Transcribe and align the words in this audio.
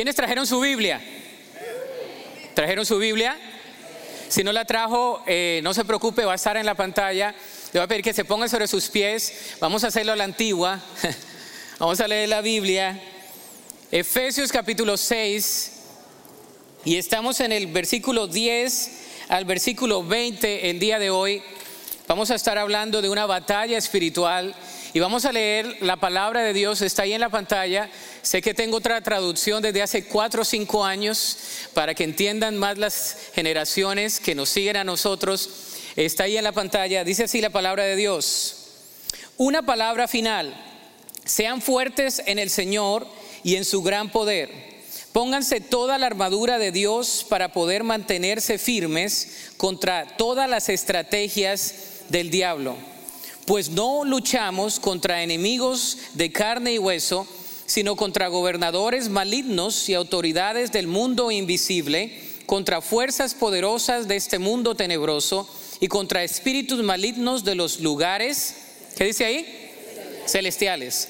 ¿Quiénes 0.00 0.16
trajeron 0.16 0.46
su 0.46 0.58
Biblia? 0.60 0.98
¿Trajeron 2.54 2.86
su 2.86 2.96
Biblia? 2.96 3.36
Si 4.30 4.42
no 4.42 4.50
la 4.50 4.64
trajo, 4.64 5.22
eh, 5.26 5.60
no 5.62 5.74
se 5.74 5.84
preocupe, 5.84 6.24
va 6.24 6.32
a 6.32 6.36
estar 6.36 6.56
en 6.56 6.64
la 6.64 6.74
pantalla. 6.74 7.34
Le 7.70 7.80
voy 7.80 7.84
a 7.84 7.86
pedir 7.86 8.02
que 8.02 8.14
se 8.14 8.24
ponga 8.24 8.48
sobre 8.48 8.66
sus 8.66 8.88
pies. 8.88 9.56
Vamos 9.60 9.84
a 9.84 9.88
hacerlo 9.88 10.12
a 10.12 10.16
la 10.16 10.24
antigua. 10.24 10.80
Vamos 11.78 12.00
a 12.00 12.08
leer 12.08 12.30
la 12.30 12.40
Biblia. 12.40 12.98
Efesios 13.90 14.50
capítulo 14.50 14.96
6. 14.96 15.72
Y 16.86 16.96
estamos 16.96 17.38
en 17.40 17.52
el 17.52 17.66
versículo 17.66 18.26
10 18.26 18.90
al 19.28 19.44
versículo 19.44 20.02
20 20.02 20.70
el 20.70 20.78
día 20.78 20.98
de 20.98 21.10
hoy. 21.10 21.42
Vamos 22.08 22.30
a 22.30 22.36
estar 22.36 22.56
hablando 22.56 23.02
de 23.02 23.10
una 23.10 23.26
batalla 23.26 23.76
espiritual 23.76 24.54
y 24.92 24.98
vamos 24.98 25.24
a 25.24 25.32
leer 25.32 25.76
la 25.82 25.96
palabra 25.96 26.42
de 26.42 26.52
Dios, 26.52 26.82
está 26.82 27.02
ahí 27.02 27.12
en 27.12 27.20
la 27.20 27.28
pantalla. 27.28 27.88
Sé 28.22 28.42
que 28.42 28.54
tengo 28.54 28.78
otra 28.78 29.00
traducción 29.00 29.62
desde 29.62 29.82
hace 29.82 30.04
cuatro 30.06 30.42
o 30.42 30.44
cinco 30.44 30.84
años 30.84 31.36
para 31.74 31.94
que 31.94 32.02
entiendan 32.02 32.56
más 32.56 32.76
las 32.76 33.16
generaciones 33.32 34.18
que 34.18 34.34
nos 34.34 34.48
siguen 34.48 34.76
a 34.76 34.84
nosotros. 34.84 35.48
Está 35.94 36.24
ahí 36.24 36.36
en 36.36 36.44
la 36.44 36.50
pantalla, 36.50 37.04
dice 37.04 37.24
así 37.24 37.40
la 37.40 37.50
palabra 37.50 37.84
de 37.84 37.94
Dios. 37.94 38.56
Una 39.36 39.62
palabra 39.62 40.08
final, 40.08 40.54
sean 41.24 41.62
fuertes 41.62 42.20
en 42.26 42.40
el 42.40 42.50
Señor 42.50 43.06
y 43.44 43.54
en 43.56 43.64
su 43.64 43.82
gran 43.82 44.10
poder. 44.10 44.50
Pónganse 45.12 45.60
toda 45.60 45.98
la 45.98 46.06
armadura 46.06 46.58
de 46.58 46.72
Dios 46.72 47.24
para 47.28 47.52
poder 47.52 47.84
mantenerse 47.84 48.58
firmes 48.58 49.52
contra 49.56 50.16
todas 50.16 50.50
las 50.50 50.68
estrategias 50.68 51.74
del 52.08 52.30
diablo 52.30 52.89
pues 53.50 53.68
no 53.68 54.04
luchamos 54.04 54.78
contra 54.78 55.24
enemigos 55.24 55.98
de 56.14 56.30
carne 56.30 56.74
y 56.74 56.78
hueso, 56.78 57.26
sino 57.66 57.96
contra 57.96 58.28
gobernadores 58.28 59.08
malignos 59.08 59.88
y 59.88 59.94
autoridades 59.94 60.70
del 60.70 60.86
mundo 60.86 61.32
invisible, 61.32 62.16
contra 62.46 62.80
fuerzas 62.80 63.34
poderosas 63.34 64.06
de 64.06 64.14
este 64.14 64.38
mundo 64.38 64.76
tenebroso 64.76 65.48
y 65.80 65.88
contra 65.88 66.22
espíritus 66.22 66.84
malignos 66.84 67.42
de 67.42 67.56
los 67.56 67.80
lugares, 67.80 68.54
¿qué 68.96 69.02
dice 69.02 69.24
ahí? 69.24 69.44
Celestiales. 70.28 71.08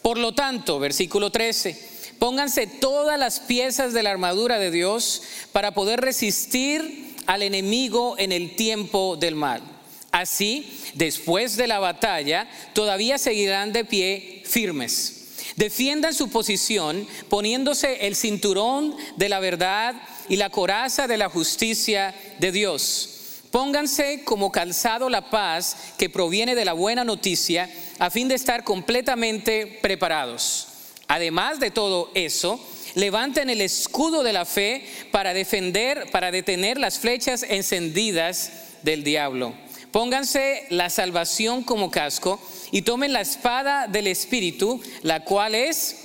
Por 0.00 0.16
lo 0.16 0.32
tanto, 0.32 0.78
versículo 0.78 1.32
13, 1.32 1.76
pónganse 2.20 2.68
todas 2.68 3.18
las 3.18 3.40
piezas 3.40 3.92
de 3.92 4.04
la 4.04 4.12
armadura 4.12 4.60
de 4.60 4.70
Dios 4.70 5.22
para 5.50 5.74
poder 5.74 6.00
resistir 6.00 7.16
al 7.26 7.42
enemigo 7.42 8.14
en 8.16 8.30
el 8.30 8.54
tiempo 8.54 9.16
del 9.16 9.34
mal. 9.34 9.79
Así, 10.12 10.80
después 10.94 11.56
de 11.56 11.66
la 11.66 11.78
batalla, 11.78 12.48
todavía 12.72 13.18
seguirán 13.18 13.72
de 13.72 13.84
pie 13.84 14.42
firmes. 14.44 15.16
Defiendan 15.56 16.14
su 16.14 16.30
posición 16.30 17.06
poniéndose 17.28 18.06
el 18.06 18.16
cinturón 18.16 18.96
de 19.16 19.28
la 19.28 19.40
verdad 19.40 19.94
y 20.28 20.36
la 20.36 20.50
coraza 20.50 21.06
de 21.06 21.16
la 21.16 21.28
justicia 21.28 22.14
de 22.38 22.52
Dios. 22.52 23.20
Pónganse 23.50 24.22
como 24.24 24.52
calzado 24.52 25.10
la 25.10 25.28
paz 25.28 25.76
que 25.98 26.08
proviene 26.08 26.54
de 26.54 26.64
la 26.64 26.72
buena 26.72 27.04
noticia 27.04 27.68
a 27.98 28.10
fin 28.10 28.28
de 28.28 28.36
estar 28.36 28.62
completamente 28.62 29.78
preparados. 29.82 30.68
Además 31.08 31.58
de 31.58 31.72
todo 31.72 32.12
eso, 32.14 32.64
levanten 32.94 33.50
el 33.50 33.60
escudo 33.60 34.22
de 34.22 34.32
la 34.32 34.44
fe 34.44 34.84
para 35.10 35.34
defender, 35.34 36.08
para 36.12 36.30
detener 36.30 36.78
las 36.78 37.00
flechas 37.00 37.42
encendidas 37.42 38.52
del 38.82 39.02
diablo. 39.02 39.52
Pónganse 39.92 40.66
la 40.70 40.88
salvación 40.88 41.64
como 41.64 41.90
casco 41.90 42.40
y 42.70 42.82
tomen 42.82 43.12
la 43.12 43.20
espada 43.20 43.88
del 43.88 44.06
Espíritu, 44.06 44.80
la 45.02 45.24
cual 45.24 45.54
es 45.54 45.96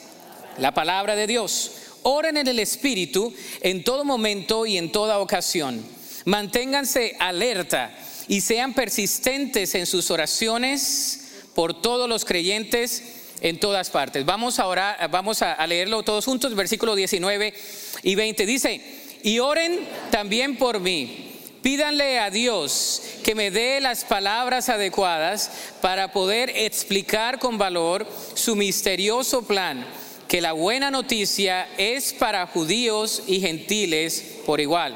la 0.57 0.73
palabra 0.73 1.15
de 1.15 1.27
Dios. 1.27 1.71
Oren 2.01 2.37
en 2.37 2.47
el 2.47 2.59
Espíritu 2.59 3.33
en 3.61 3.83
todo 3.83 4.03
momento 4.03 4.65
y 4.65 4.77
en 4.77 4.91
toda 4.91 5.19
ocasión. 5.19 5.85
Manténganse 6.25 7.15
alerta 7.19 7.95
y 8.27 8.41
sean 8.41 8.73
persistentes 8.73 9.75
en 9.75 9.85
sus 9.85 10.09
oraciones 10.09 11.43
por 11.53 11.79
todos 11.79 12.09
los 12.09 12.25
creyentes 12.25 13.03
en 13.41 13.59
todas 13.59 13.91
partes. 13.91 14.25
Vamos 14.25 14.57
a 14.59 14.65
orar, 14.65 15.09
vamos 15.11 15.43
a 15.43 15.65
leerlo 15.67 16.01
todos 16.01 16.25
juntos, 16.25 16.55
versículo 16.55 16.95
19 16.95 17.53
y 18.01 18.15
20 18.15 18.45
dice, 18.47 18.81
"Y 19.21 19.37
oren 19.39 19.79
también 20.09 20.57
por 20.57 20.79
mí." 20.79 21.34
Pídanle 21.65 22.19
a 22.19 22.29
Dios 22.29 23.01
que 23.23 23.33
me 23.33 23.49
dé 23.49 23.81
las 23.81 24.03
palabras 24.05 24.69
adecuadas 24.69 25.49
para 25.81 26.11
poder 26.11 26.51
explicar 26.51 27.39
con 27.39 27.57
valor 27.57 28.05
su 28.35 28.55
misterioso 28.55 29.41
plan, 29.41 29.83
que 30.27 30.41
la 30.41 30.51
buena 30.51 30.91
noticia 30.91 31.67
es 31.79 32.13
para 32.13 32.45
judíos 32.45 33.23
y 33.25 33.39
gentiles 33.39 34.41
por 34.45 34.61
igual. 34.61 34.95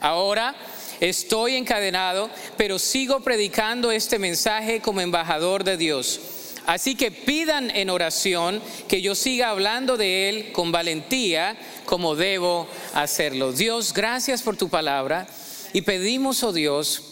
Ahora 0.00 0.54
estoy 0.98 1.56
encadenado, 1.56 2.30
pero 2.56 2.78
sigo 2.78 3.20
predicando 3.20 3.92
este 3.92 4.18
mensaje 4.18 4.80
como 4.80 5.02
embajador 5.02 5.62
de 5.62 5.76
Dios. 5.76 6.20
Así 6.64 6.94
que 6.94 7.10
pidan 7.10 7.70
en 7.70 7.90
oración 7.90 8.62
que 8.88 9.02
yo 9.02 9.14
siga 9.14 9.50
hablando 9.50 9.98
de 9.98 10.30
Él 10.30 10.52
con 10.52 10.72
valentía 10.72 11.54
como 11.84 12.16
debo 12.16 12.66
hacerlo. 12.94 13.52
Dios, 13.52 13.92
gracias 13.92 14.40
por 14.40 14.56
tu 14.56 14.70
palabra. 14.70 15.26
Y 15.72 15.82
pedimos, 15.82 16.42
oh 16.42 16.52
Dios, 16.52 17.02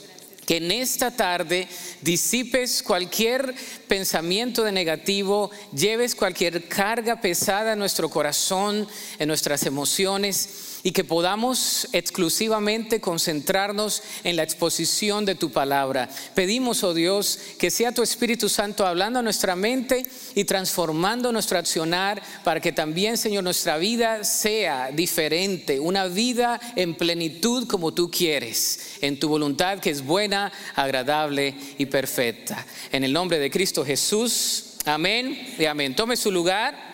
que 0.47 0.56
en 0.56 0.71
esta 0.71 1.10
tarde 1.10 1.69
disipes 2.03 2.82
cualquier 2.82 3.54
pensamiento 3.88 4.65
de 4.65 4.72
negativo, 4.72 5.50
lleves 5.72 6.15
cualquier 6.15 6.66
carga 6.69 7.21
pesada 7.21 7.75
en 7.75 7.78
nuestro 7.78 8.09
corazón, 8.09 8.88
en 9.19 9.28
nuestras 9.28 9.65
emociones 9.65 10.69
y 10.82 10.92
que 10.92 11.04
podamos 11.04 11.88
exclusivamente 11.92 13.00
concentrarnos 13.00 14.02
en 14.24 14.36
la 14.36 14.42
exposición 14.42 15.24
de 15.24 15.34
tu 15.34 15.50
palabra. 15.50 16.08
Pedimos, 16.34 16.82
oh 16.84 16.94
Dios, 16.94 17.38
que 17.58 17.70
sea 17.70 17.92
tu 17.92 18.02
Espíritu 18.02 18.48
Santo 18.48 18.86
hablando 18.86 19.18
a 19.18 19.22
nuestra 19.22 19.56
mente 19.56 20.04
y 20.34 20.44
transformando 20.44 21.32
nuestro 21.32 21.58
accionar 21.58 22.22
para 22.44 22.60
que 22.60 22.72
también, 22.72 23.16
Señor, 23.16 23.44
nuestra 23.44 23.78
vida 23.78 24.24
sea 24.24 24.91
diferente, 24.91 25.80
una 25.80 26.06
vida 26.06 26.60
en 26.76 26.94
plenitud 26.94 27.66
como 27.66 27.92
tú 27.92 28.10
quieres, 28.10 28.97
en 29.00 29.18
tu 29.18 29.28
voluntad 29.28 29.78
que 29.78 29.91
es 29.91 30.04
buena, 30.04 30.52
agradable 30.74 31.54
y 31.78 31.86
perfecta. 31.86 32.66
En 32.92 33.04
el 33.04 33.12
nombre 33.12 33.38
de 33.38 33.50
Cristo 33.50 33.84
Jesús, 33.84 34.76
amén 34.84 35.54
y 35.58 35.64
amén. 35.64 35.94
Tome 35.94 36.16
su 36.16 36.30
lugar. 36.30 36.91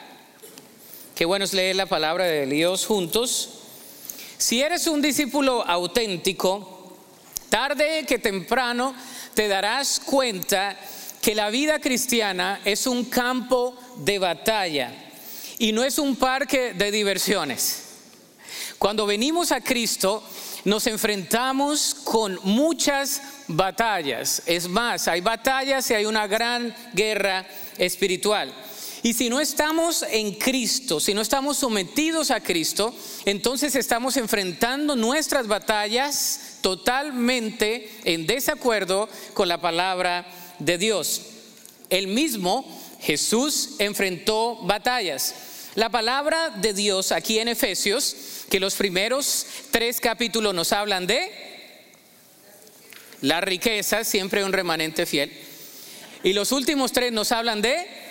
Qué 1.15 1.25
bueno 1.25 1.45
es 1.45 1.55
leer 1.55 1.77
la 1.77 1.87
palabra 1.87 2.25
de 2.25 2.47
Dios 2.47 2.85
juntos. 2.85 3.56
Si 4.39 4.61
eres 4.61 4.87
un 4.87 5.01
discípulo 5.01 5.67
auténtico, 5.67 6.97
tarde 7.49 8.05
que 8.07 8.19
temprano 8.19 8.95
te 9.35 9.49
darás 9.49 9.99
cuenta 10.01 10.77
que 11.23 11.35
la 11.35 11.49
vida 11.49 11.79
cristiana 11.79 12.61
es 12.65 12.87
un 12.87 13.07
campo 13.07 13.77
de 13.97 14.19
batalla 14.19 14.93
y 15.59 15.73
no 15.73 15.83
es 15.83 15.99
un 15.99 16.17
parque 16.17 16.75
de 16.75 16.91
diversiones. 16.91 17.85
Cuando 18.79 19.07
venimos 19.07 19.53
a 19.53 19.63
Cristo 19.63 20.23
nos 20.65 20.87
enfrentamos 20.87 21.95
con 21.95 22.39
muchas 22.43 23.23
batallas. 23.47 24.43
Es 24.47 24.69
más, 24.69 25.09
hay 25.09 25.21
batallas 25.21 25.89
y 25.91 25.95
hay 25.95 26.05
una 26.05 26.27
gran 26.27 26.75
guerra 26.93 27.47
espiritual. 27.79 28.53
Y 29.03 29.13
si 29.13 29.29
no 29.29 29.41
estamos 29.41 30.05
en 30.11 30.35
Cristo, 30.35 31.01
si 31.01 31.15
no 31.15 31.21
estamos 31.21 31.59
sometidos 31.59 32.31
a 32.31 32.41
Cristo, 32.41 32.95
entonces 33.25 33.75
estamos 33.77 34.17
enfrentando 34.17 34.97
nuestras 34.97 35.47
batallas 35.47 36.59
totalmente 36.61 37.91
en 38.05 38.27
desacuerdo 38.27 39.09
con 39.35 39.49
la 39.49 39.61
palabra 39.61 40.27
de 40.59 40.79
Dios. 40.79 41.23
El 41.91 42.09
mismo 42.09 42.67
Jesús 43.01 43.77
enfrentó 43.79 44.57
batallas. 44.63 45.35
La 45.75 45.91
palabra 45.91 46.51
de 46.51 46.73
Dios 46.73 47.13
aquí 47.13 47.39
en 47.39 47.49
Efesios, 47.49 48.17
que 48.49 48.61
los 48.61 48.75
primeros 48.75 49.47
tres 49.71 50.01
capítulos 50.01 50.55
nos 50.55 50.73
hablan 50.73 51.07
de 51.07 51.31
la 53.21 53.41
riqueza, 53.41 54.03
siempre 54.05 54.43
un 54.43 54.53
remanente 54.53 55.05
fiel, 55.05 55.31
y 56.23 56.33
los 56.33 56.51
últimos 56.53 56.93
tres 56.93 57.13
nos 57.13 57.31
hablan 57.31 57.61
de 57.61 58.06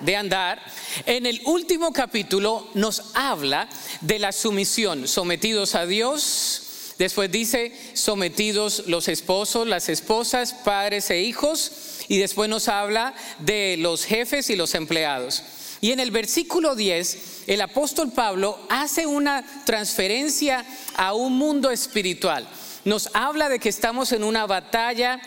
de 0.00 0.16
andar, 0.16 0.62
en 1.06 1.26
el 1.26 1.40
último 1.44 1.92
capítulo 1.92 2.68
nos 2.74 3.14
habla 3.14 3.68
de 4.00 4.18
la 4.18 4.32
sumisión, 4.32 5.06
sometidos 5.08 5.74
a 5.74 5.86
Dios. 5.86 6.94
Después 6.98 7.32
dice, 7.32 7.72
sometidos 7.94 8.84
los 8.86 9.08
esposos, 9.08 9.66
las 9.66 9.88
esposas, 9.88 10.52
padres 10.52 11.10
e 11.10 11.22
hijos. 11.22 11.72
Y 12.08 12.18
después 12.18 12.50
nos 12.50 12.68
habla 12.68 13.14
de 13.38 13.76
los 13.78 14.04
jefes 14.04 14.50
y 14.50 14.56
los 14.56 14.74
empleados. 14.74 15.42
Y 15.80 15.92
en 15.92 16.00
el 16.00 16.10
versículo 16.10 16.74
10, 16.74 17.44
el 17.46 17.62
apóstol 17.62 18.12
Pablo 18.12 18.58
hace 18.68 19.06
una 19.06 19.44
transferencia 19.64 20.66
a 20.94 21.14
un 21.14 21.38
mundo 21.38 21.70
espiritual. 21.70 22.46
Nos 22.84 23.08
habla 23.14 23.48
de 23.48 23.58
que 23.58 23.70
estamos 23.70 24.12
en 24.12 24.24
una 24.24 24.46
batalla 24.46 25.20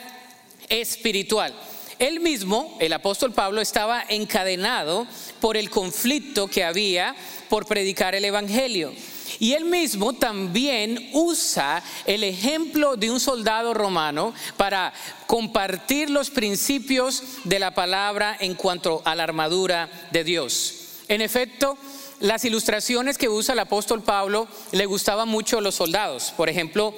espiritual. 0.69 1.53
Él 2.00 2.19
mismo, 2.19 2.78
el 2.80 2.94
apóstol 2.94 3.34
Pablo, 3.34 3.62
estaba 3.62 4.04
encadenado 4.10 5.07
por 5.40 5.57
el 5.57 5.69
conflicto 5.69 6.48
que 6.48 6.63
había 6.63 7.16
por 7.50 7.66
predicar 7.66 8.16
el 8.16 8.25
Evangelio. 8.25 8.94
Y 9.40 9.54
él 9.54 9.66
mismo 9.66 10.13
también 10.13 11.10
usa 11.13 11.84
el 12.06 12.24
ejemplo 12.24 12.95
de 12.95 13.12
un 13.12 13.19
soldado 13.19 13.74
romano 13.74 14.34
para 14.57 14.94
compartir 15.28 16.10
los 16.10 16.30
principios 16.30 17.24
de 17.44 17.60
la 17.60 17.74
palabra 17.74 18.38
en 18.40 18.54
cuanto 18.56 19.01
a 19.06 19.16
la 19.16 19.24
armadura 19.24 19.90
de 20.12 20.24
Dios. 20.24 20.75
En 21.07 21.22
efecto, 21.22 21.78
las 22.19 22.45
ilustraciones 22.45 23.18
que 23.18 23.30
usa 23.30 23.54
el 23.54 23.60
apóstol 23.60 24.01
Pablo 24.01 24.48
le 24.72 24.86
gustaban 24.86 25.28
mucho 25.28 25.57
a 25.57 25.62
los 25.62 25.75
soldados. 25.75 26.34
Por 26.38 26.50
ejemplo, 26.50 26.94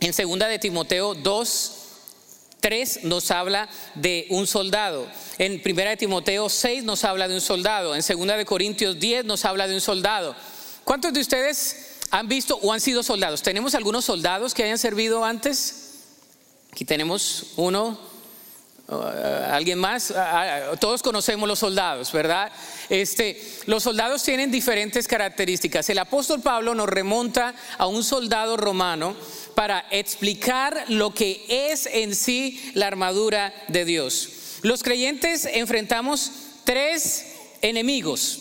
en 0.00 0.12
2 0.12 0.38
de 0.48 0.58
Timoteo 0.58 1.14
2, 1.14 1.83
3 2.64 3.04
nos 3.04 3.30
habla 3.30 3.68
de 3.94 4.26
un 4.30 4.46
soldado. 4.46 5.06
En 5.36 5.60
1 5.62 5.74
de 5.74 5.96
Timoteo 5.98 6.48
6 6.48 6.82
nos 6.82 7.04
habla 7.04 7.28
de 7.28 7.34
un 7.34 7.42
soldado. 7.42 7.94
En 7.94 8.00
2 8.00 8.38
de 8.38 8.44
Corintios 8.46 8.98
10 8.98 9.26
nos 9.26 9.44
habla 9.44 9.68
de 9.68 9.74
un 9.74 9.82
soldado. 9.82 10.34
¿Cuántos 10.82 11.12
de 11.12 11.20
ustedes 11.20 11.98
han 12.10 12.26
visto 12.26 12.58
o 12.62 12.72
han 12.72 12.80
sido 12.80 13.02
soldados? 13.02 13.42
¿Tenemos 13.42 13.74
algunos 13.74 14.06
soldados 14.06 14.54
que 14.54 14.62
hayan 14.64 14.78
servido 14.78 15.26
antes? 15.26 15.90
Aquí 16.72 16.86
tenemos 16.86 17.48
uno, 17.56 18.00
uh, 18.88 18.94
alguien 19.50 19.78
más. 19.78 20.10
Uh, 20.10 20.72
uh, 20.72 20.76
todos 20.78 21.02
conocemos 21.02 21.46
los 21.46 21.58
soldados, 21.58 22.12
¿verdad? 22.12 22.50
Este, 22.88 23.42
los 23.66 23.82
soldados 23.82 24.22
tienen 24.22 24.50
diferentes 24.50 25.06
características. 25.06 25.90
El 25.90 25.98
apóstol 25.98 26.40
Pablo 26.40 26.74
nos 26.74 26.88
remonta 26.88 27.54
a 27.76 27.86
un 27.88 28.02
soldado 28.02 28.56
romano 28.56 29.14
para 29.54 29.86
explicar 29.90 30.84
lo 30.88 31.14
que 31.14 31.44
es 31.48 31.86
en 31.86 32.14
sí 32.14 32.72
la 32.74 32.86
armadura 32.86 33.54
de 33.68 33.84
Dios. 33.84 34.58
Los 34.62 34.82
creyentes 34.82 35.44
enfrentamos 35.46 36.30
tres 36.64 37.26
enemigos: 37.62 38.38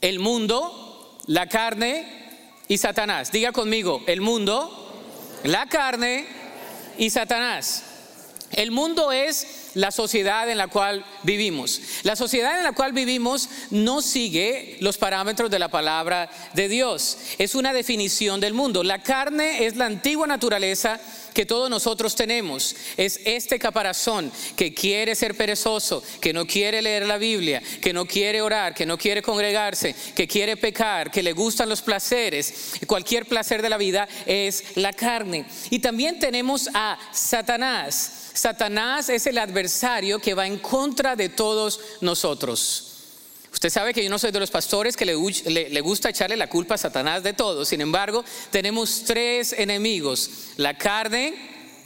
el 0.00 0.18
mundo, 0.18 1.18
la 1.26 1.48
carne 1.48 2.06
y 2.68 2.78
Satanás. 2.78 3.32
Diga 3.32 3.52
conmigo, 3.52 4.02
el 4.06 4.20
mundo, 4.20 4.92
la 5.44 5.66
carne 5.66 6.26
y 6.98 7.10
Satanás. 7.10 7.82
El 8.52 8.70
mundo 8.70 9.12
es 9.12 9.65
la 9.76 9.90
sociedad 9.90 10.48
en 10.50 10.56
la 10.56 10.68
cual 10.68 11.04
vivimos. 11.22 11.82
La 12.02 12.16
sociedad 12.16 12.56
en 12.56 12.64
la 12.64 12.72
cual 12.72 12.92
vivimos 12.92 13.50
no 13.70 14.00
sigue 14.00 14.78
los 14.80 14.96
parámetros 14.96 15.50
de 15.50 15.58
la 15.58 15.68
palabra 15.68 16.30
de 16.54 16.68
Dios. 16.68 17.18
Es 17.36 17.54
una 17.54 17.74
definición 17.74 18.40
del 18.40 18.54
mundo. 18.54 18.82
La 18.82 19.02
carne 19.02 19.66
es 19.66 19.76
la 19.76 19.84
antigua 19.84 20.26
naturaleza 20.26 20.98
que 21.36 21.44
todos 21.44 21.68
nosotros 21.68 22.14
tenemos. 22.14 22.74
Es 22.96 23.20
este 23.26 23.58
caparazón 23.58 24.32
que 24.56 24.72
quiere 24.72 25.14
ser 25.14 25.36
perezoso, 25.36 26.02
que 26.18 26.32
no 26.32 26.46
quiere 26.46 26.80
leer 26.80 27.06
la 27.06 27.18
Biblia, 27.18 27.62
que 27.82 27.92
no 27.92 28.06
quiere 28.06 28.40
orar, 28.40 28.72
que 28.72 28.86
no 28.86 28.96
quiere 28.96 29.20
congregarse, 29.20 29.94
que 30.14 30.26
quiere 30.26 30.56
pecar, 30.56 31.10
que 31.10 31.22
le 31.22 31.34
gustan 31.34 31.68
los 31.68 31.82
placeres. 31.82 32.76
Cualquier 32.86 33.26
placer 33.26 33.60
de 33.60 33.68
la 33.68 33.76
vida 33.76 34.08
es 34.24 34.64
la 34.76 34.94
carne. 34.94 35.44
Y 35.68 35.80
también 35.80 36.18
tenemos 36.18 36.70
a 36.72 36.98
Satanás. 37.12 38.30
Satanás 38.32 39.10
es 39.10 39.26
el 39.26 39.36
adversario 39.36 40.18
que 40.18 40.32
va 40.32 40.46
en 40.46 40.56
contra 40.56 41.16
de 41.16 41.28
todos 41.28 41.80
nosotros. 42.00 42.95
Usted 43.56 43.70
sabe 43.70 43.94
que 43.94 44.04
yo 44.04 44.10
no 44.10 44.18
soy 44.18 44.32
de 44.32 44.38
los 44.38 44.50
pastores 44.50 44.98
que 44.98 45.06
le, 45.06 45.80
gusta 45.80 46.10
echarle 46.10 46.36
la 46.36 46.46
culpa 46.46 46.74
a 46.74 46.78
Satanás 46.78 47.22
de 47.22 47.32
todo. 47.32 47.64
Sin 47.64 47.80
embargo, 47.80 48.22
tenemos 48.50 49.04
tres 49.06 49.54
enemigos, 49.54 50.30
la 50.58 50.76
carne, 50.76 51.34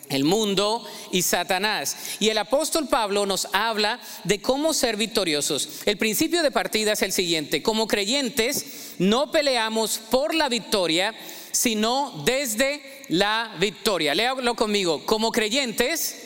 el 0.09 0.25
mundo 0.25 0.85
y 1.13 1.23
Satanás. 1.23 1.97
Y 2.19 2.29
el 2.31 2.39
apóstol 2.39 2.89
Pablo 2.89 3.25
nos 3.25 3.47
habla 3.53 4.01
de 4.25 4.43
cómo 4.43 4.75
ser 4.75 4.97
victoriosos. 4.97 5.69
El 5.87 5.97
principio 5.97 6.43
de 6.43 6.51
partida 6.51 6.95
es 6.95 7.03
el 7.03 7.13
siguiente. 7.13 7.63
Como 7.63 7.87
creyentes, 7.87 8.97
no 8.99 9.31
peleamos 9.31 10.01
por 10.11 10.35
la 10.35 10.49
victoria, 10.49 11.15
sino 11.53 12.25
desde 12.25 13.05
la 13.11 13.55
victoria. 13.61 14.17
Léalo 14.17 14.57
conmigo. 14.57 15.07
Como 15.07 15.31
creyentes, 15.31 16.17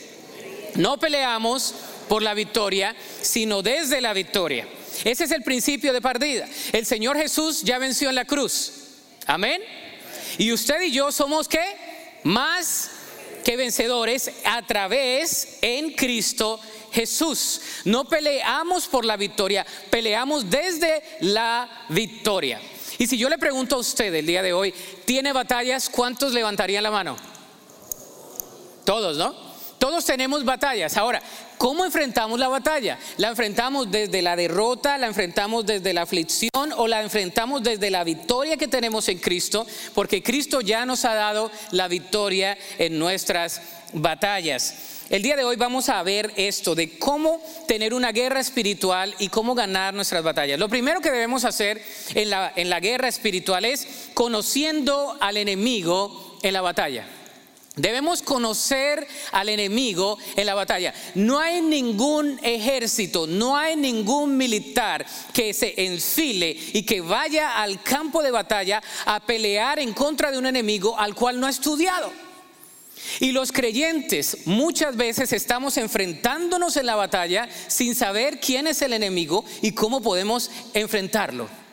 no 0.77 0.99
peleamos 0.99 1.75
por 2.09 2.23
la 2.23 2.33
victoria, 2.33 2.97
sino 3.21 3.61
desde 3.61 4.01
la 4.01 4.15
victoria. 4.15 4.67
Ese 5.03 5.25
es 5.25 5.31
el 5.31 5.43
principio 5.43 5.93
de 5.93 6.01
partida. 6.01 6.47
El 6.73 6.87
Señor 6.87 7.17
Jesús 7.17 7.63
ya 7.63 7.79
venció 7.79 8.09
en 8.09 8.15
la 8.15 8.25
cruz. 8.25 8.73
Amén. 9.27 9.61
Y 10.39 10.53
usted 10.53 10.83
y 10.83 10.93
yo 10.93 11.11
somos 11.11 11.49
qué? 11.49 11.65
Más 12.23 12.91
que 13.45 13.57
vencedores 13.57 14.31
a 14.45 14.63
través 14.63 15.59
en 15.61 15.93
Cristo 15.93 16.61
Jesús. 16.93 17.61
No 17.85 18.05
peleamos 18.05 18.87
por 18.87 19.05
la 19.05 19.17
victoria, 19.17 19.67
peleamos 19.91 20.49
desde 20.49 21.03
la 21.21 21.87
victoria. 21.89 22.61
Y 22.99 23.07
si 23.07 23.19
yo 23.19 23.29
le 23.29 23.39
pregunto 23.39 23.77
a 23.77 23.81
usted 23.81 24.15
el 24.15 24.27
día 24.27 24.43
de 24.43 24.53
hoy, 24.53 24.73
¿tiene 25.05 25.33
batallas? 25.33 25.91
¿Cuántos 25.91 26.33
levantarían 26.33 26.83
la 26.83 26.91
mano? 26.91 27.17
Todos, 28.85 29.17
¿no? 29.17 29.35
Todos 29.79 30.05
tenemos 30.05 30.45
batallas. 30.45 30.97
Ahora, 30.97 31.21
¿cómo 31.65 31.87
enfrentamos 31.87 32.39
la 32.39 32.49
batalla? 32.49 32.99
¿La 33.17 33.29
enfrentamos 33.29 33.91
desde 33.91 34.21
la 34.21 34.37
derrota, 34.37 34.99
la 34.99 35.07
enfrentamos 35.07 35.65
desde 35.65 35.95
la 35.95 36.03
aflicción 36.03 36.51
o 36.77 36.87
la 36.87 37.01
enfrentamos 37.01 37.63
desde 37.63 37.91
la 37.91 38.05
victoria 38.05 38.59
que 38.59 38.69
tenemos 38.69 39.09
en 39.09 39.17
Cristo? 39.17 39.67
Porque 39.95 40.23
Cristo 40.23 40.61
ya 40.61 40.85
nos 40.85 41.07
ha 41.07 41.15
dado 41.15 41.51
la 41.71 41.89
victoria 41.89 42.59
en 42.77 42.99
nuestras 42.99 43.63
batallas. 43.95 44.75
El 45.09 45.23
día 45.23 45.37
de 45.37 45.45
hoy 45.45 45.57
vamos 45.57 45.89
a 45.89 46.03
ver 46.03 46.35
esto 46.37 46.75
de 46.75 46.99
cómo 46.99 47.43
tener 47.67 47.95
una 47.95 48.13
guerra 48.13 48.41
espiritual 48.41 49.15
y 49.19 49.31
cómo 49.31 49.55
ganar 49.55 49.95
nuestras 49.95 50.23
batallas. 50.23 50.59
Lo 50.59 50.69
primero 50.69 51.01
que 51.01 51.11
debemos 51.11 51.47
hacer 51.47 51.83
en 52.15 52.29
la, 52.29 52.53
en 52.57 52.69
la 52.69 52.81
guerra 52.81 53.09
espiritual 53.09 53.65
es 53.65 54.11
conociendo 54.13 55.17
al 55.19 55.39
enemigo 55.39 56.39
en 56.43 56.53
la 56.53 56.61
batalla. 56.61 57.07
Debemos 57.77 58.23
conocer 58.23 59.05
al 59.33 59.49
enemigo 59.49 60.17
en 60.37 60.47
la 60.47 60.55
batalla. 60.55 60.95
No 61.17 61.41
hay 61.41 61.61
ningún 61.61 62.39
ejército, 62.45 63.27
no 63.27 63.57
hay 63.57 63.75
ningún 63.75 64.37
militar 64.37 65.05
que 65.33 65.53
se 65.53 65.75
enfile 65.85 66.57
y 66.73 66.85
que 66.85 67.01
vaya 67.01 67.61
al 67.61 67.83
campo 67.83 68.23
de 68.23 68.31
batalla 68.31 68.81
a 69.07 69.19
pelear 69.27 69.81
en 69.81 69.93
contra 69.93 70.31
de 70.31 70.39
un 70.39 70.47
enemigo 70.47 70.97
al 70.97 71.17
cual 71.17 71.41
no 71.41 71.49
ha 71.49 71.51
estudiado. 71.51 72.13
Y 73.19 73.33
los 73.33 73.51
creyentes 73.51 74.47
muchas 74.47 74.97
veces 74.97 75.33
estamos 75.33 75.77
enfrentándonos 75.77 76.77
en 76.77 76.87
la 76.87 76.95
batalla 76.95 77.49
sin 77.67 77.97
saber 77.97 78.39
quién 78.39 78.69
es 78.69 78.83
el 78.83 78.93
enemigo 78.93 79.45
y 79.63 79.73
cómo 79.73 80.01
podemos 80.01 80.49
enfrentarlo. 80.75 81.64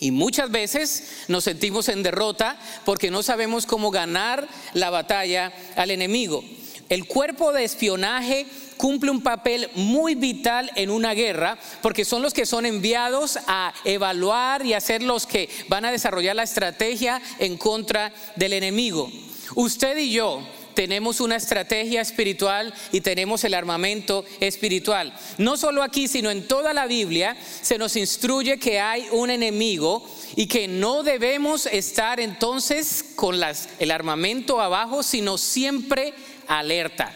Y 0.00 0.10
muchas 0.12 0.50
veces 0.50 1.24
nos 1.28 1.44
sentimos 1.44 1.90
en 1.90 2.02
derrota 2.02 2.58
porque 2.86 3.10
no 3.10 3.22
sabemos 3.22 3.66
cómo 3.66 3.90
ganar 3.90 4.48
la 4.72 4.88
batalla 4.88 5.52
al 5.76 5.90
enemigo. 5.90 6.42
El 6.88 7.06
cuerpo 7.06 7.52
de 7.52 7.64
espionaje 7.64 8.46
cumple 8.78 9.10
un 9.10 9.22
papel 9.22 9.68
muy 9.74 10.14
vital 10.14 10.72
en 10.74 10.88
una 10.90 11.12
guerra 11.12 11.58
porque 11.82 12.06
son 12.06 12.22
los 12.22 12.32
que 12.32 12.46
son 12.46 12.64
enviados 12.64 13.38
a 13.46 13.74
evaluar 13.84 14.64
y 14.64 14.72
a 14.72 14.80
ser 14.80 15.02
los 15.02 15.26
que 15.26 15.50
van 15.68 15.84
a 15.84 15.92
desarrollar 15.92 16.34
la 16.34 16.44
estrategia 16.44 17.20
en 17.38 17.58
contra 17.58 18.10
del 18.36 18.54
enemigo. 18.54 19.12
Usted 19.54 19.98
y 19.98 20.12
yo 20.12 20.42
tenemos 20.74 21.20
una 21.20 21.36
estrategia 21.36 22.00
espiritual 22.00 22.72
y 22.92 23.00
tenemos 23.00 23.44
el 23.44 23.54
armamento 23.54 24.24
espiritual. 24.40 25.12
No 25.38 25.56
solo 25.56 25.82
aquí, 25.82 26.08
sino 26.08 26.30
en 26.30 26.46
toda 26.46 26.72
la 26.72 26.86
Biblia 26.86 27.36
se 27.62 27.78
nos 27.78 27.96
instruye 27.96 28.58
que 28.58 28.80
hay 28.80 29.06
un 29.12 29.30
enemigo 29.30 30.06
y 30.36 30.46
que 30.46 30.68
no 30.68 31.02
debemos 31.02 31.66
estar 31.66 32.20
entonces 32.20 33.04
con 33.14 33.36
el 33.78 33.90
armamento 33.90 34.60
abajo, 34.60 35.02
sino 35.02 35.38
siempre 35.38 36.14
alerta. 36.46 37.14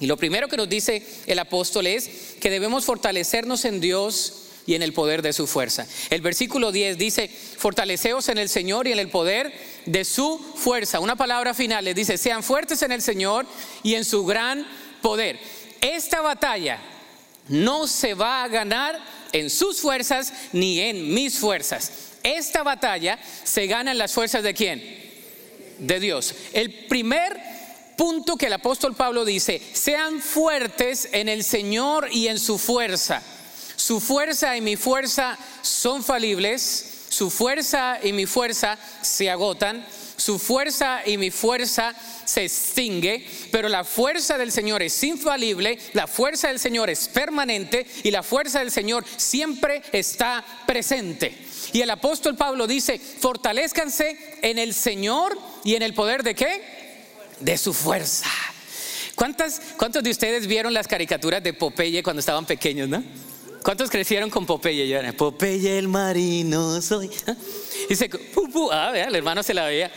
Y 0.00 0.06
lo 0.06 0.16
primero 0.16 0.48
que 0.48 0.56
nos 0.56 0.68
dice 0.68 1.04
el 1.26 1.38
apóstol 1.38 1.86
es 1.86 2.08
que 2.40 2.50
debemos 2.50 2.84
fortalecernos 2.84 3.64
en 3.66 3.80
Dios 3.80 4.46
y 4.66 4.74
en 4.74 4.82
el 4.82 4.92
poder 4.92 5.20
de 5.22 5.32
su 5.32 5.46
fuerza. 5.46 5.86
El 6.10 6.20
versículo 6.20 6.72
10 6.72 6.96
dice, 6.96 7.28
fortaleceos 7.28 8.28
en 8.28 8.38
el 8.38 8.48
Señor 8.48 8.86
y 8.86 8.92
en 8.92 8.98
el 8.98 9.08
poder 9.08 9.52
de 9.90 10.04
su 10.04 10.38
fuerza. 10.38 11.00
Una 11.00 11.16
palabra 11.16 11.52
final 11.52 11.84
les 11.84 11.94
dice, 11.94 12.16
sean 12.16 12.42
fuertes 12.42 12.82
en 12.82 12.92
el 12.92 13.02
Señor 13.02 13.46
y 13.82 13.94
en 13.94 14.04
su 14.04 14.24
gran 14.24 14.64
poder. 15.02 15.38
Esta 15.80 16.20
batalla 16.20 16.78
no 17.48 17.86
se 17.88 18.14
va 18.14 18.44
a 18.44 18.48
ganar 18.48 18.98
en 19.32 19.50
sus 19.50 19.80
fuerzas 19.80 20.32
ni 20.52 20.80
en 20.80 21.12
mis 21.12 21.38
fuerzas. 21.38 21.90
Esta 22.22 22.62
batalla 22.62 23.18
se 23.42 23.66
gana 23.66 23.90
en 23.90 23.98
las 23.98 24.12
fuerzas 24.12 24.42
de 24.44 24.54
quién? 24.54 24.82
De 25.78 25.98
Dios. 25.98 26.34
El 26.52 26.86
primer 26.86 27.36
punto 27.96 28.36
que 28.36 28.46
el 28.46 28.52
apóstol 28.52 28.94
Pablo 28.94 29.24
dice, 29.24 29.60
sean 29.72 30.20
fuertes 30.20 31.08
en 31.12 31.28
el 31.28 31.42
Señor 31.42 32.08
y 32.12 32.28
en 32.28 32.38
su 32.38 32.58
fuerza. 32.58 33.22
Su 33.74 33.98
fuerza 33.98 34.56
y 34.56 34.60
mi 34.60 34.76
fuerza 34.76 35.36
son 35.62 36.04
falibles 36.04 36.89
su 37.10 37.28
fuerza 37.28 37.98
y 38.02 38.12
mi 38.12 38.24
fuerza 38.24 38.78
se 39.02 39.28
agotan, 39.28 39.84
su 40.16 40.38
fuerza 40.38 41.00
y 41.04 41.18
mi 41.18 41.30
fuerza 41.30 41.92
se 42.24 42.44
extingue, 42.44 43.26
pero 43.50 43.68
la 43.68 43.82
fuerza 43.82 44.38
del 44.38 44.52
Señor 44.52 44.80
es 44.80 45.02
infalible, 45.02 45.76
la 45.92 46.06
fuerza 46.06 46.48
del 46.48 46.60
Señor 46.60 46.88
es 46.88 47.08
permanente 47.08 47.84
y 48.04 48.12
la 48.12 48.22
fuerza 48.22 48.60
del 48.60 48.70
Señor 48.70 49.04
siempre 49.16 49.82
está 49.92 50.44
presente. 50.66 51.36
Y 51.72 51.80
el 51.80 51.90
apóstol 51.90 52.36
Pablo 52.36 52.68
dice, 52.68 52.98
fortalezcanse 52.98 54.38
en 54.40 54.58
el 54.58 54.72
Señor 54.72 55.36
y 55.64 55.74
en 55.74 55.82
el 55.82 55.94
poder 55.94 56.22
de 56.22 56.36
qué? 56.36 56.62
De 57.40 57.58
su 57.58 57.74
fuerza. 57.74 58.30
¿Cuántas, 59.16 59.60
¿Cuántos 59.76 60.04
de 60.04 60.10
ustedes 60.10 60.46
vieron 60.46 60.72
las 60.72 60.86
caricaturas 60.86 61.42
de 61.42 61.54
Popeye 61.54 62.04
cuando 62.04 62.20
estaban 62.20 62.46
pequeños, 62.46 62.88
no? 62.88 63.02
¿Cuántos 63.62 63.90
crecieron 63.90 64.30
con 64.30 64.46
Popeye? 64.46 64.88
Yo 64.88 64.98
era, 64.98 65.12
Popeye 65.12 65.78
el 65.78 65.88
marino 65.88 66.80
soy. 66.80 67.10
¿Ah? 67.26 67.34
Y 67.88 67.96
se, 67.96 68.10
ah, 68.72 68.90
vea, 68.92 69.06
el 69.06 69.14
hermano 69.14 69.42
se 69.42 69.54
la 69.54 69.66
veía. 69.66 69.90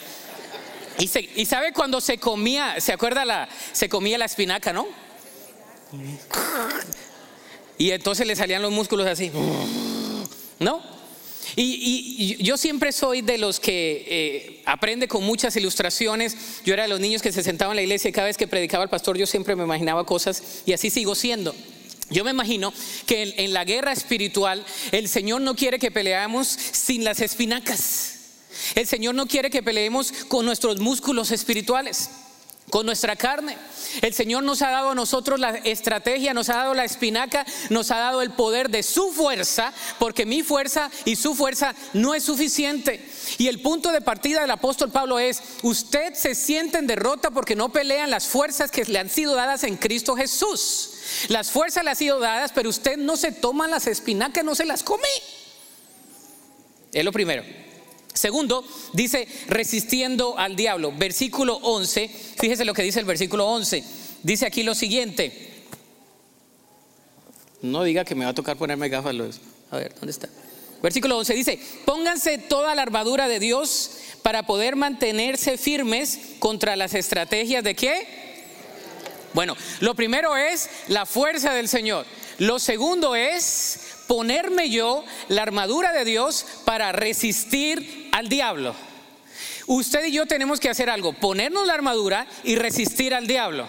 Y, 0.99 1.09
y, 1.35 1.45
sabe 1.45 1.73
cuando 1.73 2.01
se 2.01 2.17
comía, 2.17 2.79
¿se 2.79 2.93
acuerda 2.93 3.25
la, 3.25 3.49
se 3.71 3.89
comía 3.89 4.17
la 4.17 4.25
espinaca, 4.25 4.73
no? 4.73 4.87
Y 7.77 7.91
entonces 7.91 8.27
le 8.27 8.35
salían 8.35 8.61
los 8.61 8.71
músculos 8.71 9.07
así, 9.07 9.31
¿no? 10.59 10.81
Y, 11.55 12.37
yo 12.43 12.57
siempre 12.57 12.91
soy 12.91 13.21
de 13.21 13.37
los 13.37 13.59
que 13.59 14.05
eh, 14.07 14.61
aprende 14.65 15.07
con 15.07 15.23
muchas 15.23 15.55
ilustraciones. 15.55 16.35
Yo 16.65 16.73
era 16.73 16.83
de 16.83 16.89
los 16.89 16.99
niños 16.99 17.21
que 17.21 17.31
se 17.31 17.43
sentaban 17.43 17.73
en 17.73 17.77
la 17.77 17.81
iglesia 17.83 18.09
y 18.09 18.11
cada 18.11 18.27
vez 18.27 18.37
que 18.37 18.47
predicaba 18.47 18.83
el 18.83 18.89
pastor 18.89 19.17
yo 19.17 19.25
siempre 19.25 19.55
me 19.55 19.63
imaginaba 19.63 20.05
cosas 20.05 20.63
y 20.65 20.73
así 20.73 20.89
sigo 20.89 21.15
siendo. 21.15 21.55
Yo 22.13 22.23
me 22.23 22.31
imagino 22.31 22.71
que 23.05 23.33
en, 23.37 23.53
la 23.53 23.65
guerra 23.65 23.91
espiritual 23.91 24.65
el 24.91 25.09
Señor 25.09 25.41
no 25.41 25.55
quiere 25.55 25.79
que 25.79 25.91
peleamos 25.91 26.47
sin 26.47 27.03
las 27.03 27.19
espinacas. 27.19 28.11
El 28.75 28.87
Señor 28.87 29.15
no 29.15 29.25
quiere 29.25 29.49
que 29.49 29.63
peleemos 29.63 30.13
con 30.27 30.45
nuestros 30.45 30.79
músculos 30.79 31.31
espirituales 31.31 32.09
con 32.69 32.85
nuestra 32.85 33.15
carne. 33.15 33.57
El 34.01 34.13
Señor 34.13 34.43
nos 34.43 34.61
ha 34.61 34.71
dado 34.71 34.91
a 34.91 34.95
nosotros 34.95 35.39
la 35.39 35.51
estrategia, 35.51 36.33
nos 36.33 36.49
ha 36.49 36.55
dado 36.55 36.73
la 36.73 36.85
espinaca, 36.85 37.45
nos 37.69 37.91
ha 37.91 37.97
dado 37.97 38.21
el 38.21 38.31
poder 38.31 38.69
de 38.69 38.83
su 38.83 39.11
fuerza, 39.11 39.71
porque 39.99 40.25
mi 40.25 40.41
fuerza 40.41 40.89
y 41.05 41.15
su 41.15 41.35
fuerza 41.35 41.75
no 41.93 42.15
es 42.15 42.23
suficiente. 42.23 43.07
Y 43.37 43.47
el 43.47 43.61
punto 43.61 43.91
de 43.91 44.01
partida 44.01 44.41
del 44.41 44.51
apóstol 44.51 44.91
Pablo 44.91 45.19
es, 45.19 45.41
usted 45.61 46.13
se 46.15 46.35
siente 46.35 46.77
en 46.77 46.87
derrota 46.87 47.31
porque 47.31 47.55
no 47.55 47.69
pelean 47.69 48.09
las 48.09 48.27
fuerzas 48.27 48.71
que 48.71 48.85
le 48.85 48.99
han 48.99 49.09
sido 49.09 49.35
dadas 49.35 49.63
en 49.63 49.77
Cristo 49.77 50.15
Jesús. 50.15 50.91
Las 51.27 51.51
fuerzas 51.51 51.83
le 51.83 51.91
han 51.91 51.95
sido 51.95 52.19
dadas, 52.19 52.51
pero 52.53 52.69
usted 52.69 52.97
no 52.97 53.17
se 53.17 53.31
toma 53.31 53.67
las 53.67 53.87
espinacas, 53.87 54.43
no 54.43 54.55
se 54.55 54.65
las 54.65 54.83
come. 54.83 55.07
Es 56.91 57.03
lo 57.03 57.11
primero. 57.11 57.62
Segundo, 58.13 58.63
dice 58.93 59.27
resistiendo 59.47 60.37
al 60.37 60.55
diablo. 60.55 60.93
Versículo 60.95 61.55
11, 61.55 62.09
fíjese 62.39 62.65
lo 62.65 62.73
que 62.73 62.83
dice 62.83 62.99
el 62.99 63.05
versículo 63.05 63.47
11. 63.47 63.83
Dice 64.21 64.45
aquí 64.45 64.63
lo 64.63 64.75
siguiente. 64.75 65.65
No 67.61 67.83
diga 67.83 68.05
que 68.05 68.15
me 68.15 68.25
va 68.25 68.31
a 68.31 68.35
tocar 68.35 68.57
ponerme 68.57 68.89
gafas. 68.89 69.15
A 69.71 69.77
ver, 69.77 69.95
¿dónde 69.95 70.11
está? 70.11 70.29
Versículo 70.81 71.17
11 71.17 71.33
dice, 71.33 71.59
pónganse 71.85 72.37
toda 72.37 72.75
la 72.75 72.81
armadura 72.81 73.29
de 73.29 73.39
Dios 73.39 73.91
para 74.21 74.43
poder 74.43 74.75
mantenerse 74.75 75.57
firmes 75.57 76.19
contra 76.39 76.75
las 76.75 76.93
estrategias 76.93 77.63
de 77.63 77.73
qué? 77.73 78.05
Bueno, 79.33 79.55
lo 79.79 79.95
primero 79.95 80.35
es 80.35 80.69
la 80.89 81.05
fuerza 81.05 81.53
del 81.53 81.69
Señor. 81.69 82.05
Lo 82.37 82.59
segundo 82.59 83.15
es 83.15 83.79
ponerme 84.07 84.69
yo 84.69 85.03
la 85.29 85.43
armadura 85.43 85.91
de 85.93 86.05
Dios 86.05 86.45
para 86.65 86.91
resistir 86.91 88.09
al 88.11 88.29
diablo. 88.29 88.75
Usted 89.67 90.05
y 90.05 90.11
yo 90.11 90.25
tenemos 90.25 90.59
que 90.59 90.69
hacer 90.69 90.89
algo, 90.89 91.13
ponernos 91.13 91.67
la 91.67 91.73
armadura 91.73 92.27
y 92.43 92.55
resistir 92.55 93.13
al 93.13 93.27
diablo. 93.27 93.67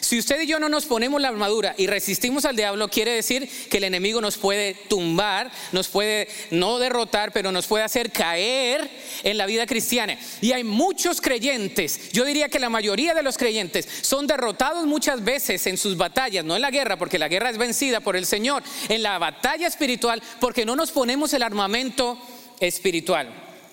Si 0.00 0.18
usted 0.18 0.40
y 0.40 0.46
yo 0.46 0.58
no 0.58 0.68
nos 0.68 0.86
ponemos 0.86 1.20
la 1.20 1.28
armadura 1.28 1.74
y 1.76 1.86
resistimos 1.86 2.44
al 2.44 2.56
diablo, 2.56 2.88
quiere 2.88 3.12
decir 3.12 3.48
que 3.70 3.78
el 3.78 3.84
enemigo 3.84 4.20
nos 4.20 4.38
puede 4.38 4.74
tumbar, 4.88 5.50
nos 5.72 5.88
puede 5.88 6.28
no 6.50 6.78
derrotar, 6.78 7.32
pero 7.32 7.52
nos 7.52 7.66
puede 7.66 7.84
hacer 7.84 8.10
caer 8.10 8.88
en 9.22 9.38
la 9.38 9.46
vida 9.46 9.66
cristiana. 9.66 10.18
Y 10.40 10.52
hay 10.52 10.64
muchos 10.64 11.20
creyentes, 11.20 12.10
yo 12.12 12.24
diría 12.24 12.48
que 12.48 12.58
la 12.58 12.70
mayoría 12.70 13.14
de 13.14 13.22
los 13.22 13.38
creyentes 13.38 13.88
son 14.02 14.26
derrotados 14.26 14.86
muchas 14.86 15.24
veces 15.24 15.66
en 15.66 15.76
sus 15.76 15.96
batallas, 15.96 16.44
no 16.44 16.56
en 16.56 16.62
la 16.62 16.70
guerra, 16.70 16.96
porque 16.96 17.18
la 17.18 17.28
guerra 17.28 17.50
es 17.50 17.58
vencida 17.58 18.00
por 18.00 18.16
el 18.16 18.26
Señor, 18.26 18.62
en 18.88 19.02
la 19.02 19.18
batalla 19.18 19.66
espiritual, 19.66 20.22
porque 20.40 20.64
no 20.64 20.76
nos 20.76 20.90
ponemos 20.90 21.32
el 21.34 21.42
armamento 21.42 22.18
espiritual. 22.60 23.28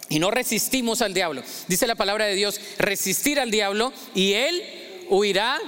Y 0.10 0.18
no 0.18 0.32
resistimos 0.32 1.02
al 1.04 1.14
diablo. 1.14 1.44
Dice 1.68 1.86
la 1.86 1.96
palabra 1.96 2.26
de 2.26 2.34
Dios, 2.34 2.60
resistir 2.80 3.40
al 3.40 3.52
diablo 3.52 3.94
y 4.16 4.34
él 4.34 5.06
huirá 5.10 5.60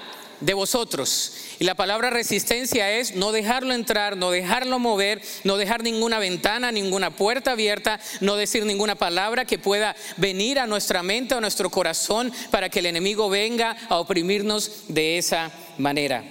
de 0.41 0.53
vosotros. 0.53 1.33
Y 1.59 1.63
la 1.63 1.75
palabra 1.75 2.09
resistencia 2.09 2.91
es 2.91 3.15
no 3.15 3.31
dejarlo 3.31 3.73
entrar, 3.73 4.17
no 4.17 4.31
dejarlo 4.31 4.79
mover, 4.79 5.21
no 5.43 5.57
dejar 5.57 5.83
ninguna 5.83 6.19
ventana, 6.19 6.71
ninguna 6.71 7.15
puerta 7.15 7.51
abierta, 7.51 7.99
no 8.19 8.35
decir 8.35 8.65
ninguna 8.65 8.95
palabra 8.95 9.45
que 9.45 9.59
pueda 9.59 9.95
venir 10.17 10.59
a 10.59 10.67
nuestra 10.67 11.03
mente, 11.03 11.35
a 11.35 11.41
nuestro 11.41 11.69
corazón, 11.69 12.33
para 12.49 12.69
que 12.69 12.79
el 12.79 12.87
enemigo 12.87 13.29
venga 13.29 13.77
a 13.87 13.97
oprimirnos 13.99 14.85
de 14.87 15.17
esa 15.17 15.51
manera. 15.77 16.23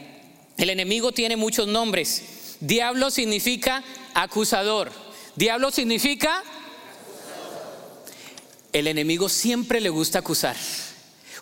El 0.56 0.70
enemigo 0.70 1.12
tiene 1.12 1.36
muchos 1.36 1.66
nombres. 1.66 2.56
Diablo 2.60 3.10
significa 3.10 3.82
acusador. 4.14 4.92
Diablo 5.36 5.70
significa... 5.70 6.42
El 8.72 8.86
enemigo 8.86 9.28
siempre 9.28 9.80
le 9.80 9.88
gusta 9.88 10.20
acusar. 10.20 10.54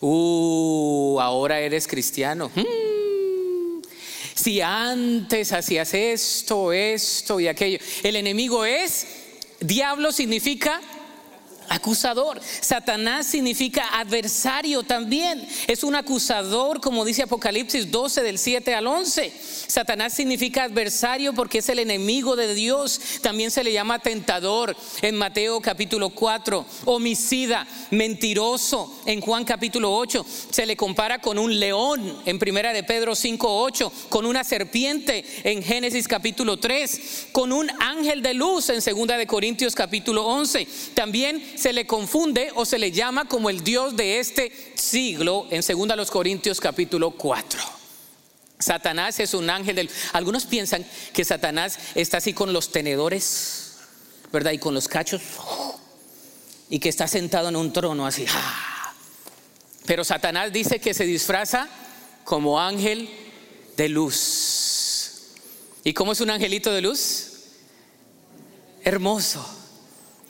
Uh, 0.01 1.19
ahora 1.21 1.61
eres 1.61 1.87
cristiano. 1.87 2.51
Hmm. 2.55 3.83
Si 4.35 4.61
antes 4.61 5.53
hacías 5.53 5.95
esto, 5.95 6.73
esto 6.73 7.41
y 7.41 7.49
aquello. 7.49 7.79
El 8.03 8.17
enemigo 8.17 8.65
es, 8.65 9.07
diablo 9.61 10.13
significa 10.13 10.81
acusador. 11.69 12.41
Satanás 12.61 13.27
significa 13.27 13.99
adversario 13.99 14.83
también. 14.83 15.47
Es 15.67 15.85
un 15.85 15.95
acusador, 15.95 16.81
como 16.81 17.05
dice 17.05 17.23
Apocalipsis 17.23 17.91
12 17.91 18.23
del 18.23 18.39
7 18.39 18.75
al 18.75 18.87
11. 18.87 19.33
Satanás 19.67 20.13
significa 20.13 20.65
adversario 20.65 21.33
porque 21.33 21.59
es 21.59 21.69
el 21.69 21.79
enemigo 21.79 22.37
de 22.37 22.55
Dios. 22.55 23.01
También 23.23 23.51
se 23.51 23.65
le 23.65 23.73
llama 23.73 23.99
tentador 23.99 24.77
en 25.03 25.17
Mateo 25.17 25.61
capítulo 25.61 26.11
4, 26.11 26.65
homicida, 26.87 27.67
mentiroso 27.91 29.01
en 29.07 29.21
Juan 29.21 29.45
capítulo 29.45 29.95
8. 29.97 30.25
Se 30.51 30.67
le 30.67 30.77
compara 30.77 31.21
con 31.21 31.39
un 31.39 31.59
león 31.59 32.23
en 32.25 32.39
Primera 32.39 32.73
de 32.73 32.83
Pedro 32.83 33.15
5, 33.15 33.63
8, 33.63 33.93
con 34.09 34.27
una 34.27 34.45
serpiente 34.45 35.25
en 35.45 35.63
Génesis 35.63 36.09
capítulo 36.09 36.59
3, 36.59 37.29
con 37.33 37.53
un 37.53 37.71
ángel 37.81 38.23
de 38.23 38.35
luz 38.35 38.69
en 38.71 38.83
Segunda 38.83 39.17
de 39.17 39.27
Corintios 39.27 39.75
capítulo 39.75 40.27
11. 40.27 40.67
También 40.95 41.43
se 41.59 41.73
le 41.73 41.87
confunde 41.87 42.53
o 42.55 42.65
se 42.65 42.79
le 42.79 42.93
llama 42.93 43.27
como 43.27 43.51
el 43.51 43.65
Dios 43.65 43.97
de 43.97 44.21
este 44.21 44.53
siglo 44.77 45.47
en 45.51 45.63
2 45.63 46.11
Corintios 46.11 46.61
capítulo 46.61 47.11
4. 47.11 47.61
Satanás 48.61 49.19
es 49.21 49.35
un 49.35 49.51
ángel 49.51 49.77
del... 49.77 49.91
Algunos 50.13 50.47
piensan 50.47 50.87
que 51.13 51.25
Satanás 51.25 51.79
está 51.95 52.19
así 52.19 52.33
con 52.33 52.53
los 52.53 52.71
tenedores, 52.71 53.77
¿verdad? 54.33 54.53
Y 54.53 54.59
con 54.59 54.75
los 54.75 54.89
cachos. 54.89 55.21
Y 56.71 56.79
que 56.79 56.89
está 56.89 57.09
sentado 57.09 57.49
en 57.49 57.57
un 57.57 57.73
trono 57.73 58.07
así. 58.07 58.25
Pero 59.85 60.05
Satanás 60.05 60.53
dice 60.53 60.81
que 60.81 60.95
se 60.95 61.05
disfraza 61.05 61.69
como 62.25 62.61
ángel 62.61 63.09
de 63.77 63.89
luz. 63.89 65.33
¿Y 65.83 65.93
cómo 65.93 66.13
es 66.13 66.21
un 66.21 66.31
angelito 66.31 66.73
de 66.73 66.83
luz? 66.83 67.25
Hermoso, 68.83 69.45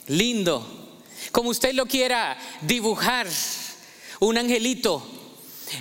lindo, 0.07 0.78
como 1.39 1.51
usted 1.51 1.73
lo 1.73 1.87
quiera 1.87 2.37
dibujar, 2.63 3.29
un 4.19 4.39
angelito. 4.39 5.01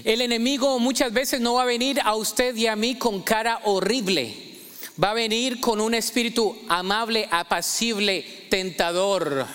El 0.04 0.22
enemigo 0.22 0.78
muchas 0.78 1.12
veces 1.12 1.42
no 1.42 1.56
va 1.56 1.64
a 1.64 1.66
venir 1.66 2.00
a 2.00 2.14
usted 2.14 2.56
y 2.56 2.68
a 2.68 2.76
mí 2.76 2.94
con 2.94 3.24
cara 3.24 3.62
horrible. 3.64 4.36
Va 5.04 5.10
a 5.10 5.16
venir 5.16 5.60
con 5.60 5.82
un 5.82 5.96
espíritu 5.96 6.56
amable, 6.70 7.28
apacible, 7.32 8.22
tentador. 8.52 9.48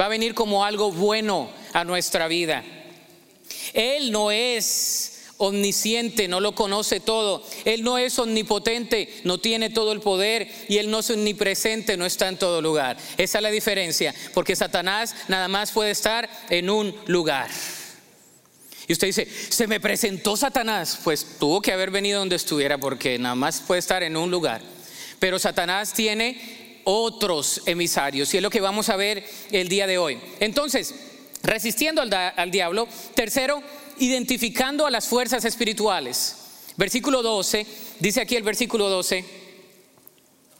Va 0.00 0.06
a 0.06 0.08
venir 0.08 0.32
como 0.32 0.64
algo 0.64 0.92
bueno 0.92 1.50
a 1.74 1.84
nuestra 1.84 2.26
vida. 2.26 2.64
Él 3.74 4.10
no 4.10 4.30
es 4.30 5.17
omnisciente, 5.38 6.28
no 6.28 6.40
lo 6.40 6.54
conoce 6.54 7.00
todo. 7.00 7.42
Él 7.64 7.82
no 7.82 7.96
es 7.96 8.18
omnipotente, 8.18 9.20
no 9.24 9.38
tiene 9.38 9.70
todo 9.70 9.92
el 9.92 10.00
poder 10.00 10.48
y 10.68 10.76
Él 10.78 10.90
no 10.90 10.98
es 10.98 11.10
omnipresente, 11.10 11.96
no 11.96 12.04
está 12.04 12.28
en 12.28 12.36
todo 12.36 12.60
lugar. 12.60 12.98
Esa 13.16 13.38
es 13.38 13.42
la 13.42 13.50
diferencia, 13.50 14.14
porque 14.34 14.56
Satanás 14.56 15.14
nada 15.28 15.48
más 15.48 15.72
puede 15.72 15.92
estar 15.92 16.28
en 16.50 16.68
un 16.68 16.94
lugar. 17.06 17.48
Y 18.86 18.92
usted 18.92 19.06
dice, 19.06 19.28
se 19.50 19.66
me 19.66 19.80
presentó 19.80 20.36
Satanás, 20.36 20.98
pues 21.04 21.36
tuvo 21.38 21.60
que 21.60 21.72
haber 21.72 21.90
venido 21.90 22.20
donde 22.20 22.36
estuviera 22.36 22.78
porque 22.78 23.18
nada 23.18 23.34
más 23.34 23.60
puede 23.60 23.80
estar 23.80 24.02
en 24.02 24.16
un 24.16 24.30
lugar. 24.30 24.62
Pero 25.18 25.38
Satanás 25.38 25.92
tiene 25.92 26.80
otros 26.84 27.62
emisarios. 27.66 28.32
Y 28.32 28.38
es 28.38 28.42
lo 28.42 28.48
que 28.48 28.62
vamos 28.62 28.88
a 28.88 28.96
ver 28.96 29.24
el 29.50 29.68
día 29.68 29.86
de 29.86 29.98
hoy. 29.98 30.18
Entonces, 30.40 30.94
resistiendo 31.42 32.00
al, 32.00 32.12
al 32.14 32.50
diablo. 32.50 32.88
Tercero, 33.14 33.62
identificando 34.00 34.86
a 34.86 34.90
las 34.90 35.08
fuerzas 35.08 35.44
espirituales. 35.44 36.36
Versículo 36.76 37.22
12, 37.22 37.66
dice 37.98 38.20
aquí 38.20 38.36
el 38.36 38.44
versículo 38.44 38.88
12, 38.88 39.24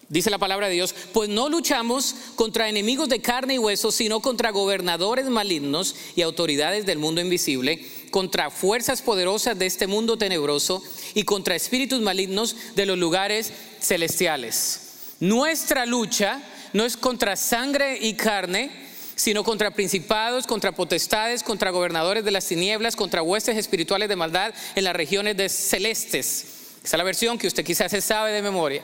dice 0.09 0.31
la 0.31 0.39
palabra 0.39 0.69
de 0.69 0.75
Dios, 0.75 0.95
pues 1.13 1.29
no 1.29 1.49
luchamos 1.49 2.15
contra 2.35 2.69
enemigos 2.69 3.09
de 3.09 3.21
carne 3.21 3.55
y 3.55 3.59
hueso, 3.59 3.93
sino 3.93 4.21
contra 4.21 4.51
gobernadores 4.51 5.27
malignos 5.27 5.95
y 6.17 6.23
autoridades 6.23 6.87
del 6.87 6.99
mundo 6.99 7.21
invisible, 7.21 7.85
contra 8.11 8.51
fuerzas 8.51 9.03
poderosas 9.03 9.59
de 9.59 9.67
este 9.67 9.87
mundo 9.87 10.19
tenebroso 10.19 10.83
y 11.15 11.25
contra 11.25 11.55
espíritus 11.55 12.01
malignos 12.01 12.57
de 12.75 12.87
los 12.87 12.99
lugares 12.99 13.53
celestiales. 13.81 15.15
Nuestra 15.21 15.87
lucha 15.87 16.43
no 16.73 16.85
es 16.85 16.97
contra 16.97 17.37
sangre 17.37 17.99
y 18.01 18.15
carne, 18.15 18.88
sino 19.19 19.43
contra 19.43 19.73
principados, 19.73 20.47
contra 20.47 20.71
potestades, 20.71 21.43
contra 21.43 21.73
gobernadores 21.73 22.25
de 22.25 22.31
las 22.31 22.47
tinieblas, 22.47 22.95
contra 22.95 23.21
huestes 23.21 23.57
espirituales 23.57 24.09
de 24.09 24.15
maldad 24.15 24.55
en 24.77 24.85
las 24.85 24.95
regiones 24.95 25.37
de 25.37 25.49
celestes. 25.49 26.47
Esa 26.85 26.97
es 26.97 26.99
la 26.99 27.03
versión 27.03 27.37
que 27.37 27.49
usted 27.49 27.65
quizás 27.65 27.91
se 27.91 28.01
sabe 28.01 28.31
de 28.31 28.43
memoria. 28.43 28.81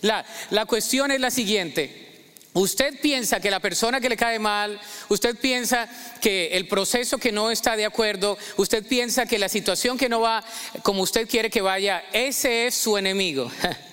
La, 0.00 0.26
la 0.50 0.66
cuestión 0.66 1.12
es 1.12 1.20
la 1.20 1.30
siguiente. 1.30 2.08
Usted 2.52 3.00
piensa 3.00 3.38
que 3.38 3.48
la 3.48 3.60
persona 3.60 4.00
que 4.00 4.08
le 4.08 4.16
cae 4.16 4.40
mal, 4.40 4.80
usted 5.08 5.36
piensa 5.36 5.88
que 6.20 6.48
el 6.48 6.66
proceso 6.66 7.18
que 7.18 7.30
no 7.30 7.52
está 7.52 7.76
de 7.76 7.86
acuerdo, 7.86 8.36
usted 8.56 8.84
piensa 8.84 9.24
que 9.24 9.38
la 9.38 9.48
situación 9.48 9.96
que 9.96 10.08
no 10.08 10.20
va 10.20 10.44
como 10.82 11.02
usted 11.02 11.28
quiere 11.28 11.48
que 11.48 11.60
vaya, 11.60 12.02
ese 12.12 12.66
es 12.66 12.74
su 12.74 12.98
enemigo. 12.98 13.50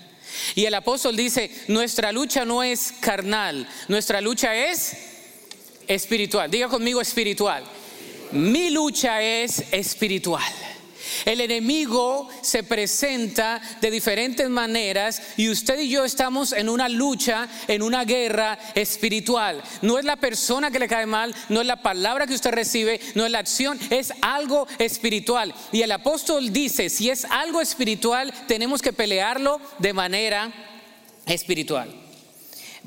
Y 0.55 0.65
el 0.65 0.73
apóstol 0.75 1.15
dice, 1.15 1.49
nuestra 1.67 2.11
lucha 2.11 2.45
no 2.45 2.61
es 2.61 2.93
carnal, 2.99 3.67
nuestra 3.87 4.21
lucha 4.21 4.55
es 4.55 5.16
espiritual. 5.87 6.49
Diga 6.49 6.67
conmigo 6.67 7.01
espiritual. 7.01 7.63
Mi 8.31 8.69
lucha 8.69 9.21
es 9.21 9.63
espiritual. 9.71 10.43
El 11.25 11.41
enemigo 11.41 12.29
se 12.41 12.63
presenta 12.63 13.61
de 13.81 13.91
diferentes 13.91 14.49
maneras 14.49 15.21
y 15.37 15.49
usted 15.49 15.79
y 15.79 15.89
yo 15.89 16.05
estamos 16.05 16.53
en 16.53 16.69
una 16.69 16.89
lucha, 16.89 17.47
en 17.67 17.81
una 17.81 18.05
guerra 18.05 18.57
espiritual. 18.75 19.61
No 19.81 19.97
es 19.97 20.05
la 20.05 20.17
persona 20.17 20.71
que 20.71 20.79
le 20.79 20.87
cae 20.87 21.05
mal, 21.05 21.33
no 21.49 21.61
es 21.61 21.67
la 21.67 21.81
palabra 21.81 22.27
que 22.27 22.33
usted 22.33 22.51
recibe, 22.51 22.99
no 23.15 23.25
es 23.25 23.31
la 23.31 23.39
acción, 23.39 23.79
es 23.89 24.13
algo 24.21 24.67
espiritual. 24.79 25.53
Y 25.71 25.81
el 25.81 25.91
apóstol 25.91 26.51
dice, 26.51 26.89
si 26.89 27.09
es 27.09 27.25
algo 27.25 27.61
espiritual, 27.61 28.33
tenemos 28.47 28.81
que 28.81 28.93
pelearlo 28.93 29.59
de 29.79 29.93
manera 29.93 30.51
espiritual. 31.25 32.06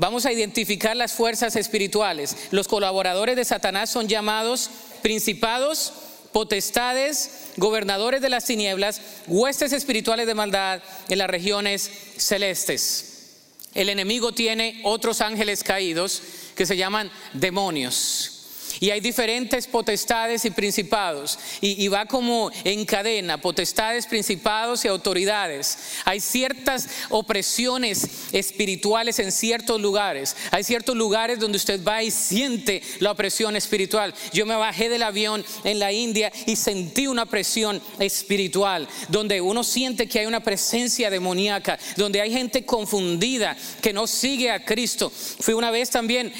Vamos 0.01 0.25
a 0.25 0.33
identificar 0.33 0.97
las 0.97 1.13
fuerzas 1.13 1.57
espirituales. 1.57 2.35
Los 2.53 2.69
colaboradores 2.69 3.37
de 3.37 3.45
Satanás 3.45 3.91
son 3.91 4.09
llamados 4.09 4.71
principados, 5.03 5.93
potestades, 6.33 7.51
gobernadores 7.59 8.23
de 8.23 8.31
las 8.31 8.47
tinieblas, 8.47 9.03
huestes 9.27 9.75
espirituales 9.75 10.27
de 10.27 10.35
maldad 10.35 10.81
en 11.11 11.19
las 11.19 11.29
regiones 11.29 11.91
celestes. 12.17 13.41
El 13.75 13.91
enemigo 13.91 14.33
tiene 14.33 14.81
otros 14.85 15.21
ángeles 15.21 15.63
caídos 15.63 16.23
que 16.57 16.65
se 16.65 16.79
llaman 16.79 17.11
demonios. 17.35 18.40
Y 18.79 18.91
hay 18.91 19.01
diferentes 19.01 19.67
potestades 19.67 20.45
y 20.45 20.51
principados. 20.51 21.39
Y, 21.61 21.89
va 21.89 22.07
como 22.07 22.51
en 22.63 22.85
cadena, 22.85 23.41
potestades, 23.41 24.07
principados 24.07 24.85
y 24.85 24.89
autoridades. 24.89 25.79
Hay 26.05 26.21
ciertas 26.21 26.89
opresiones 27.09 28.09
espirituales 28.33 29.19
en 29.19 29.33
ciertos 29.33 29.81
lugares. 29.81 30.37
Hay 30.53 30.63
ciertos 30.63 30.97
lugares 30.97 31.41
donde 31.41 31.57
usted 31.57 31.83
va 31.83 32.03
y 32.03 32.11
siente 32.11 32.83
la 33.01 33.11
opresión 33.11 33.57
espiritual. 33.57 34.15
Yo 34.33 34.47
me 34.47 34.55
bajé 34.55 34.89
del 34.89 35.03
avión 35.03 35.45
en 35.65 35.79
la 35.79 35.93
India 35.93 36.33
y 36.47 36.55
sentí 36.57 37.07
una 37.07 37.27
presión 37.27 37.83
espiritual. 37.99 38.87
Donde 39.09 39.41
uno 39.41 39.65
siente 39.65 40.07
que 40.07 40.21
hay 40.21 40.27
una 40.27 40.41
presencia 40.41 41.11
demoníaca. 41.11 41.79
Donde 41.97 42.21
hay 42.21 42.31
gente 42.31 42.65
confundida 42.65 43.57
que 43.83 43.93
no 43.93 44.07
sigue 44.07 44.51
a 44.51 44.65
Cristo. 44.65 45.11
Fui 45.11 45.55
una 45.55 45.71
vez 45.71 45.91
también 45.91 46.33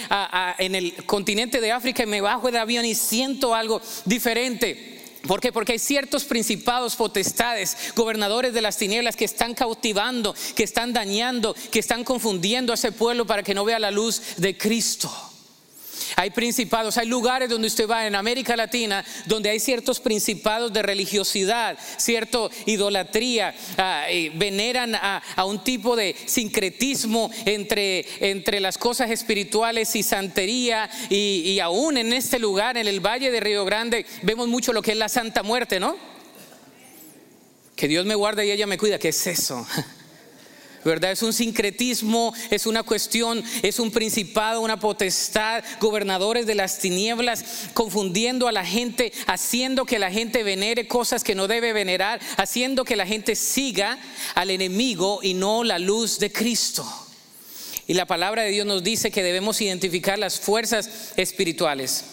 en 0.59 0.75
el 0.75 0.95
continente 1.07 1.61
de 1.61 1.73
África 1.73 2.03
y 2.03 2.07
me 2.07 2.20
bajo 2.21 2.47
del 2.47 2.57
avión 2.57 2.85
y 2.85 2.95
siento 2.95 3.55
algo 3.55 3.81
diferente. 4.05 4.99
Porque 5.27 5.73
hay 5.73 5.79
ciertos 5.79 6.25
principados, 6.25 6.97
potestades, 6.97 7.77
gobernadores 7.95 8.55
de 8.55 8.63
las 8.63 8.79
tinieblas 8.79 9.17
que 9.17 9.27
están 9.27 9.55
cautivando, 9.55 10.35
que 10.55 10.63
están 10.63 10.93
dañando, 10.93 11.55
que 11.71 11.79
están 11.79 12.05
confundiendo 12.05 12.73
a 12.73 12.75
ese 12.75 12.93
pueblo 12.93 13.27
para 13.27 13.43
que 13.43 13.55
no 13.55 13.65
vea 13.65 13.79
la 13.79 13.91
luz 13.91 14.23
de 14.39 14.57
Cristo. 14.57 15.30
Hay 16.21 16.29
principados, 16.29 16.99
hay 16.99 17.07
lugares 17.07 17.49
donde 17.49 17.67
usted 17.67 17.89
va 17.89 18.07
en 18.07 18.15
América 18.15 18.55
Latina 18.55 19.03
donde 19.25 19.49
hay 19.49 19.59
ciertos 19.59 20.01
principados 20.01 20.71
de 20.71 20.83
religiosidad, 20.83 21.79
cierto 21.97 22.51
idolatría, 22.67 23.55
ah, 23.79 24.05
veneran 24.35 24.95
a, 24.97 25.23
un 25.47 25.65
tipo 25.65 25.97
de 25.97 26.15
sincretismo 26.27 27.31
entre, 27.47 28.05
entre 28.21 28.61
las 28.61 28.77
cosas 28.77 29.11
espirituales 29.11 29.97
y 29.97 30.03
santería 30.03 30.91
y, 31.09 31.41
y 31.53 31.61
aún 31.61 31.97
en 31.97 32.13
este 32.13 32.39
lugar, 32.39 32.77
en 32.77 32.87
el 32.87 33.01
Valle 33.01 33.31
de 33.31 33.41
Río 33.41 33.65
Grande, 33.65 34.05
vemos 34.21 34.47
mucho 34.47 34.75
lo 34.75 34.83
que 34.83 34.93
es 34.93 34.99
la 34.99 35.09
Santa 35.09 35.43
Muerte, 35.43 35.81
¿no? 35.81 35.97
Que 37.75 37.89
Dios 37.89 38.05
me 38.05 38.15
guarde 38.15 38.47
y 38.47 38.51
ella 38.51 38.67
me 38.67 38.77
cuida, 38.77 38.99
¿qué 38.99 39.09
es 39.09 39.27
eso? 39.27 39.67
¿verdad? 40.85 41.13
Es 41.13 41.23
un 41.23 41.33
sincretismo, 41.33 42.35
es 42.51 42.67
una 42.67 42.83
cuestión, 42.83 43.43
es 43.63 43.79
un 43.79 43.91
principado, 43.91 44.61
una 44.61 44.81
potestad, 44.81 45.63
gobernadores 45.81 46.47
de 46.47 46.55
las 46.55 46.79
tinieblas, 46.79 47.45
confundiendo 47.75 48.49
a 48.49 48.53
la 48.53 48.65
gente, 48.65 49.13
haciendo 49.27 49.85
que 49.85 49.99
la 49.99 50.11
gente 50.11 50.43
venere 50.43 50.89
cosas 50.89 51.25
que 51.25 51.35
no 51.35 51.49
debe 51.49 51.73
venerar, 51.73 52.21
haciendo 52.37 52.85
que 52.85 52.97
la 52.97 53.07
gente 53.07 53.37
siga 53.37 53.99
al 54.35 54.51
enemigo 54.51 55.21
y 55.23 55.35
no 55.35 55.65
la 55.65 55.79
luz 55.79 56.19
de 56.19 56.33
Cristo. 56.33 56.87
Y 57.87 57.95
la 57.95 58.07
palabra 58.07 58.43
de 58.43 58.51
Dios 58.51 58.67
nos 58.67 58.85
dice 58.85 59.11
que 59.11 59.23
debemos 59.23 59.61
identificar 59.61 60.19
las 60.19 60.39
fuerzas 60.39 61.13
espirituales. 61.17 62.05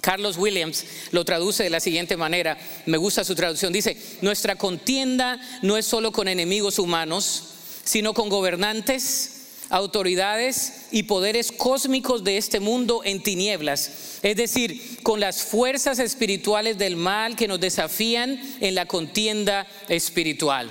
Carlos 0.00 0.36
Williams 0.36 0.84
lo 1.12 1.24
traduce 1.24 1.62
de 1.62 1.70
la 1.70 1.80
siguiente 1.80 2.18
manera, 2.18 2.58
me 2.84 2.98
gusta 2.98 3.24
su 3.24 3.34
traducción, 3.34 3.72
dice, 3.72 3.96
nuestra 4.20 4.56
contienda 4.56 5.40
no 5.62 5.78
es 5.78 5.86
solo 5.86 6.12
con 6.12 6.28
enemigos 6.28 6.78
humanos, 6.78 7.53
sino 7.84 8.14
con 8.14 8.28
gobernantes, 8.28 9.30
autoridades 9.70 10.86
y 10.90 11.04
poderes 11.04 11.50
cósmicos 11.52 12.24
de 12.24 12.36
este 12.36 12.60
mundo 12.60 13.02
en 13.04 13.22
tinieblas, 13.22 14.18
es 14.22 14.36
decir, 14.36 14.98
con 15.02 15.20
las 15.20 15.42
fuerzas 15.42 15.98
espirituales 15.98 16.78
del 16.78 16.96
mal 16.96 17.36
que 17.36 17.48
nos 17.48 17.60
desafían 17.60 18.40
en 18.60 18.74
la 18.74 18.86
contienda 18.86 19.66
espiritual. 19.88 20.70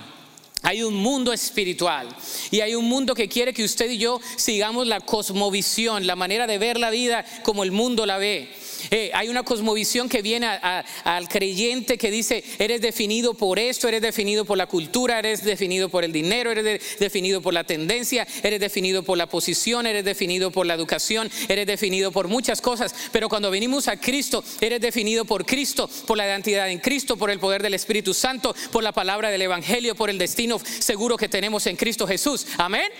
Hay 0.65 0.81
un 0.81 0.93
mundo 0.93 1.33
espiritual 1.33 2.07
y 2.49 2.61
hay 2.61 2.73
un 2.75 2.85
mundo 2.85 3.13
que 3.13 3.27
quiere 3.27 3.53
que 3.53 3.65
usted 3.65 3.89
y 3.91 3.97
yo 3.97 4.21
sigamos 4.37 4.87
la 4.87 5.01
cosmovisión, 5.01 6.07
la 6.07 6.15
manera 6.15 6.47
de 6.47 6.57
ver 6.57 6.79
la 6.79 6.89
vida 6.89 7.25
como 7.43 7.63
el 7.63 7.73
mundo 7.73 8.05
la 8.05 8.17
ve. 8.17 8.49
Eh, 8.91 9.11
hay 9.13 9.29
una 9.29 9.43
cosmovisión 9.43 10.09
que 10.09 10.21
viene 10.21 10.47
al 10.47 11.27
creyente 11.27 11.97
que 11.97 12.11
dice, 12.11 12.43
eres 12.59 12.81
definido 12.81 13.33
por 13.33 13.59
esto, 13.59 13.87
eres 13.87 14.01
definido 14.01 14.45
por 14.45 14.57
la 14.57 14.67
cultura, 14.67 15.19
eres 15.19 15.43
definido 15.43 15.89
por 15.89 16.03
el 16.03 16.11
dinero, 16.11 16.51
eres 16.51 16.99
definido 16.99 17.41
por 17.41 17.53
la 17.53 17.63
tendencia, 17.63 18.27
eres 18.43 18.59
definido 18.59 19.03
por 19.03 19.17
la 19.17 19.27
posición, 19.27 19.87
eres 19.87 20.05
definido 20.05 20.51
por 20.51 20.65
la 20.65 20.73
educación, 20.73 21.29
eres 21.47 21.67
definido 21.67 22.11
por 22.11 22.27
muchas 22.27 22.61
cosas. 22.61 22.93
Pero 23.11 23.29
cuando 23.29 23.51
venimos 23.51 23.87
a 23.87 23.97
Cristo, 23.97 24.43
eres 24.61 24.81
definido 24.81 25.25
por 25.25 25.45
Cristo, 25.45 25.89
por 26.05 26.17
la 26.17 26.25
identidad 26.25 26.69
en 26.69 26.79
Cristo, 26.79 27.17
por 27.17 27.29
el 27.29 27.39
poder 27.39 27.61
del 27.61 27.73
Espíritu 27.73 28.13
Santo, 28.13 28.55
por 28.71 28.83
la 28.83 28.91
palabra 28.91 29.29
del 29.29 29.41
Evangelio, 29.41 29.95
por 29.95 30.09
el 30.09 30.17
destino 30.17 30.59
seguro 30.79 31.17
que 31.17 31.29
tenemos 31.29 31.67
en 31.67 31.75
Cristo 31.75 32.07
Jesús. 32.07 32.47
Amén. 32.57 32.91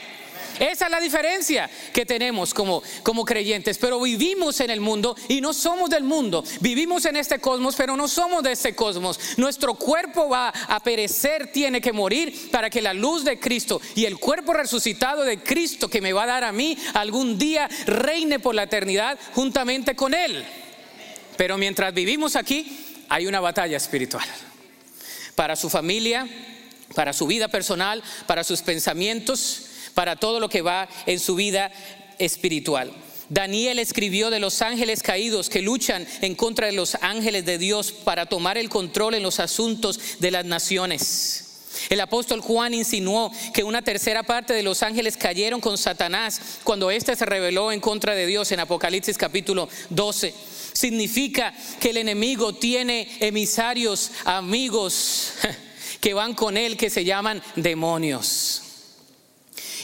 Esa 0.60 0.86
es 0.86 0.92
la 0.92 1.00
diferencia 1.00 1.70
que 1.94 2.06
tenemos 2.06 2.54
como, 2.54 2.84
como 3.02 3.26
creyentes. 3.26 3.78
Pero 3.78 4.00
vivimos 4.00 4.60
en 4.60 4.70
el 4.70 4.80
mundo 4.80 5.16
y 5.28 5.42
no 5.42 5.54
somos 5.54 5.90
del 5.90 6.04
mundo. 6.04 6.44
Vivimos 6.60 7.06
en 7.06 7.16
este 7.16 7.40
cosmos, 7.40 7.76
pero 7.76 7.96
no 7.96 8.08
somos 8.08 8.44
de 8.44 8.52
este 8.52 8.76
cosmos. 8.76 9.20
Nuestro 9.38 9.76
cuerpo 9.76 10.30
va 10.30 10.50
a 10.50 10.80
perecer, 10.82 11.52
tiene 11.52 11.82
que 11.82 11.94
morir 11.94 12.50
para 12.52 12.70
que 12.70 12.82
la 12.82 12.94
luz 12.94 13.24
de 13.24 13.40
Cristo 13.40 13.82
y 13.96 14.06
el 14.06 14.18
cuerpo 14.18 14.54
resucitado 14.54 15.24
de 15.24 15.42
Cristo 15.42 15.90
que 15.90 16.02
me 16.02 16.14
va 16.14 16.24
a 16.24 16.28
dar 16.28 16.44
a 16.44 16.52
mí 16.52 16.78
algún 16.94 17.38
día 17.38 17.70
reine 17.86 18.40
por 18.40 18.56
la 18.56 18.64
eternidad 18.64 19.18
juntamente 19.34 19.96
con 19.96 20.14
Él. 20.14 20.44
Pero 21.38 21.58
mientras 21.58 21.94
vivimos 21.94 22.36
aquí, 22.36 23.06
hay 23.10 23.26
una 23.26 23.40
batalla 23.40 23.78
espiritual. 23.78 24.26
Para 25.36 25.56
su 25.56 25.70
familia, 25.70 26.28
para 26.94 27.14
su 27.14 27.28
vida 27.28 27.48
personal, 27.48 28.04
para 28.28 28.44
sus 28.44 28.62
pensamientos 28.62 29.70
para 29.94 30.16
todo 30.16 30.40
lo 30.40 30.50
que 30.50 30.62
va 30.62 30.88
en 31.06 31.20
su 31.20 31.36
vida 31.36 31.72
espiritual. 32.20 32.94
Daniel 33.30 33.80
escribió 33.80 34.30
de 34.30 34.40
los 34.40 34.62
ángeles 34.62 35.02
caídos 35.02 35.50
que 35.50 35.62
luchan 35.62 36.06
en 36.22 36.36
contra 36.36 36.68
de 36.68 36.74
los 36.74 36.96
ángeles 37.02 37.46
de 37.46 37.58
Dios 37.58 37.92
para 37.92 38.26
tomar 38.26 38.58
el 38.58 38.70
control 38.70 39.16
en 39.16 39.24
los 39.24 39.40
asuntos 39.40 40.00
de 40.20 40.32
las 40.32 40.46
naciones. 40.46 41.44
El 41.90 42.00
apóstol 42.00 42.42
Juan 42.42 42.74
insinuó 42.74 43.32
que 43.54 43.64
una 43.64 43.82
tercera 43.82 44.24
parte 44.24 44.54
de 44.54 44.64
los 44.64 44.84
ángeles 44.84 45.18
cayeron 45.18 45.60
con 45.60 45.78
Satanás 45.78 46.40
cuando 46.64 46.92
éste 46.92 47.16
se 47.16 47.26
rebeló 47.26 47.72
en 47.72 47.80
contra 47.80 48.14
de 48.14 48.28
Dios 48.28 48.52
en 48.52 48.60
Apocalipsis 48.60 49.18
capítulo 49.18 49.68
12. 49.90 50.34
Significa 50.74 51.54
que 51.80 51.90
el 51.90 51.98
enemigo 51.98 52.54
tiene 52.54 53.08
emisarios, 53.20 54.12
amigos 54.26 55.34
que 56.02 56.14
van 56.14 56.34
con 56.34 56.58
él 56.58 56.78
que 56.78 56.90
se 56.90 57.06
llaman 57.06 57.42
demonios. 57.56 58.63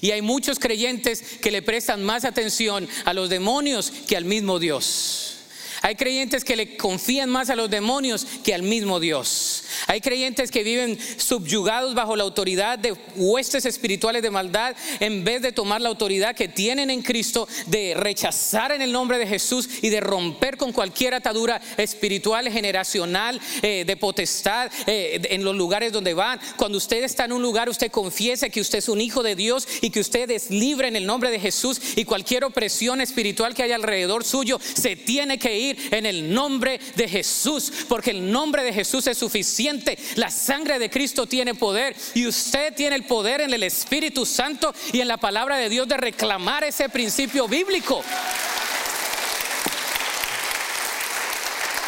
Y 0.02 0.12
hay 0.12 0.22
muchos 0.22 0.60
creyentes 0.60 1.22
que 1.42 1.52
le 1.52 1.62
prestan 1.62 2.04
más 2.04 2.26
atención 2.26 2.88
a 3.06 3.14
los 3.14 3.30
demonios 3.30 3.92
que 4.08 4.18
al 4.18 4.26
mismo 4.26 4.60
Dios. 4.60 5.39
Hay 5.82 5.96
creyentes 5.96 6.44
que 6.44 6.56
le 6.56 6.78
confían 6.78 7.30
más 7.30 7.50
a 7.50 7.56
los 7.56 7.70
demonios 7.70 8.26
que 8.44 8.54
al 8.54 8.64
mismo 8.64 9.00
Dios. 9.00 9.64
Hay 9.88 10.02
creyentes 10.02 10.52
que 10.52 10.64
viven 10.64 10.98
subyugados 11.18 11.94
bajo 11.96 12.16
la 12.16 12.24
autoridad 12.24 12.78
de 12.78 12.96
huestes 13.16 13.66
espirituales 13.66 14.22
de 14.22 14.32
maldad 14.32 14.76
en 15.00 15.24
vez 15.24 15.42
de 15.42 15.52
tomar 15.52 15.82
la 15.82 15.90
autoridad 15.90 16.36
que 16.36 16.48
tienen 16.48 16.90
en 16.90 17.02
Cristo, 17.02 17.48
de 17.68 17.94
rechazar 17.96 18.72
en 18.72 18.82
el 18.82 18.92
nombre 18.92 19.18
de 19.18 19.28
Jesús 19.28 19.70
y 19.82 19.90
de 19.90 20.02
romper 20.02 20.58
con 20.58 20.72
cualquier 20.72 21.14
atadura 21.14 21.62
espiritual, 21.78 22.50
generacional, 22.50 23.40
eh, 23.62 23.84
de 23.86 23.98
potestad 23.98 24.72
eh, 24.88 25.22
en 25.30 25.44
los 25.44 25.56
lugares 25.56 25.94
donde 25.94 26.14
van. 26.14 26.40
Cuando 26.58 26.78
usted 26.78 27.04
está 27.04 27.26
en 27.26 27.34
un 27.34 27.42
lugar, 27.42 27.70
usted 27.70 27.92
confiesa 27.92 28.50
que 28.50 28.62
usted 28.62 28.80
es 28.80 28.90
un 28.90 29.02
hijo 29.02 29.24
de 29.24 29.36
Dios 29.36 29.68
y 29.82 29.90
que 29.90 30.00
usted 30.00 30.30
es 30.32 30.50
libre 30.50 30.88
en 30.88 30.96
el 30.96 31.06
nombre 31.06 31.32
de 31.32 31.40
Jesús 31.40 31.80
y 31.96 32.06
cualquier 32.06 32.44
opresión 32.44 33.02
espiritual 33.02 33.54
que 33.54 33.64
haya 33.64 33.76
alrededor 33.76 34.24
suyo 34.24 34.60
se 34.62 34.96
tiene 34.96 35.38
que 35.38 35.58
ir 35.58 35.69
en 35.92 36.06
el 36.06 36.34
nombre 36.34 36.80
de 36.96 37.08
Jesús, 37.08 37.72
porque 37.88 38.12
el 38.12 38.32
nombre 38.32 38.64
de 38.64 38.74
Jesús 38.74 39.08
es 39.08 39.18
suficiente 39.18 39.98
la 40.16 40.30
sangre 40.30 40.80
de 40.80 40.90
Cristo 40.90 41.26
tiene 41.26 41.56
poder 41.56 41.96
y 42.14 42.28
usted 42.28 42.74
tiene 42.76 42.96
el 42.96 43.04
poder 43.04 43.42
en 43.42 43.54
el 43.54 43.64
Espíritu 43.64 44.26
Santo 44.26 44.74
y 44.92 45.02
en 45.02 45.08
la 45.08 45.18
palabra 45.18 45.58
de 45.58 45.70
Dios 45.70 45.88
de 45.88 45.98
reclamar 45.98 46.64
ese 46.64 46.90
principio 46.90 47.48
bíblico. 47.48 48.04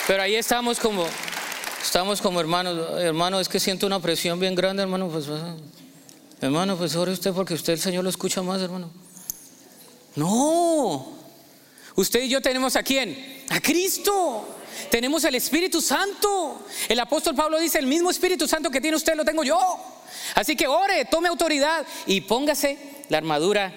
Pero 0.08 0.24
ahí 0.24 0.36
estamos 0.36 0.80
como, 0.80 1.06
estamos 1.82 2.22
como 2.22 2.40
hermanos, 2.40 3.00
hermano, 3.00 3.40
es 3.40 3.48
que 3.48 3.60
siento 3.60 3.86
una 3.86 4.00
presión 4.00 4.40
bien 4.40 4.56
grande, 4.56 4.84
hermano, 4.84 5.10
pues, 5.10 5.26
pues 5.26 5.42
hermano, 6.42 6.76
pues 6.76 6.96
ore 6.96 7.12
usted 7.12 7.34
porque 7.34 7.54
usted 7.54 7.74
el 7.74 7.80
Señor 7.80 8.04
lo 8.04 8.10
escucha 8.10 8.42
más, 8.42 8.62
hermano. 8.62 8.92
No, 10.16 11.21
usted 11.96 12.24
y 12.24 12.30
yo 12.30 12.42
tenemos 12.42 12.76
a 12.76 12.84
quién? 12.84 13.44
A 13.50 13.60
Cristo. 13.60 14.58
Tenemos 14.90 15.24
el 15.24 15.36
Espíritu 15.36 15.82
Santo. 15.82 16.66
El 16.90 17.00
apóstol 17.00 17.36
Pablo 17.36 17.60
dice, 17.60 17.80
el 17.80 17.88
mismo 17.88 18.10
Espíritu 18.10 18.48
Santo 18.48 18.70
que 18.70 18.82
tiene 18.82 18.98
usted 18.98 19.16
lo 19.16 19.26
tengo 19.26 19.44
yo. 19.44 19.60
Así 20.36 20.56
que 20.56 20.68
ore, 20.68 21.06
tome 21.06 21.30
autoridad 21.30 21.86
y 22.08 22.22
póngase 22.22 22.78
la 23.10 23.18
armadura 23.18 23.74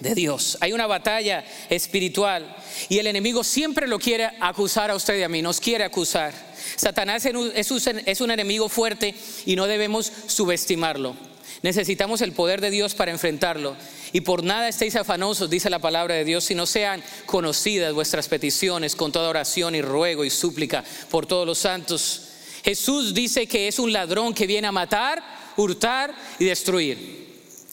de 0.00 0.14
Dios. 0.14 0.58
Hay 0.60 0.72
una 0.72 0.86
batalla 0.86 1.44
espiritual 1.68 2.56
y 2.88 2.98
el 2.98 3.06
enemigo 3.06 3.44
siempre 3.44 3.86
lo 3.86 3.98
quiere 3.98 4.30
acusar 4.40 4.90
a 4.90 4.94
usted 4.94 5.18
y 5.18 5.22
a 5.22 5.28
mí, 5.28 5.42
nos 5.42 5.60
quiere 5.60 5.84
acusar. 5.84 6.32
Satanás 6.76 7.26
es 7.26 8.20
un 8.20 8.30
enemigo 8.30 8.68
fuerte 8.68 9.14
y 9.46 9.56
no 9.56 9.66
debemos 9.66 10.10
subestimarlo. 10.26 11.16
Necesitamos 11.62 12.22
el 12.22 12.32
poder 12.32 12.60
de 12.60 12.70
Dios 12.70 12.94
para 12.94 13.10
enfrentarlo. 13.10 13.76
Y 14.12 14.22
por 14.22 14.42
nada 14.42 14.68
estéis 14.68 14.96
afanosos, 14.96 15.48
dice 15.50 15.70
la 15.70 15.78
palabra 15.78 16.14
de 16.14 16.24
Dios, 16.24 16.44
si 16.44 16.54
no 16.54 16.66
sean 16.66 17.02
conocidas 17.26 17.94
vuestras 17.94 18.28
peticiones 18.28 18.96
con 18.96 19.12
toda 19.12 19.28
oración 19.28 19.74
y 19.74 19.82
ruego 19.82 20.24
y 20.24 20.30
súplica 20.30 20.84
por 21.10 21.26
todos 21.26 21.46
los 21.46 21.58
santos. 21.58 22.28
Jesús 22.64 23.14
dice 23.14 23.46
que 23.46 23.68
es 23.68 23.78
un 23.78 23.92
ladrón 23.92 24.34
que 24.34 24.46
viene 24.46 24.68
a 24.68 24.72
matar, 24.72 25.22
hurtar 25.56 26.14
y 26.38 26.44
destruir. 26.44 27.30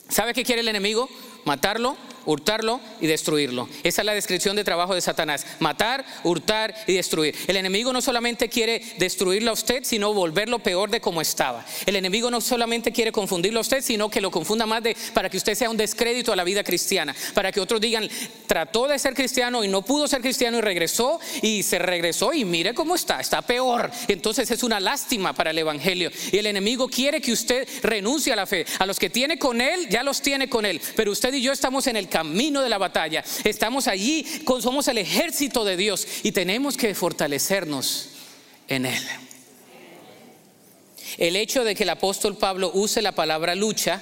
¿Sabe 0.09 0.33
qué 0.33 0.43
quiere 0.43 0.61
el 0.61 0.67
enemigo? 0.67 1.09
Matarlo, 1.45 1.97
hurtarlo 2.27 2.79
y 3.01 3.07
destruirlo. 3.07 3.67
Esa 3.83 4.01
es 4.01 4.05
la 4.05 4.13
descripción 4.13 4.55
de 4.55 4.63
trabajo 4.63 4.93
de 4.93 5.01
Satanás. 5.01 5.47
Matar, 5.59 6.05
hurtar 6.23 6.75
y 6.85 6.93
destruir. 6.93 7.35
El 7.47 7.57
enemigo 7.57 7.91
no 7.91 8.01
solamente 8.01 8.49
quiere 8.49 8.83
destruirlo 8.99 9.49
a 9.49 9.53
usted, 9.53 9.83
sino 9.83 10.13
volverlo 10.13 10.59
peor 10.59 10.91
de 10.91 11.01
como 11.01 11.21
estaba. 11.21 11.65
El 11.85 11.95
enemigo 11.95 12.29
no 12.29 12.41
solamente 12.41 12.91
quiere 12.91 13.11
confundirlo 13.11 13.59
a 13.59 13.61
usted, 13.61 13.81
sino 13.81 14.09
que 14.09 14.21
lo 14.21 14.29
confunda 14.29 14.65
más 14.65 14.83
de, 14.83 14.95
para 15.13 15.29
que 15.29 15.37
usted 15.37 15.55
sea 15.55 15.69
un 15.69 15.77
descrédito 15.77 16.31
a 16.31 16.35
la 16.35 16.43
vida 16.43 16.63
cristiana. 16.63 17.15
Para 17.33 17.51
que 17.51 17.61
otros 17.61 17.81
digan, 17.81 18.07
trató 18.45 18.87
de 18.87 18.99
ser 18.99 19.13
cristiano 19.13 19.63
y 19.63 19.67
no 19.67 19.81
pudo 19.81 20.07
ser 20.07 20.21
cristiano 20.21 20.57
y 20.57 20.61
regresó 20.61 21.19
y 21.41 21.63
se 21.63 21.79
regresó 21.79 22.33
y 22.33 22.45
mire 22.45 22.73
cómo 22.73 22.95
está, 22.95 23.19
está 23.19 23.41
peor. 23.41 23.89
Entonces 24.07 24.51
es 24.51 24.63
una 24.63 24.79
lástima 24.79 25.33
para 25.33 25.51
el 25.51 25.57
Evangelio. 25.57 26.11
Y 26.31 26.37
el 26.37 26.45
enemigo 26.45 26.89
quiere 26.89 27.21
que 27.21 27.31
usted 27.31 27.67
renuncie 27.83 28.33
a 28.33 28.35
la 28.35 28.45
fe. 28.45 28.65
A 28.79 28.85
los 28.85 28.99
que 28.99 29.09
tiene 29.09 29.39
con 29.39 29.61
él, 29.61 29.87
ya 29.89 30.03
los 30.03 30.21
tiene 30.21 30.49
con 30.49 30.65
él. 30.65 30.81
Pero 30.95 31.11
usted 31.11 31.33
y 31.33 31.41
yo 31.41 31.51
estamos 31.51 31.87
en 31.87 31.95
el 31.95 32.09
camino 32.17 32.63
de 32.63 32.69
la 32.69 32.79
batalla. 32.79 33.23
Estamos 33.43 33.87
allí, 33.87 34.25
somos 34.59 34.87
el 34.87 34.97
ejército 34.97 35.63
de 35.63 35.77
Dios 35.77 36.07
y 36.23 36.31
tenemos 36.31 36.75
que 36.75 36.95
fortalecernos 36.95 38.09
en 38.67 38.87
Él. 38.87 39.03
El 41.19 41.35
hecho 41.35 41.63
de 41.63 41.75
que 41.75 41.83
el 41.83 41.91
apóstol 41.91 42.35
Pablo 42.35 42.71
use 42.73 43.03
la 43.03 43.11
palabra 43.11 43.53
lucha 43.53 44.01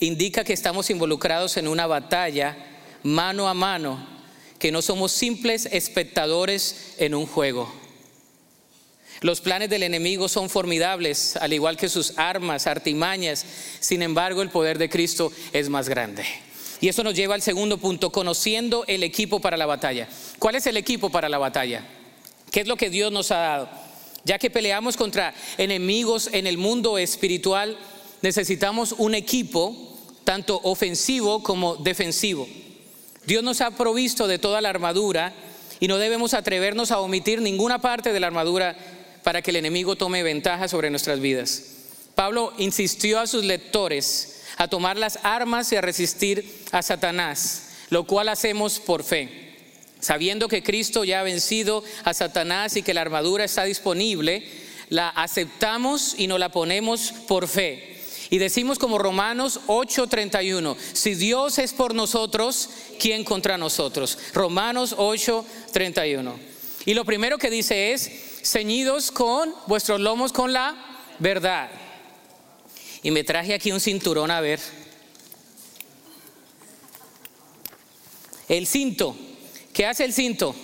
indica 0.00 0.42
que 0.42 0.54
estamos 0.54 0.88
involucrados 0.88 1.58
en 1.58 1.68
una 1.68 1.86
batalla 1.86 2.56
mano 3.02 3.46
a 3.46 3.52
mano, 3.52 4.06
que 4.58 4.72
no 4.72 4.80
somos 4.80 5.12
simples 5.12 5.68
espectadores 5.70 6.94
en 6.96 7.14
un 7.14 7.26
juego. 7.26 7.70
Los 9.20 9.42
planes 9.42 9.68
del 9.68 9.82
enemigo 9.82 10.30
son 10.30 10.48
formidables, 10.48 11.36
al 11.36 11.52
igual 11.52 11.76
que 11.76 11.90
sus 11.90 12.16
armas, 12.16 12.66
artimañas. 12.66 13.44
Sin 13.80 14.00
embargo, 14.00 14.40
el 14.40 14.48
poder 14.48 14.78
de 14.78 14.88
Cristo 14.88 15.30
es 15.52 15.68
más 15.68 15.90
grande. 15.90 16.24
Y 16.80 16.88
eso 16.88 17.04
nos 17.04 17.14
lleva 17.14 17.34
al 17.34 17.42
segundo 17.42 17.78
punto, 17.78 18.10
conociendo 18.10 18.84
el 18.86 19.02
equipo 19.02 19.40
para 19.40 19.56
la 19.56 19.66
batalla. 19.66 20.08
¿Cuál 20.38 20.54
es 20.54 20.66
el 20.66 20.76
equipo 20.76 21.10
para 21.10 21.28
la 21.28 21.38
batalla? 21.38 21.84
¿Qué 22.50 22.60
es 22.60 22.66
lo 22.66 22.76
que 22.76 22.90
Dios 22.90 23.12
nos 23.12 23.30
ha 23.30 23.38
dado? 23.38 23.68
Ya 24.24 24.38
que 24.38 24.50
peleamos 24.50 24.96
contra 24.96 25.34
enemigos 25.58 26.30
en 26.32 26.46
el 26.46 26.58
mundo 26.58 26.98
espiritual, 26.98 27.76
necesitamos 28.22 28.94
un 28.98 29.14
equipo 29.14 29.74
tanto 30.24 30.60
ofensivo 30.62 31.42
como 31.42 31.76
defensivo. 31.76 32.48
Dios 33.26 33.42
nos 33.42 33.60
ha 33.60 33.70
provisto 33.72 34.26
de 34.26 34.38
toda 34.38 34.60
la 34.60 34.70
armadura 34.70 35.34
y 35.80 35.88
no 35.88 35.98
debemos 35.98 36.34
atrevernos 36.34 36.90
a 36.90 37.00
omitir 37.00 37.40
ninguna 37.40 37.80
parte 37.80 38.12
de 38.12 38.20
la 38.20 38.26
armadura 38.26 38.76
para 39.22 39.42
que 39.42 39.50
el 39.50 39.56
enemigo 39.56 39.96
tome 39.96 40.22
ventaja 40.22 40.68
sobre 40.68 40.90
nuestras 40.90 41.20
vidas. 41.20 41.64
Pablo 42.14 42.52
insistió 42.58 43.18
a 43.20 43.26
sus 43.26 43.44
lectores 43.44 44.29
a 44.60 44.68
tomar 44.68 44.98
las 44.98 45.18
armas 45.22 45.72
y 45.72 45.76
a 45.76 45.80
resistir 45.80 46.66
a 46.70 46.82
Satanás, 46.82 47.70
lo 47.88 48.04
cual 48.04 48.28
hacemos 48.28 48.78
por 48.78 49.02
fe. 49.02 49.56
Sabiendo 50.00 50.48
que 50.48 50.62
Cristo 50.62 51.02
ya 51.02 51.20
ha 51.20 51.22
vencido 51.22 51.82
a 52.04 52.12
Satanás 52.12 52.76
y 52.76 52.82
que 52.82 52.92
la 52.92 53.00
armadura 53.00 53.42
está 53.42 53.64
disponible, 53.64 54.46
la 54.90 55.08
aceptamos 55.08 56.14
y 56.18 56.26
nos 56.26 56.38
la 56.38 56.50
ponemos 56.50 57.14
por 57.26 57.48
fe. 57.48 58.02
Y 58.28 58.36
decimos 58.36 58.78
como 58.78 58.98
Romanos 58.98 59.60
8:31, 59.66 60.76
si 60.92 61.14
Dios 61.14 61.58
es 61.58 61.72
por 61.72 61.94
nosotros, 61.94 62.68
¿quién 62.98 63.24
contra 63.24 63.56
nosotros? 63.56 64.18
Romanos 64.34 64.94
8:31. 64.98 66.34
Y 66.84 66.92
lo 66.92 67.06
primero 67.06 67.38
que 67.38 67.48
dice 67.48 67.92
es, 67.92 68.10
ceñidos 68.44 69.10
con 69.10 69.54
vuestros 69.66 70.00
lomos 70.00 70.34
con 70.34 70.52
la 70.52 70.76
verdad. 71.18 71.70
Y 73.02 73.10
me 73.10 73.24
traje 73.24 73.54
aquí 73.54 73.72
un 73.72 73.80
cinturón 73.80 74.30
a 74.30 74.40
ver. 74.40 74.60
El 78.48 78.66
cinto. 78.66 79.16
¿Qué 79.72 79.86
hace 79.86 80.04
el 80.04 80.12
cinto? 80.12 80.54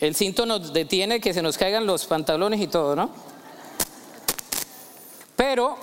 El 0.00 0.14
cinto 0.14 0.44
nos 0.44 0.72
detiene 0.72 1.20
que 1.20 1.32
se 1.32 1.40
nos 1.40 1.56
caigan 1.56 1.86
los 1.86 2.04
pantalones 2.04 2.60
y 2.60 2.66
todo, 2.66 2.94
¿no? 2.94 3.10
Pero 5.34 5.78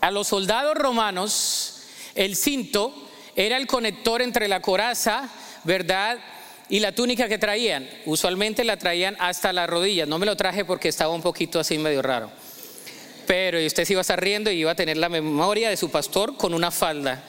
a 0.00 0.10
los 0.10 0.28
soldados 0.28 0.74
romanos 0.74 1.82
el 2.14 2.34
cinto 2.34 2.92
era 3.36 3.56
el 3.56 3.66
conector 3.68 4.22
entre 4.22 4.48
la 4.48 4.60
coraza, 4.60 5.28
¿verdad? 5.62 6.18
Y 6.68 6.80
la 6.80 6.92
túnica 6.92 7.28
que 7.28 7.38
traían. 7.38 7.88
Usualmente 8.06 8.64
la 8.64 8.78
traían 8.78 9.16
hasta 9.20 9.52
las 9.52 9.68
rodillas. 9.70 10.08
No 10.08 10.18
me 10.18 10.26
lo 10.26 10.36
traje 10.36 10.64
porque 10.64 10.88
estaba 10.88 11.14
un 11.14 11.22
poquito 11.22 11.60
así 11.60 11.78
medio 11.78 12.02
raro 12.02 12.41
pero 13.26 13.64
usted 13.64 13.84
se 13.84 13.92
iba 13.92 14.00
a 14.00 14.02
estar 14.02 14.20
riendo 14.20 14.50
y 14.50 14.60
iba 14.60 14.70
a 14.70 14.74
tener 14.74 14.96
la 14.96 15.08
memoria 15.08 15.70
de 15.70 15.76
su 15.76 15.90
pastor 15.90 16.36
con 16.36 16.54
una 16.54 16.70
falda. 16.70 17.22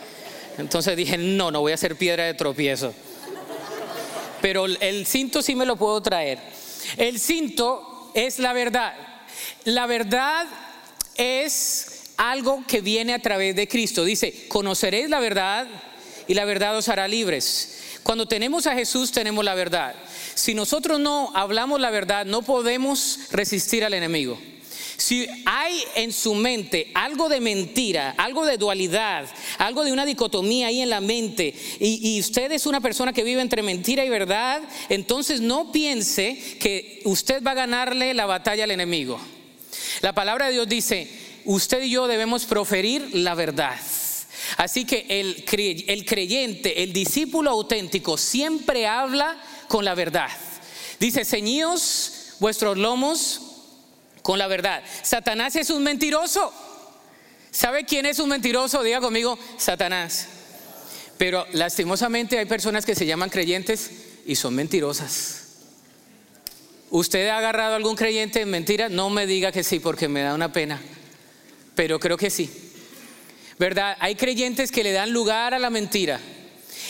Entonces 0.58 0.95
dije, 0.95 1.17
no, 1.17 1.51
no 1.51 1.62
voy 1.62 1.71
a 1.71 1.75
hacer 1.75 1.95
piedra 1.95 2.25
de 2.25 2.34
tropiezo. 2.34 2.93
Pero 4.41 4.65
el 4.65 5.06
cinto 5.06 5.41
sí 5.41 5.56
me 5.56 5.65
lo 5.65 5.75
puedo 5.75 6.01
traer. 6.01 6.39
El 6.97 7.19
cinto 7.19 8.12
es 8.13 8.39
la 8.39 8.53
verdad. 8.53 8.93
La 9.63 9.86
verdad 9.86 10.47
es 11.15 12.12
algo 12.17 12.63
que 12.67 12.82
viene 12.82 13.13
a 13.13 13.19
través 13.19 13.56
de 13.56 13.67
Cristo. 13.67 14.03
Dice, 14.03 14.47
conoceréis 14.47 15.10
la 15.10 15.19
verdad 15.19 15.67
y 16.27 16.34
la 16.34 16.45
verdad 16.45 16.77
os 16.77 16.89
hará 16.89 17.08
libres. 17.08 17.79
Cuando 18.03 18.27
tenemos 18.27 18.67
a 18.67 18.73
Jesús 18.73 19.12
tenemos 19.12 19.45
la 19.45 19.56
verdad. 19.56 19.95
Si 20.36 20.53
nosotros 20.53 20.99
no 20.99 21.32
hablamos 21.36 21.79
la 21.79 21.89
verdad, 21.89 22.25
no 22.25 22.41
podemos 22.41 23.19
resistir 23.32 23.86
al 23.86 23.93
enemigo. 23.93 24.38
Si 24.97 25.27
hay 25.45 25.84
en 25.95 26.12
su 26.12 26.36
mente 26.36 26.91
algo 26.93 27.29
de 27.29 27.39
mentira, 27.39 28.13
algo 28.17 28.45
de 28.45 28.58
dualidad, 28.58 29.27
algo 29.58 29.84
de 29.84 29.91
una 29.91 30.06
dicotomía 30.06 30.67
ahí 30.67 30.82
en 30.82 30.89
la 30.89 31.01
mente, 31.01 31.53
y, 31.79 32.19
usted 32.19 32.51
es 32.51 32.65
una 32.65 32.82
persona 32.82 33.13
que 33.13 33.23
vive 33.23 33.41
entre 33.41 33.63
mentira 33.63 34.06
y 34.06 34.10
verdad, 34.10 34.62
entonces 34.89 35.41
no 35.41 35.71
piense 35.71 36.38
que 36.60 37.01
usted 37.06 37.43
va 37.43 37.51
a 37.51 37.56
ganarle 37.56 38.13
la 38.13 38.25
batalla 38.25 38.63
al 38.63 38.71
enemigo. 38.71 39.19
La 40.01 40.13
palabra 40.13 40.47
de 40.47 40.53
Dios 40.53 40.69
dice, 40.69 41.10
usted 41.45 41.84
y 41.84 41.89
yo 41.89 42.08
debemos 42.08 42.45
proferir 42.45 43.10
la 43.15 43.36
verdad. 43.36 43.79
Así 44.58 44.86
que 44.86 45.06
el, 45.10 45.45
creyente, 46.06 46.84
el 46.84 46.93
discípulo 46.93 47.51
auténtico, 47.51 48.17
siempre 48.17 48.88
habla 48.88 49.38
con 49.67 49.86
la 49.86 49.95
verdad. 49.95 50.29
Dice, 50.99 51.25
ceñíos 51.25 52.36
vuestros 52.39 52.77
lomos 52.77 53.52
con 54.23 54.39
la 54.39 54.47
verdad. 54.47 54.81
Satanás 55.03 55.55
es 55.55 55.69
un 55.69 55.83
mentiroso. 55.83 56.51
¿Sabe 57.51 57.86
quién 57.86 58.07
es 58.07 58.17
un 58.17 58.29
mentiroso? 58.29 58.81
Diga 58.81 58.99
conmigo, 58.99 59.38
Satanás. 59.57 60.27
Pero 61.19 61.45
lastimosamente 61.51 62.39
hay 62.39 62.45
personas 62.45 62.86
que 62.86 62.95
se 62.95 63.05
llaman 63.05 63.29
creyentes 63.29 63.91
y 64.25 64.36
son 64.36 64.55
mentirosas. 64.55 65.41
¿Usted 66.89 67.27
ha 67.27 67.38
agarrado 67.38 67.73
a 67.73 67.75
algún 67.75 67.95
creyente 67.95 68.41
en 68.41 68.49
mentira? 68.49 68.89
No 68.89 69.09
me 69.09 69.27
diga 69.27 69.51
que 69.51 69.63
sí, 69.63 69.79
porque 69.79 70.07
me 70.07 70.21
da 70.21 70.33
una 70.33 70.51
pena. 70.51 70.81
Pero 71.75 71.99
creo 71.99 72.17
que 72.17 72.29
sí. 72.29 72.49
¿Verdad? 73.59 73.97
Hay 73.99 74.15
creyentes 74.15 74.71
que 74.71 74.83
le 74.83 74.91
dan 74.91 75.12
lugar 75.12 75.53
a 75.53 75.59
la 75.59 75.69
mentira. 75.69 76.19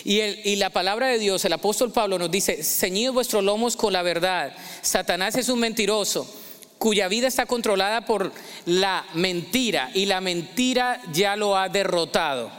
Y, 0.06 0.22
y, 0.22 0.56
la 0.58 0.69
palabra 0.69 1.08
de 1.08 1.19
Dios, 1.19 1.43
el 1.46 1.54
apóstol 1.54 1.91
Pablo 1.91 2.19
nos 2.19 2.30
dice, 2.30 2.63
ceñid 2.63 3.12
vuestros 3.12 3.43
lomos 3.43 3.76
con 3.78 3.93
la 3.93 4.02
verdad. 4.02 4.56
Satanás 4.82 5.36
es 5.36 5.50
un 5.50 5.60
mentiroso 5.60 6.42
cuya 6.84 7.08
vida 7.08 7.30
está 7.30 7.46
controlada 7.46 8.02
por 8.02 8.34
la 8.65 9.06
mentira 9.13 9.89
y 9.93 10.06
la 10.06 10.19
mentira 10.19 11.02
ya 11.13 11.38
lo 11.38 11.56
ha 11.56 11.69
derrotado, 11.69 12.52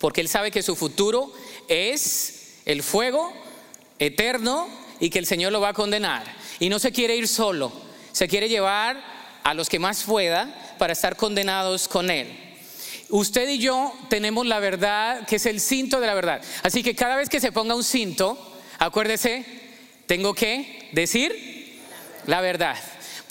porque 0.00 0.22
él 0.22 0.28
sabe 0.28 0.50
que 0.50 0.60
su 0.60 0.74
futuro 0.74 1.32
es 1.68 2.58
el 2.64 2.82
fuego 2.82 3.32
eterno 4.00 4.66
y 4.98 5.08
que 5.08 5.20
el 5.20 5.26
Señor 5.26 5.52
lo 5.52 5.60
va 5.60 5.68
a 5.68 5.72
condenar. 5.72 6.24
Y 6.58 6.68
no 6.68 6.80
se 6.80 6.90
quiere 6.90 7.14
ir 7.14 7.28
solo, 7.28 7.70
se 8.10 8.26
quiere 8.26 8.48
llevar 8.48 9.00
a 9.44 9.54
los 9.54 9.68
que 9.68 9.78
más 9.78 10.02
pueda 10.02 10.74
para 10.76 10.92
estar 10.92 11.14
condenados 11.14 11.86
con 11.86 12.10
él. 12.10 12.36
Usted 13.08 13.48
y 13.48 13.58
yo 13.58 13.92
tenemos 14.08 14.46
la 14.46 14.58
verdad, 14.58 15.28
que 15.28 15.36
es 15.36 15.46
el 15.46 15.60
cinto 15.60 16.00
de 16.00 16.08
la 16.08 16.14
verdad. 16.14 16.42
Así 16.64 16.82
que 16.82 16.96
cada 16.96 17.14
vez 17.14 17.28
que 17.28 17.38
se 17.38 17.52
ponga 17.52 17.76
un 17.76 17.84
cinto, 17.84 18.36
acuérdese, 18.80 19.44
tengo 20.08 20.34
que 20.34 20.88
decir 20.90 21.78
la 22.26 22.40
verdad 22.40 22.76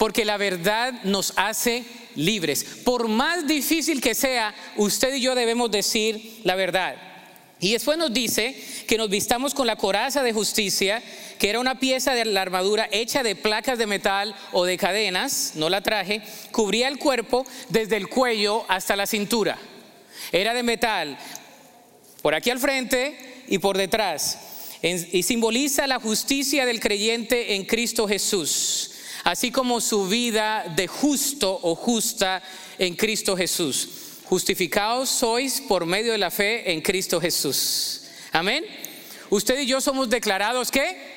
porque 0.03 0.25
la 0.25 0.35
verdad 0.35 1.01
nos 1.05 1.31
hace 1.37 1.85
libres. 2.15 2.65
Por 2.83 3.07
más 3.07 3.47
difícil 3.47 4.01
que 4.01 4.13
sea, 4.13 4.53
usted 4.75 5.13
y 5.13 5.21
yo 5.21 5.33
debemos 5.33 5.71
decir 5.71 6.41
la 6.43 6.55
verdad. 6.55 6.97
Y 7.61 7.71
después 7.71 7.97
nos 7.97 8.13
dice 8.13 8.53
que 8.85 8.97
nos 8.97 9.09
vistamos 9.09 9.53
con 9.53 9.65
la 9.65 9.77
coraza 9.77 10.21
de 10.21 10.33
justicia, 10.33 11.01
que 11.39 11.49
era 11.49 11.61
una 11.61 11.79
pieza 11.79 12.13
de 12.15 12.25
la 12.25 12.41
armadura 12.41 12.89
hecha 12.91 13.23
de 13.23 13.37
placas 13.37 13.77
de 13.77 13.87
metal 13.87 14.35
o 14.51 14.65
de 14.65 14.77
cadenas, 14.77 15.53
no 15.55 15.69
la 15.69 15.79
traje, 15.79 16.21
cubría 16.51 16.89
el 16.89 16.99
cuerpo 16.99 17.45
desde 17.69 17.95
el 17.95 18.09
cuello 18.09 18.65
hasta 18.67 18.97
la 18.97 19.07
cintura. 19.07 19.57
Era 20.33 20.53
de 20.53 20.63
metal, 20.63 21.17
por 22.21 22.35
aquí 22.35 22.49
al 22.49 22.59
frente 22.59 23.45
y 23.47 23.57
por 23.57 23.77
detrás, 23.77 24.37
y 24.81 25.23
simboliza 25.23 25.87
la 25.87 26.01
justicia 26.01 26.65
del 26.65 26.81
creyente 26.81 27.55
en 27.55 27.63
Cristo 27.63 28.05
Jesús 28.05 28.89
así 29.23 29.51
como 29.51 29.79
su 29.81 30.07
vida 30.07 30.65
de 30.75 30.87
justo 30.87 31.59
o 31.61 31.75
justa 31.75 32.41
en 32.77 32.95
Cristo 32.95 33.35
Jesús. 33.37 33.89
Justificados 34.25 35.09
sois 35.09 35.61
por 35.61 35.85
medio 35.85 36.11
de 36.11 36.17
la 36.17 36.31
fe 36.31 36.71
en 36.71 36.81
Cristo 36.81 37.19
Jesús. 37.21 38.01
Amén. 38.31 38.65
Usted 39.29 39.59
y 39.59 39.65
yo 39.65 39.81
somos 39.81 40.09
declarados 40.09 40.71
que 40.71 41.12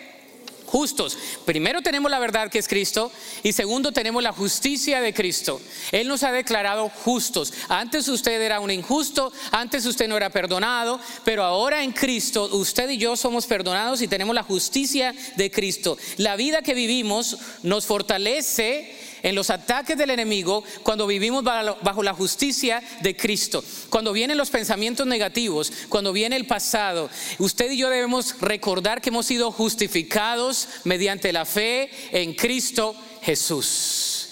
justos. 0.66 1.16
Primero 1.44 1.80
tenemos 1.80 2.10
la 2.10 2.18
verdad 2.18 2.50
que 2.50 2.58
es 2.58 2.68
Cristo 2.68 3.10
y 3.42 3.52
segundo 3.52 3.92
tenemos 3.92 4.22
la 4.22 4.32
justicia 4.32 5.00
de 5.00 5.14
Cristo. 5.14 5.60
Él 5.92 6.08
nos 6.08 6.22
ha 6.22 6.32
declarado 6.32 6.88
justos. 6.88 7.52
Antes 7.68 8.08
usted 8.08 8.40
era 8.40 8.60
un 8.60 8.70
injusto, 8.70 9.32
antes 9.50 9.86
usted 9.86 10.08
no 10.08 10.16
era 10.16 10.30
perdonado, 10.30 11.00
pero 11.24 11.42
ahora 11.42 11.82
en 11.82 11.92
Cristo 11.92 12.48
usted 12.52 12.90
y 12.90 12.98
yo 12.98 13.16
somos 13.16 13.46
perdonados 13.46 14.02
y 14.02 14.08
tenemos 14.08 14.34
la 14.34 14.42
justicia 14.42 15.14
de 15.36 15.50
Cristo. 15.50 15.96
La 16.16 16.36
vida 16.36 16.62
que 16.62 16.74
vivimos 16.74 17.38
nos 17.62 17.86
fortalece 17.86 18.94
en 19.22 19.34
los 19.34 19.50
ataques 19.50 19.96
del 19.96 20.10
enemigo 20.10 20.64
cuando 20.82 21.06
vivimos 21.06 21.44
bajo 21.44 22.02
la 22.02 22.14
justicia 22.14 22.82
de 23.02 23.16
Cristo. 23.16 23.64
Cuando 23.88 24.12
vienen 24.12 24.36
los 24.36 24.50
pensamientos 24.50 25.06
negativos, 25.06 25.72
cuando 25.88 26.12
viene 26.12 26.36
el 26.36 26.46
pasado, 26.46 27.08
usted 27.38 27.70
y 27.70 27.78
yo 27.78 27.90
debemos 27.90 28.40
recordar 28.40 29.00
que 29.00 29.10
hemos 29.10 29.26
sido 29.26 29.50
justificados 29.50 30.68
mediante 30.84 31.32
la 31.32 31.44
fe 31.44 31.90
en 32.12 32.34
Cristo 32.34 32.94
Jesús. 33.22 34.28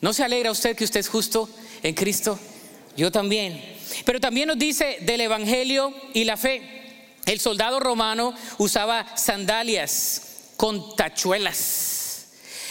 ¿No 0.00 0.12
se 0.12 0.24
alegra 0.24 0.50
usted 0.50 0.76
que 0.76 0.84
usted 0.84 1.00
es 1.00 1.08
justo 1.08 1.48
en 1.82 1.94
Cristo? 1.94 2.38
Yo 2.96 3.10
también. 3.12 3.62
Pero 4.04 4.20
también 4.20 4.48
nos 4.48 4.58
dice 4.58 4.98
del 5.02 5.20
Evangelio 5.20 5.94
y 6.14 6.24
la 6.24 6.36
fe. 6.36 7.16
El 7.26 7.38
soldado 7.38 7.78
romano 7.78 8.34
usaba 8.58 9.16
sandalias 9.16 10.22
con 10.56 10.96
tachuelas 10.96 11.91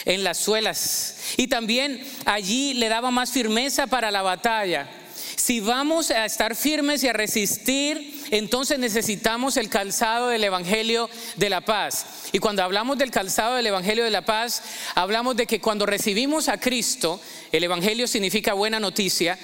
en 0.05 0.23
las 0.23 0.37
suelas. 0.37 1.15
Y 1.37 1.47
también 1.47 2.03
allí 2.25 2.73
le 2.73 2.89
daba 2.89 3.11
más 3.11 3.31
firmeza 3.31 3.87
para 3.87 4.11
la 4.11 4.21
batalla. 4.21 4.89
Si 5.35 5.59
vamos 5.59 6.11
a 6.11 6.25
estar 6.25 6.55
firmes 6.55 7.03
y 7.03 7.07
a 7.07 7.13
resistir, 7.13 8.25
entonces 8.31 8.79
necesitamos 8.79 9.57
el 9.57 9.69
calzado 9.69 10.29
del 10.29 10.43
Evangelio 10.43 11.09
de 11.35 11.49
la 11.49 11.61
paz. 11.61 12.05
Y 12.31 12.39
cuando 12.39 12.63
hablamos 12.63 12.97
del 12.97 13.11
calzado 13.11 13.55
del 13.55 13.67
Evangelio 13.67 14.03
de 14.03 14.11
la 14.11 14.23
paz, 14.23 14.61
hablamos 14.95 15.35
de 15.35 15.47
que 15.47 15.59
cuando 15.59 15.85
recibimos 15.85 16.47
a 16.47 16.59
Cristo, 16.59 17.19
el 17.51 17.63
Evangelio 17.63 18.07
significa 18.07 18.53
buena 18.53 18.79
noticia, 18.79 19.37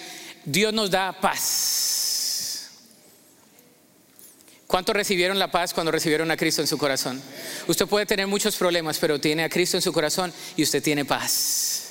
Dios 0.45 0.73
nos 0.73 0.91
da 0.91 1.13
paz. 1.13 2.16
¿Cuántos 4.67 4.93
recibieron 4.93 5.39
la 5.39 5.49
paz 5.49 5.73
cuando 5.73 5.93
recibieron 5.93 6.29
a 6.29 6.35
Cristo 6.35 6.61
en 6.61 6.67
su 6.67 6.77
corazón? 6.77 7.21
Usted 7.67 7.87
puede 7.87 8.05
tener 8.05 8.27
muchos 8.27 8.57
problemas, 8.57 8.97
pero 8.99 9.19
tiene 9.19 9.45
a 9.45 9.49
Cristo 9.49 9.77
en 9.77 9.81
su 9.81 9.93
corazón 9.93 10.33
y 10.57 10.63
usted 10.63 10.83
tiene 10.83 11.05
paz. 11.05 11.83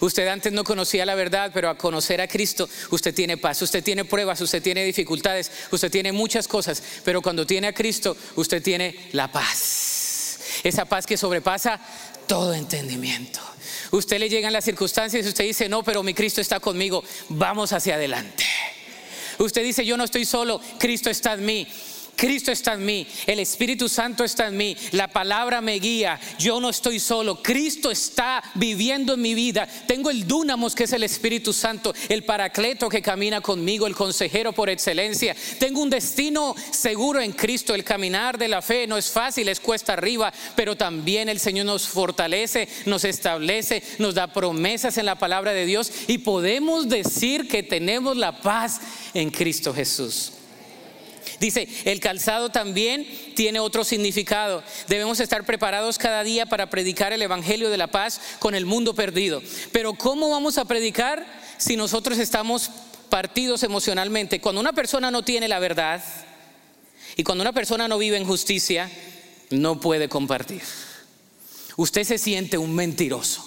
Usted 0.00 0.26
antes 0.28 0.50
no 0.50 0.64
conocía 0.64 1.04
la 1.04 1.14
verdad, 1.14 1.50
pero 1.52 1.68
a 1.68 1.76
conocer 1.76 2.22
a 2.22 2.28
Cristo 2.28 2.66
usted 2.90 3.14
tiene 3.14 3.36
paz, 3.36 3.60
usted 3.60 3.84
tiene 3.84 4.06
pruebas, 4.06 4.40
usted 4.40 4.62
tiene 4.62 4.82
dificultades, 4.82 5.50
usted 5.70 5.90
tiene 5.90 6.10
muchas 6.10 6.48
cosas, 6.48 6.82
pero 7.04 7.20
cuando 7.20 7.46
tiene 7.46 7.66
a 7.66 7.74
Cristo 7.74 8.16
usted 8.36 8.62
tiene 8.62 9.10
la 9.12 9.30
paz. 9.30 10.38
Esa 10.64 10.86
paz 10.86 11.06
que 11.06 11.18
sobrepasa 11.18 11.80
todo 12.26 12.54
entendimiento. 12.54 13.40
Usted 13.90 14.18
le 14.18 14.30
llegan 14.30 14.54
las 14.54 14.64
circunstancias 14.64 15.26
y 15.26 15.28
usted 15.28 15.44
dice, 15.44 15.68
no, 15.68 15.82
pero 15.82 16.02
mi 16.02 16.14
Cristo 16.14 16.40
está 16.40 16.60
conmigo, 16.60 17.04
vamos 17.28 17.74
hacia 17.74 17.96
adelante. 17.96 18.46
Usted 19.38 19.62
dice, 19.64 19.84
yo 19.84 19.96
no 19.96 20.04
estoy 20.04 20.24
solo, 20.24 20.60
Cristo 20.78 21.10
está 21.10 21.34
en 21.34 21.44
mí. 21.44 21.68
Cristo 22.20 22.52
está 22.52 22.74
en 22.74 22.84
mí, 22.84 23.06
el 23.26 23.40
Espíritu 23.40 23.88
Santo 23.88 24.24
está 24.24 24.48
en 24.48 24.56
mí, 24.58 24.76
la 24.90 25.08
palabra 25.08 25.62
me 25.62 25.78
guía, 25.78 26.20
yo 26.38 26.60
no 26.60 26.68
estoy 26.68 27.00
solo, 27.00 27.42
Cristo 27.42 27.90
está 27.90 28.44
viviendo 28.56 29.14
en 29.14 29.22
mi 29.22 29.32
vida. 29.32 29.66
Tengo 29.86 30.10
el 30.10 30.26
Dúnamos 30.26 30.74
que 30.74 30.84
es 30.84 30.92
el 30.92 31.02
Espíritu 31.02 31.54
Santo, 31.54 31.94
el 32.10 32.24
Paracleto 32.24 32.90
que 32.90 33.00
camina 33.00 33.40
conmigo, 33.40 33.86
el 33.86 33.96
consejero 33.96 34.52
por 34.52 34.68
excelencia. 34.68 35.34
Tengo 35.58 35.80
un 35.80 35.88
destino 35.88 36.54
seguro 36.70 37.22
en 37.22 37.32
Cristo, 37.32 37.74
el 37.74 37.84
caminar 37.84 38.36
de 38.36 38.48
la 38.48 38.60
fe 38.60 38.86
no 38.86 38.98
es 38.98 39.10
fácil, 39.10 39.48
es 39.48 39.58
cuesta 39.58 39.94
arriba, 39.94 40.30
pero 40.54 40.76
también 40.76 41.30
el 41.30 41.40
Señor 41.40 41.64
nos 41.64 41.88
fortalece, 41.88 42.68
nos 42.84 43.04
establece, 43.04 43.82
nos 43.98 44.14
da 44.14 44.30
promesas 44.30 44.98
en 44.98 45.06
la 45.06 45.18
palabra 45.18 45.52
de 45.52 45.64
Dios 45.64 45.90
y 46.06 46.18
podemos 46.18 46.86
decir 46.86 47.48
que 47.48 47.62
tenemos 47.62 48.18
la 48.18 48.42
paz 48.42 48.82
en 49.14 49.30
Cristo 49.30 49.72
Jesús. 49.72 50.34
Dice, 51.38 51.68
el 51.84 52.00
calzado 52.00 52.50
también 52.50 53.06
tiene 53.34 53.60
otro 53.60 53.84
significado. 53.84 54.62
Debemos 54.88 55.20
estar 55.20 55.44
preparados 55.44 55.98
cada 55.98 56.22
día 56.22 56.46
para 56.46 56.70
predicar 56.70 57.12
el 57.12 57.22
Evangelio 57.22 57.70
de 57.70 57.76
la 57.76 57.88
paz 57.88 58.20
con 58.38 58.54
el 58.54 58.66
mundo 58.66 58.94
perdido. 58.94 59.42
Pero 59.72 59.94
¿cómo 59.94 60.30
vamos 60.30 60.58
a 60.58 60.64
predicar 60.64 61.26
si 61.58 61.76
nosotros 61.76 62.18
estamos 62.18 62.70
partidos 63.08 63.62
emocionalmente? 63.62 64.40
Cuando 64.40 64.60
una 64.60 64.72
persona 64.72 65.10
no 65.10 65.22
tiene 65.22 65.48
la 65.48 65.58
verdad 65.58 66.02
y 67.16 67.24
cuando 67.24 67.42
una 67.42 67.52
persona 67.52 67.88
no 67.88 67.98
vive 67.98 68.16
en 68.16 68.26
justicia, 68.26 68.90
no 69.50 69.80
puede 69.80 70.08
compartir. 70.08 70.62
Usted 71.76 72.04
se 72.04 72.18
siente 72.18 72.58
un 72.58 72.74
mentiroso. 72.74 73.46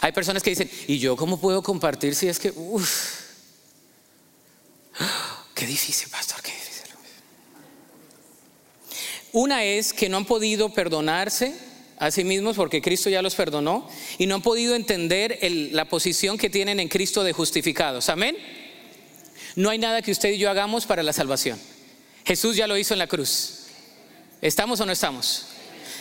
Hay 0.00 0.12
personas 0.12 0.42
que 0.42 0.50
dicen, 0.50 0.70
¿y 0.86 0.98
yo 0.98 1.16
cómo 1.16 1.40
puedo 1.40 1.62
compartir 1.62 2.14
si 2.14 2.28
es 2.28 2.38
que... 2.38 2.50
Uf, 2.50 3.20
Qué 5.60 5.66
difícil, 5.66 6.08
pastor, 6.08 6.40
qué 6.40 6.52
difícil. 6.52 6.94
Una 9.32 9.62
es 9.62 9.92
que 9.92 10.08
no 10.08 10.16
han 10.16 10.24
podido 10.24 10.72
perdonarse 10.72 11.54
a 11.98 12.10
sí 12.10 12.24
mismos 12.24 12.56
porque 12.56 12.80
Cristo 12.80 13.10
ya 13.10 13.20
los 13.20 13.34
perdonó 13.34 13.86
y 14.16 14.24
no 14.24 14.36
han 14.36 14.40
podido 14.40 14.74
entender 14.74 15.38
la 15.72 15.84
posición 15.84 16.38
que 16.38 16.48
tienen 16.48 16.80
en 16.80 16.88
Cristo 16.88 17.22
de 17.22 17.34
justificados. 17.34 18.08
Amén. 18.08 18.38
No 19.54 19.68
hay 19.68 19.76
nada 19.76 20.00
que 20.00 20.12
usted 20.12 20.30
y 20.30 20.38
yo 20.38 20.48
hagamos 20.48 20.86
para 20.86 21.02
la 21.02 21.12
salvación. 21.12 21.60
Jesús 22.24 22.56
ya 22.56 22.66
lo 22.66 22.78
hizo 22.78 22.94
en 22.94 22.98
la 22.98 23.06
cruz. 23.06 23.66
¿Estamos 24.40 24.80
o 24.80 24.86
no 24.86 24.92
estamos? 24.92 25.44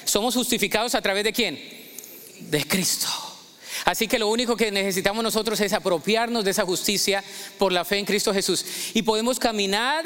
Somos 0.05 0.35
justificados 0.35 0.95
a 0.95 1.01
través 1.01 1.25
de 1.25 1.33
quién? 1.33 1.59
De 2.49 2.63
Cristo. 2.63 3.28
Así 3.89 4.07
que 4.07 4.19
lo 4.19 4.27
único 4.27 4.55
que 4.55 4.71
necesitamos 4.71 5.23
nosotros 5.23 5.59
es 5.61 5.73
apropiarnos 5.73 6.45
de 6.45 6.51
esa 6.51 6.63
justicia 6.63 7.23
por 7.57 7.71
la 7.71 7.83
fe 7.83 7.97
en 7.97 8.05
Cristo 8.05 8.31
Jesús. 8.31 8.63
Y 8.93 9.01
podemos 9.01 9.39
caminar 9.39 10.05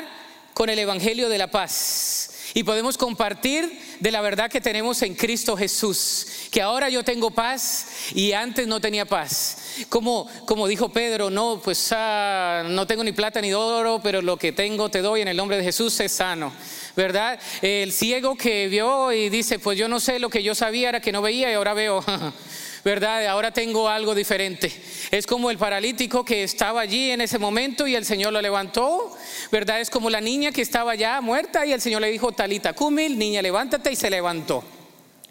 con 0.54 0.70
el 0.70 0.80
Evangelio 0.80 1.28
de 1.28 1.38
la 1.38 1.52
paz 1.52 2.30
y 2.54 2.64
podemos 2.64 2.98
compartir 2.98 3.78
de 4.00 4.10
la 4.10 4.22
verdad 4.22 4.50
que 4.50 4.62
tenemos 4.62 5.02
en 5.02 5.16
Cristo 5.16 5.58
Jesús, 5.58 6.28
que 6.50 6.62
ahora 6.62 6.90
yo 6.90 7.04
tengo 7.04 7.32
paz 7.32 7.88
y 8.16 8.32
antes 8.32 8.68
no 8.68 8.80
tenía 8.80 9.04
paz. 9.04 9.58
Como, 9.90 10.30
como 10.46 10.66
dijo 10.68 10.88
Pedro, 10.88 11.30
no, 11.30 11.60
pues 11.62 11.90
ah, 11.92 12.64
no 12.66 12.88
tengo 12.88 13.04
ni 13.04 13.12
plata 13.12 13.42
ni 13.42 13.52
oro, 13.52 14.00
pero 14.02 14.22
lo 14.22 14.38
que 14.38 14.54
tengo 14.54 14.90
te 14.90 15.02
doy 15.02 15.20
en 15.20 15.28
el 15.28 15.36
nombre 15.36 15.58
de 15.58 15.64
Jesús 15.66 16.00
es 16.00 16.14
sano. 16.14 16.54
¿Verdad? 16.96 17.38
El 17.62 17.92
ciego 17.92 18.38
que 18.38 18.70
vio 18.70 19.12
y 19.12 19.28
dice, 19.28 19.60
pues 19.60 19.78
yo 19.78 19.90
no 19.90 20.00
sé, 20.00 20.20
lo 20.20 20.30
que 20.30 20.42
yo 20.42 20.56
sabía 20.56 20.88
era 20.88 21.02
que 21.02 21.12
no 21.12 21.22
veía 21.22 21.52
y 21.52 21.56
ahora 21.56 21.74
veo. 21.74 22.02
¿verdad? 22.84 23.26
Ahora 23.28 23.52
tengo 23.52 23.88
algo 23.88 24.14
diferente. 24.14 24.72
Es 25.12 25.26
como 25.26 25.50
el 25.50 25.58
paralítico 25.58 26.26
que 26.26 26.44
estaba 26.44 26.82
allí 26.82 27.12
en 27.12 27.22
ese 27.22 27.40
momento 27.40 27.88
y 27.88 27.96
el 27.96 28.06
Señor 28.06 28.34
lo 28.34 28.42
levantó, 28.42 29.16
¿verdad? 29.52 29.80
Es 29.82 29.90
como 29.90 30.10
la 30.10 30.22
niña 30.22 30.52
que 30.52 30.62
estaba 30.62 30.96
ya 30.96 31.22
muerta 31.22 31.66
y 31.66 31.72
el 31.72 31.82
Señor 31.82 32.02
le 32.02 32.12
dijo, 32.12 32.32
Talita 32.32 32.74
Kumil, 32.74 33.18
niña, 33.18 33.42
levántate 33.42 33.92
y 33.92 33.96
se 33.96 34.10
levantó. 34.10 34.64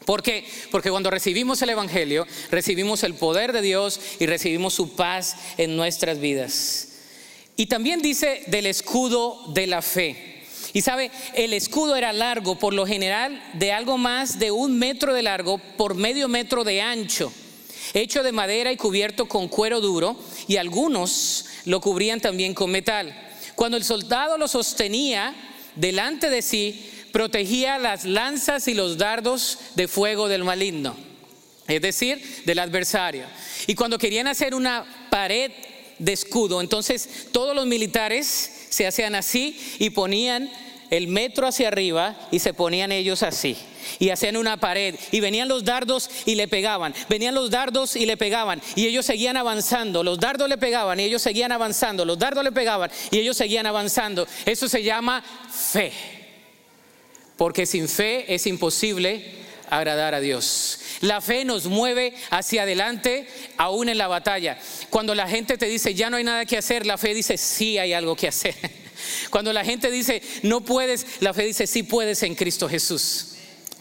¿Por 0.04 0.22
qué? 0.22 0.44
Porque 0.70 0.90
cuando 0.90 1.10
recibimos 1.10 1.62
el 1.62 1.70
Evangelio, 1.70 2.26
recibimos 2.50 3.04
el 3.04 3.14
poder 3.14 3.52
de 3.52 3.62
Dios 3.62 4.00
y 4.18 4.26
recibimos 4.26 4.74
su 4.74 4.96
paz 4.96 5.36
en 5.58 5.76
nuestras 5.76 6.18
vidas. 6.18 6.88
Y 7.56 7.66
también 7.66 8.02
dice 8.02 8.42
del 8.46 8.66
escudo 8.66 9.52
de 9.52 9.66
la 9.66 9.82
fe. 9.82 10.31
Y 10.72 10.82
sabe, 10.82 11.10
el 11.34 11.52
escudo 11.52 11.96
era 11.96 12.12
largo, 12.12 12.58
por 12.58 12.72
lo 12.72 12.86
general, 12.86 13.42
de 13.54 13.72
algo 13.72 13.98
más 13.98 14.38
de 14.38 14.50
un 14.50 14.78
metro 14.78 15.12
de 15.12 15.22
largo 15.22 15.58
por 15.76 15.94
medio 15.94 16.28
metro 16.28 16.64
de 16.64 16.80
ancho 16.80 17.32
hecho 17.94 18.22
de 18.22 18.32
madera 18.32 18.72
y 18.72 18.76
cubierto 18.76 19.26
con 19.26 19.48
cuero 19.48 19.80
duro, 19.80 20.16
y 20.48 20.56
algunos 20.56 21.46
lo 21.64 21.80
cubrían 21.80 22.20
también 22.20 22.54
con 22.54 22.70
metal. 22.70 23.14
Cuando 23.54 23.76
el 23.76 23.84
soldado 23.84 24.38
lo 24.38 24.48
sostenía 24.48 25.34
delante 25.76 26.30
de 26.30 26.42
sí, 26.42 26.90
protegía 27.12 27.78
las 27.78 28.04
lanzas 28.04 28.68
y 28.68 28.74
los 28.74 28.96
dardos 28.96 29.58
de 29.74 29.88
fuego 29.88 30.28
del 30.28 30.44
maligno, 30.44 30.96
es 31.68 31.82
decir, 31.82 32.42
del 32.46 32.58
adversario. 32.58 33.26
Y 33.66 33.74
cuando 33.74 33.98
querían 33.98 34.26
hacer 34.26 34.54
una 34.54 35.08
pared 35.10 35.52
de 35.98 36.12
escudo, 36.12 36.60
entonces 36.60 37.28
todos 37.30 37.54
los 37.54 37.66
militares 37.66 38.51
se 38.72 38.86
hacían 38.86 39.14
así 39.14 39.58
y 39.78 39.90
ponían 39.90 40.50
el 40.90 41.08
metro 41.08 41.46
hacia 41.46 41.68
arriba 41.68 42.16
y 42.30 42.38
se 42.38 42.54
ponían 42.54 42.90
ellos 42.90 43.22
así. 43.22 43.56
Y 43.98 44.08
hacían 44.08 44.36
una 44.36 44.58
pared. 44.58 44.94
Y 45.10 45.20
venían 45.20 45.48
los 45.48 45.64
dardos 45.64 46.08
y 46.24 46.36
le 46.36 46.48
pegaban. 46.48 46.94
Venían 47.08 47.34
los 47.34 47.50
dardos 47.50 47.96
y 47.96 48.06
le 48.06 48.16
pegaban. 48.16 48.62
Y 48.76 48.86
ellos 48.86 49.04
seguían 49.04 49.36
avanzando. 49.36 50.02
Los 50.02 50.18
dardos 50.18 50.48
le 50.48 50.56
pegaban 50.56 51.00
y 51.00 51.04
ellos 51.04 51.20
seguían 51.20 51.52
avanzando. 51.52 52.04
Los 52.06 52.18
dardos 52.18 52.42
le 52.44 52.52
pegaban 52.52 52.90
y 53.10 53.18
ellos 53.18 53.36
seguían 53.36 53.66
avanzando. 53.66 54.26
Eso 54.46 54.68
se 54.68 54.82
llama 54.82 55.22
fe. 55.50 55.92
Porque 57.36 57.66
sin 57.66 57.88
fe 57.88 58.32
es 58.34 58.46
imposible 58.46 59.41
agradar 59.76 60.14
a 60.14 60.20
Dios. 60.20 60.78
La 61.00 61.20
fe 61.20 61.44
nos 61.44 61.66
mueve 61.66 62.14
hacia 62.30 62.62
adelante 62.62 63.26
aún 63.56 63.88
en 63.88 63.98
la 63.98 64.08
batalla. 64.08 64.58
Cuando 64.90 65.14
la 65.14 65.28
gente 65.28 65.58
te 65.58 65.66
dice 65.66 65.94
ya 65.94 66.10
no 66.10 66.16
hay 66.16 66.24
nada 66.24 66.44
que 66.44 66.58
hacer, 66.58 66.86
la 66.86 66.98
fe 66.98 67.14
dice 67.14 67.36
sí 67.36 67.78
hay 67.78 67.92
algo 67.92 68.14
que 68.14 68.28
hacer. 68.28 68.54
Cuando 69.30 69.52
la 69.52 69.64
gente 69.64 69.90
dice, 69.90 70.22
no 70.42 70.60
puedes, 70.60 71.20
la 71.20 71.34
fe 71.34 71.44
dice, 71.44 71.66
sí 71.66 71.82
puedes 71.82 72.22
en 72.22 72.34
Cristo 72.34 72.68
Jesús. 72.68 73.31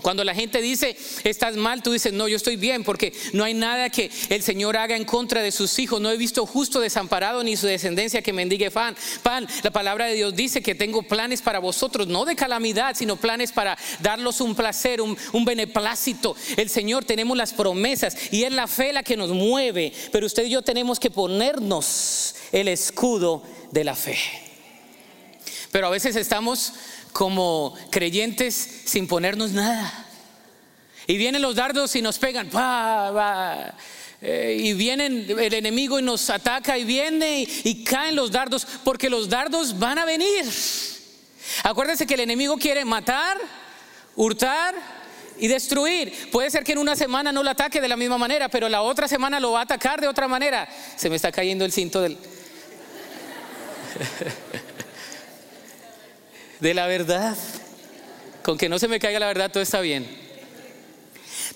Cuando 0.01 0.23
la 0.23 0.33
gente 0.33 0.61
dice, 0.61 0.97
estás 1.23 1.55
mal, 1.55 1.83
tú 1.83 1.91
dices, 1.91 2.13
no, 2.13 2.27
yo 2.27 2.37
estoy 2.37 2.55
bien 2.55 2.83
porque 2.83 3.13
no 3.33 3.43
hay 3.43 3.53
nada 3.53 3.89
que 3.89 4.09
el 4.29 4.41
Señor 4.41 4.77
haga 4.77 4.95
en 4.95 5.05
contra 5.05 5.41
de 5.41 5.51
sus 5.51 5.77
hijos. 5.79 6.01
No 6.01 6.11
he 6.11 6.17
visto 6.17 6.45
justo 6.45 6.79
desamparado 6.79 7.43
ni 7.43 7.55
su 7.55 7.67
descendencia 7.67 8.21
que 8.21 8.33
mendigue 8.33 8.71
pan. 8.71 8.95
Pan, 9.23 9.47
la 9.63 9.71
palabra 9.71 10.05
de 10.05 10.15
Dios 10.15 10.35
dice 10.35 10.61
que 10.61 10.75
tengo 10.75 11.03
planes 11.03 11.41
para 11.41 11.59
vosotros, 11.59 12.07
no 12.07 12.25
de 12.25 12.35
calamidad, 12.35 12.95
sino 12.95 13.15
planes 13.15 13.51
para 13.51 13.77
darlos 13.99 14.41
un 14.41 14.55
placer, 14.55 15.01
un, 15.01 15.17
un 15.33 15.45
beneplácito. 15.45 16.35
El 16.57 16.69
Señor 16.69 17.05
tenemos 17.05 17.37
las 17.37 17.53
promesas 17.53 18.15
y 18.31 18.43
es 18.43 18.51
la 18.51 18.67
fe 18.67 18.93
la 18.93 19.03
que 19.03 19.17
nos 19.17 19.29
mueve. 19.29 19.93
Pero 20.11 20.25
usted 20.25 20.45
y 20.45 20.49
yo 20.49 20.61
tenemos 20.61 20.99
que 20.99 21.11
ponernos 21.11 22.35
el 22.51 22.67
escudo 22.67 23.43
de 23.71 23.83
la 23.83 23.95
fe. 23.95 24.17
Pero 25.71 25.87
a 25.87 25.89
veces 25.89 26.15
estamos 26.15 26.73
como 27.13 27.75
creyentes 27.89 28.81
sin 28.85 29.07
ponernos 29.07 29.51
nada. 29.51 30.07
Y 31.07 31.17
vienen 31.17 31.41
los 31.41 31.55
dardos 31.55 31.95
y 31.95 32.01
nos 32.01 32.17
pegan. 32.19 32.49
Eh, 34.21 34.57
y 34.59 34.73
vienen 34.73 35.25
el 35.27 35.53
enemigo 35.53 35.99
y 35.99 36.03
nos 36.03 36.29
ataca 36.29 36.77
y 36.77 36.85
viene 36.85 37.47
y, 37.63 37.83
caen 37.83 38.15
los 38.15 38.31
dardos 38.31 38.67
porque 38.83 39.09
los 39.09 39.27
dardos 39.29 39.79
van 39.79 39.97
a 39.97 40.05
venir. 40.05 40.45
Acuérdense 41.63 42.05
que 42.05 42.13
el 42.13 42.19
enemigo 42.19 42.55
quiere 42.57 42.85
matar, 42.85 43.37
hurtar 44.15 44.75
y 45.39 45.47
destruir. 45.47 46.29
Puede 46.31 46.51
ser 46.51 46.63
que 46.63 46.73
en 46.73 46.77
una 46.77 46.95
semana 46.95 47.31
no 47.31 47.41
lo 47.41 47.49
ataque 47.49 47.81
de 47.81 47.87
la 47.87 47.97
misma 47.97 48.19
manera, 48.19 48.47
pero 48.47 48.69
la 48.69 48.83
otra 48.83 49.07
semana 49.07 49.39
lo 49.39 49.53
va 49.53 49.61
a 49.61 49.63
atacar 49.63 49.99
de 49.99 50.07
otra 50.07 50.27
manera. 50.27 50.69
Se 50.95 51.09
me 51.09 51.15
está 51.15 51.31
cayendo 51.31 51.65
el 51.65 51.71
cinto 51.71 51.99
del... 51.99 52.15
de 56.61 56.73
la 56.73 56.87
verdad. 56.87 57.35
Con 58.43 58.57
que 58.57 58.69
no 58.69 58.79
se 58.79 58.87
me 58.87 58.99
caiga 58.99 59.19
la 59.19 59.27
verdad, 59.27 59.51
todo 59.51 59.61
está 59.61 59.81
bien. 59.81 60.20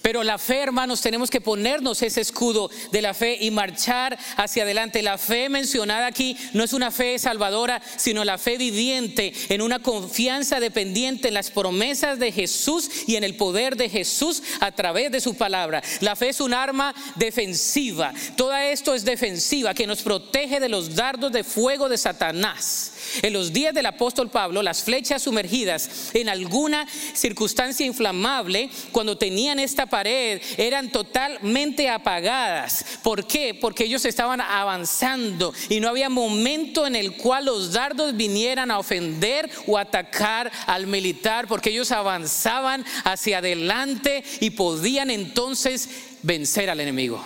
Pero 0.06 0.24
la 0.24 0.38
fe, 0.38 0.60
hermanos, 0.60 1.02
tenemos 1.02 1.32
que 1.32 1.42
ponernos 1.42 2.04
ese 2.04 2.22
escudo 2.22 2.70
de 2.92 3.02
la 3.02 3.16
fe 3.16 3.40
y 3.42 3.50
marchar 3.50 4.16
hacia 4.38 4.62
adelante. 4.62 5.02
La 5.02 5.18
fe 5.18 5.50
mencionada 5.50 6.06
aquí 6.06 6.38
no 6.54 6.64
es 6.64 6.74
una 6.74 6.92
fe 6.92 7.18
salvadora, 7.18 7.82
sino 7.96 8.24
la 8.24 8.38
fe 8.38 8.60
viviente 8.60 9.34
en 9.50 9.64
una 9.64 9.80
confianza 9.80 10.60
dependiente 10.60 11.30
en 11.30 11.34
las 11.34 11.50
promesas 11.50 12.20
de 12.20 12.32
Jesús 12.32 12.88
y 13.08 13.16
en 13.16 13.24
el 13.24 13.36
poder 13.36 13.78
de 13.78 13.90
Jesús 13.90 14.44
a 14.60 14.72
través 14.74 15.12
de 15.12 15.22
su 15.22 15.34
palabra. 15.34 15.82
La 16.02 16.16
fe 16.16 16.30
es 16.30 16.40
un 16.40 16.54
arma 16.54 16.94
defensiva. 17.16 18.14
Todo 18.38 18.56
esto 18.56 18.94
es 18.94 19.06
defensiva 19.06 19.74
que 19.74 19.88
nos 19.88 20.04
protege 20.04 20.60
de 20.60 20.70
los 20.70 20.94
dardos 20.94 21.32
de 21.32 21.44
fuego 21.44 21.90
de 21.90 21.98
Satanás. 21.98 22.92
En 23.24 23.34
los 23.34 23.54
días 23.54 23.74
del 23.74 23.88
apóstol 23.88 24.30
Pablo, 24.30 24.62
las 24.62 24.84
flechas 24.84 25.24
sumergidas 25.24 26.12
en 26.14 26.30
alguna 26.30 26.86
circunstancia 27.16 27.88
inflamable, 27.88 28.70
cuando 28.92 29.18
tenían 29.18 29.58
esta 29.58 29.88
pared, 29.96 30.42
eran 30.58 30.90
totalmente 30.90 31.88
apagadas. 31.90 32.86
¿Por 33.02 33.26
qué? 33.26 33.54
Porque 33.54 33.86
ellos 33.86 34.04
estaban 34.04 34.42
avanzando 34.42 35.54
y 35.70 35.80
no 35.80 35.88
había 35.88 36.10
momento 36.10 36.86
en 36.86 36.98
el 36.98 37.16
cual 37.16 37.46
los 37.46 37.72
dardos 37.72 38.14
vinieran 38.18 38.72
a 38.72 38.80
ofender 38.80 39.50
o 39.68 39.78
atacar 39.78 40.52
al 40.68 40.86
militar, 40.86 41.48
porque 41.48 41.70
ellos 41.70 41.94
avanzaban 41.94 42.84
hacia 43.06 43.38
adelante 43.38 44.22
y 44.42 44.50
podían 44.50 45.10
entonces 45.10 45.88
vencer 46.24 46.70
al 46.70 46.82
enemigo. 46.82 47.26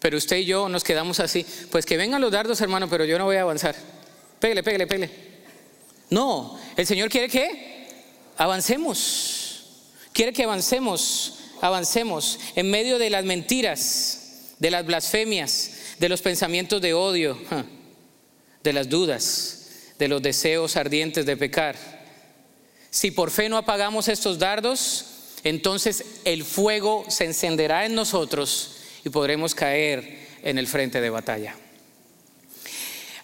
Pero 0.00 0.18
usted 0.18 0.36
y 0.36 0.44
yo 0.44 0.68
nos 0.68 0.84
quedamos 0.84 1.18
así. 1.18 1.46
Pues 1.70 1.86
que 1.86 1.96
vengan 1.96 2.20
los 2.20 2.30
dardos, 2.30 2.60
hermano, 2.60 2.90
pero 2.90 3.06
yo 3.06 3.16
no 3.16 3.24
voy 3.24 3.36
a 3.36 3.40
avanzar. 3.40 3.74
Pégale, 4.38 4.62
pégale, 4.62 4.86
pégale. 4.86 5.10
No, 6.10 6.58
el 6.76 6.86
Señor 6.86 7.08
quiere 7.08 7.30
que 7.30 7.88
avancemos. 8.36 9.45
Quiere 10.16 10.32
que 10.32 10.44
avancemos, 10.44 11.34
avancemos 11.60 12.38
en 12.54 12.70
medio 12.70 12.98
de 12.98 13.10
las 13.10 13.26
mentiras, 13.26 14.54
de 14.58 14.70
las 14.70 14.86
blasfemias, 14.86 15.72
de 15.98 16.08
los 16.08 16.22
pensamientos 16.22 16.80
de 16.80 16.94
odio, 16.94 17.38
de 18.62 18.72
las 18.72 18.88
dudas, 18.88 19.68
de 19.98 20.08
los 20.08 20.22
deseos 20.22 20.76
ardientes 20.76 21.26
de 21.26 21.36
pecar. 21.36 21.76
Si 22.88 23.10
por 23.10 23.30
fe 23.30 23.50
no 23.50 23.58
apagamos 23.58 24.08
estos 24.08 24.38
dardos, 24.38 25.04
entonces 25.44 26.02
el 26.24 26.44
fuego 26.44 27.04
se 27.08 27.26
encenderá 27.26 27.84
en 27.84 27.94
nosotros 27.94 28.76
y 29.04 29.10
podremos 29.10 29.54
caer 29.54 30.28
en 30.42 30.56
el 30.56 30.66
frente 30.66 31.02
de 31.02 31.10
batalla. 31.10 31.54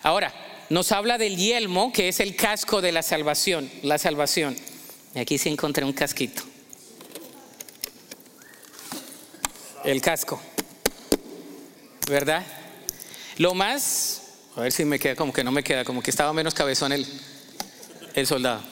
Ahora, 0.03 0.35
nos 0.69 0.93
habla 0.93 1.17
del 1.17 1.39
yelmo, 1.39 1.91
que 1.91 2.09
es 2.09 2.21
el 2.21 2.37
casco 2.37 2.83
de 2.83 2.93
la 2.93 3.03
salvación, 3.03 3.71
la 3.83 3.97
salvación. 3.97 4.55
Y 5.15 5.21
aquí 5.21 5.39
sí 5.39 5.49
encontré 5.49 5.87
un 5.87 5.95
casquito. 5.95 6.52
El 9.85 10.01
casco. 10.01 10.41
¿Verdad? 12.09 12.47
Lo 13.39 13.55
más, 13.55 14.23
a 14.55 14.61
ver 14.61 14.73
si 14.73 14.85
me 14.85 14.99
queda 14.99 15.17
como 15.17 15.33
que 15.33 15.43
no 15.43 15.51
me 15.51 15.65
queda, 15.65 15.85
como 15.85 16.03
que 16.03 16.11
estaba 16.11 16.33
menos 16.33 16.55
cabezón 16.55 16.93
el, 16.93 17.07
el 18.15 18.27
soldado. 18.27 18.63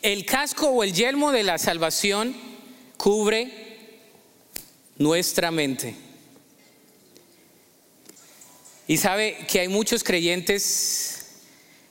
El 0.00 0.24
casco 0.24 0.68
o 0.68 0.82
el 0.82 0.94
yelmo 0.94 1.32
de 1.32 1.42
la 1.42 1.58
salvación 1.58 2.34
cubre 2.96 4.00
nuestra 4.96 5.50
mente. 5.50 5.94
Y 8.86 8.96
sabe 8.96 9.46
que 9.48 9.60
hay 9.60 9.68
muchos 9.68 10.02
creyentes 10.02 11.26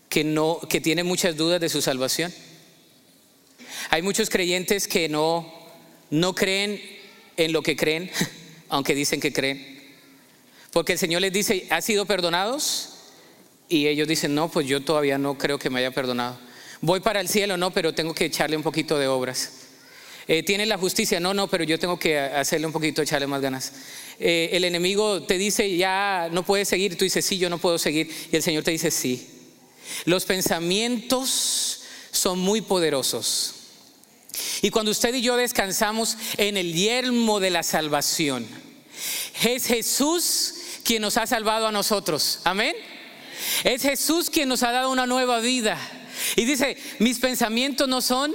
que 0.10 0.24
no 0.24 0.60
que 0.68 0.82
tienen 0.82 1.06
muchas 1.06 1.38
dudas 1.38 1.62
de 1.62 1.70
su 1.70 1.84
salvación. 1.84 2.34
Hay 3.92 4.02
muchos 4.02 4.32
creyentes 4.32 4.88
que 4.88 5.08
no 5.10 5.54
no 6.10 6.34
creen 6.34 6.97
en 7.38 7.54
lo 7.54 7.62
que 7.62 7.76
creen, 7.76 8.12
aunque 8.70 8.96
dicen 8.96 9.20
que 9.20 9.32
creen. 9.32 9.78
Porque 10.72 10.94
el 10.94 11.00
Señor 11.00 11.22
les 11.22 11.32
dice, 11.32 11.66
¿ha 11.70 11.82
sido 11.82 12.06
perdonados? 12.06 12.90
Y 13.70 13.88
ellos 13.88 14.08
dicen, 14.08 14.36
no, 14.36 14.50
pues 14.50 14.68
yo 14.68 14.82
todavía 14.82 15.18
no 15.18 15.38
creo 15.38 15.58
que 15.58 15.70
me 15.70 15.80
haya 15.80 15.92
perdonado. 15.92 16.38
Voy 16.82 17.00
para 17.00 17.20
el 17.20 17.28
cielo, 17.28 17.58
no, 17.58 17.72
pero 17.72 17.94
tengo 17.94 18.14
que 18.14 18.26
echarle 18.26 18.56
un 18.56 18.64
poquito 18.64 18.98
de 19.00 19.08
obras. 19.08 19.52
Eh, 20.28 20.44
¿Tiene 20.44 20.66
la 20.66 20.78
justicia? 20.78 21.20
No, 21.20 21.34
no, 21.34 21.48
pero 21.48 21.64
yo 21.64 21.80
tengo 21.80 21.98
que 21.98 22.20
hacerle 22.20 22.68
un 22.68 22.74
poquito, 22.74 23.02
echarle 23.02 23.28
más 23.28 23.42
ganas. 23.42 23.72
Eh, 24.20 24.50
el 24.52 24.66
enemigo 24.66 25.24
te 25.24 25.38
dice, 25.38 25.76
ya 25.78 26.30
no 26.32 26.44
puedes 26.44 26.68
seguir, 26.68 26.98
tú 26.98 27.06
dices, 27.06 27.26
sí, 27.26 27.38
yo 27.38 27.50
no 27.50 27.58
puedo 27.58 27.78
seguir. 27.78 28.12
Y 28.32 28.36
el 28.36 28.44
Señor 28.44 28.64
te 28.64 28.72
dice, 28.72 28.92
sí. 28.92 29.28
Los 30.06 30.26
pensamientos 30.26 31.84
son 32.12 32.40
muy 32.40 32.62
poderosos. 32.62 33.57
Y 34.62 34.70
cuando 34.70 34.92
usted 34.92 35.14
y 35.14 35.22
yo 35.22 35.36
descansamos 35.36 36.18
en 36.38 36.58
el 36.58 36.74
yermo 36.74 37.40
de 37.40 37.50
la 37.50 37.64
salvación, 37.64 38.48
es 39.44 39.66
Jesús 39.66 40.54
quien 40.84 41.02
nos 41.02 41.18
ha 41.18 41.28
salvado 41.28 41.68
a 41.68 41.72
nosotros. 41.72 42.40
Amén. 42.44 42.76
Es 43.64 43.82
Jesús 43.82 44.30
quien 44.30 44.50
nos 44.50 44.64
ha 44.64 44.72
dado 44.72 44.92
una 44.92 45.06
nueva 45.06 45.40
vida. 45.40 45.78
Y 46.36 46.46
dice, 46.46 46.78
mis 47.00 47.20
pensamientos 47.20 47.88
no 47.88 48.02
son 48.02 48.34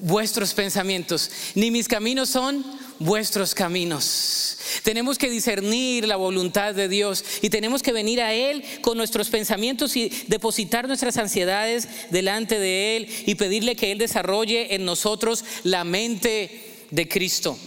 vuestros 0.00 0.54
pensamientos, 0.54 1.30
ni 1.54 1.70
mis 1.70 1.88
caminos 1.88 2.30
son 2.30 2.64
vuestros 3.00 3.54
caminos. 3.54 4.58
Tenemos 4.84 5.18
que 5.18 5.30
discernir 5.30 6.06
la 6.06 6.16
voluntad 6.16 6.74
de 6.74 6.86
Dios 6.86 7.24
y 7.40 7.48
tenemos 7.48 7.82
que 7.82 7.92
venir 7.92 8.20
a 8.20 8.34
Él 8.34 8.62
con 8.82 8.96
nuestros 8.96 9.30
pensamientos 9.30 9.96
y 9.96 10.10
depositar 10.28 10.86
nuestras 10.86 11.16
ansiedades 11.16 11.88
delante 12.10 12.60
de 12.60 12.96
Él 12.96 13.08
y 13.26 13.34
pedirle 13.34 13.74
que 13.74 13.90
Él 13.90 13.98
desarrolle 13.98 14.74
en 14.74 14.84
nosotros 14.84 15.44
la 15.64 15.82
mente 15.82 16.86
de 16.90 17.08
Cristo. 17.08 17.58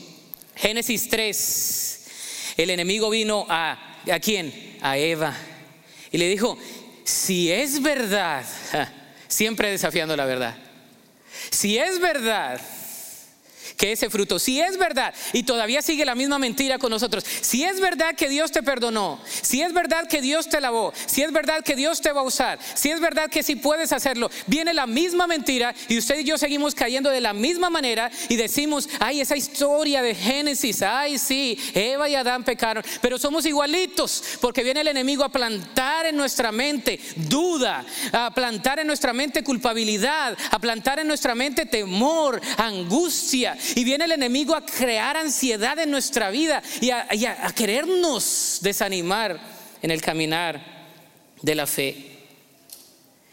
Génesis 0.56 1.10
3, 1.10 2.00
el 2.58 2.70
enemigo 2.70 3.10
vino 3.10 3.48
a, 3.50 4.02
¿a 4.10 4.20
quién? 4.20 4.78
A 4.82 5.00
Eva. 5.00 5.36
Y 6.12 6.20
le 6.20 6.30
dijo, 6.30 6.60
si 7.04 7.52
es 7.52 7.82
verdad, 7.82 8.46
siempre 9.28 9.72
desafiando 9.72 10.16
la 10.16 10.26
verdad, 10.26 10.56
si 11.50 11.80
es 11.80 12.00
verdad 12.00 12.62
que 13.84 13.92
ese 13.92 14.10
fruto, 14.10 14.40
si 14.40 14.62
es 14.62 14.78
verdad, 14.78 15.14
y 15.34 15.44
todavía 15.44 15.82
sigue 15.82 16.06
la 16.06 16.16
misma 16.16 16.40
mentira 16.40 16.80
con 16.80 16.90
nosotros, 16.90 17.26
si 17.42 17.66
es 17.66 17.82
verdad 17.82 18.16
que 18.16 18.30
Dios 18.30 18.50
te 18.50 18.64
perdonó, 18.64 19.20
si 19.26 19.62
es 19.62 19.74
verdad 19.74 20.08
que 20.08 20.22
Dios 20.22 20.48
te 20.48 20.62
lavó, 20.62 20.94
si 21.06 21.22
es 21.22 21.34
verdad 21.34 21.62
que 21.66 21.76
Dios 21.76 22.00
te 22.00 22.14
va 22.14 22.22
a 22.22 22.24
usar, 22.24 22.60
si 22.76 22.92
es 22.92 23.02
verdad 23.02 23.30
que 23.30 23.44
si 23.44 23.58
puedes 23.58 23.92
hacerlo, 23.92 24.32
viene 24.48 24.74
la 24.74 24.88
misma 24.88 25.28
mentira 25.28 25.76
y 25.90 25.98
usted 25.98 26.20
y 26.20 26.24
yo 26.24 26.38
seguimos 26.38 26.76
cayendo 26.76 27.10
de 27.10 27.20
la 27.20 27.34
misma 27.34 27.70
manera 27.70 28.10
y 28.30 28.38
decimos, 28.38 28.88
ay, 29.02 29.20
esa 29.20 29.36
historia 29.36 30.02
de 30.02 30.16
Génesis, 30.16 30.82
ay, 30.82 31.18
sí, 31.18 31.60
Eva 31.74 32.08
y 32.08 32.16
Adán 32.16 32.46
pecaron, 32.46 32.86
pero 33.02 33.20
somos 33.20 33.46
igualitos 33.46 34.24
porque 34.40 34.64
viene 34.64 34.80
el 34.80 34.88
enemigo 34.88 35.26
a 35.26 35.30
plantar 35.30 36.06
en 36.06 36.16
nuestra 36.16 36.54
mente 36.54 37.02
duda, 37.18 37.84
a 38.14 38.34
plantar 38.34 38.80
en 38.80 38.88
nuestra 38.88 39.12
mente 39.12 39.44
culpabilidad, 39.44 40.38
a 40.52 40.60
plantar 40.60 41.00
en 41.00 41.08
nuestra 41.10 41.36
mente 41.36 41.66
temor, 41.66 42.40
angustia. 42.56 43.58
Y 43.76 43.84
viene 43.84 44.06
el 44.06 44.12
enemigo 44.12 44.56
a 44.56 44.66
crear 44.66 45.18
ansiedad 45.18 45.80
en 45.80 45.92
nuestra 45.92 46.30
vida 46.30 46.62
y 46.82 46.92
a, 46.92 47.08
querernos 47.56 48.60
desanimar 48.62 49.40
en 49.82 49.92
el 49.92 50.02
caminar 50.02 50.62
de 51.42 51.56
la 51.56 51.68
fe. 51.68 52.10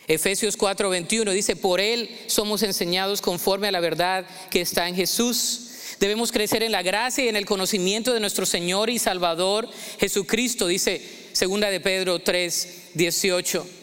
Efesios 0.07 0.59
4:21 0.59 1.33
dice, 1.33 1.57
por 1.57 1.81
Él 1.81 2.11
somos 2.27 2.63
enseñados 2.63 3.21
conforme 3.21 3.69
a 3.69 3.73
la 3.73 3.81
verdad 3.81 4.25
que 4.51 4.61
está 4.61 4.89
en 4.89 4.97
Jesús. 4.97 5.67
Debemos 6.01 6.33
crecer 6.33 6.63
en 6.63 6.73
la 6.73 6.83
gracia 6.83 7.25
y 7.25 7.29
en 7.29 7.37
el 7.37 7.47
conocimiento 7.47 8.13
de 8.13 8.21
nuestro 8.21 8.47
Señor 8.47 8.91
y 8.91 8.99
Salvador 8.99 9.69
Jesucristo, 9.99 10.67
dice 10.67 11.01
segunda 11.33 11.71
de 11.71 11.81
Pedro 11.81 12.19
3:18. 12.19 13.80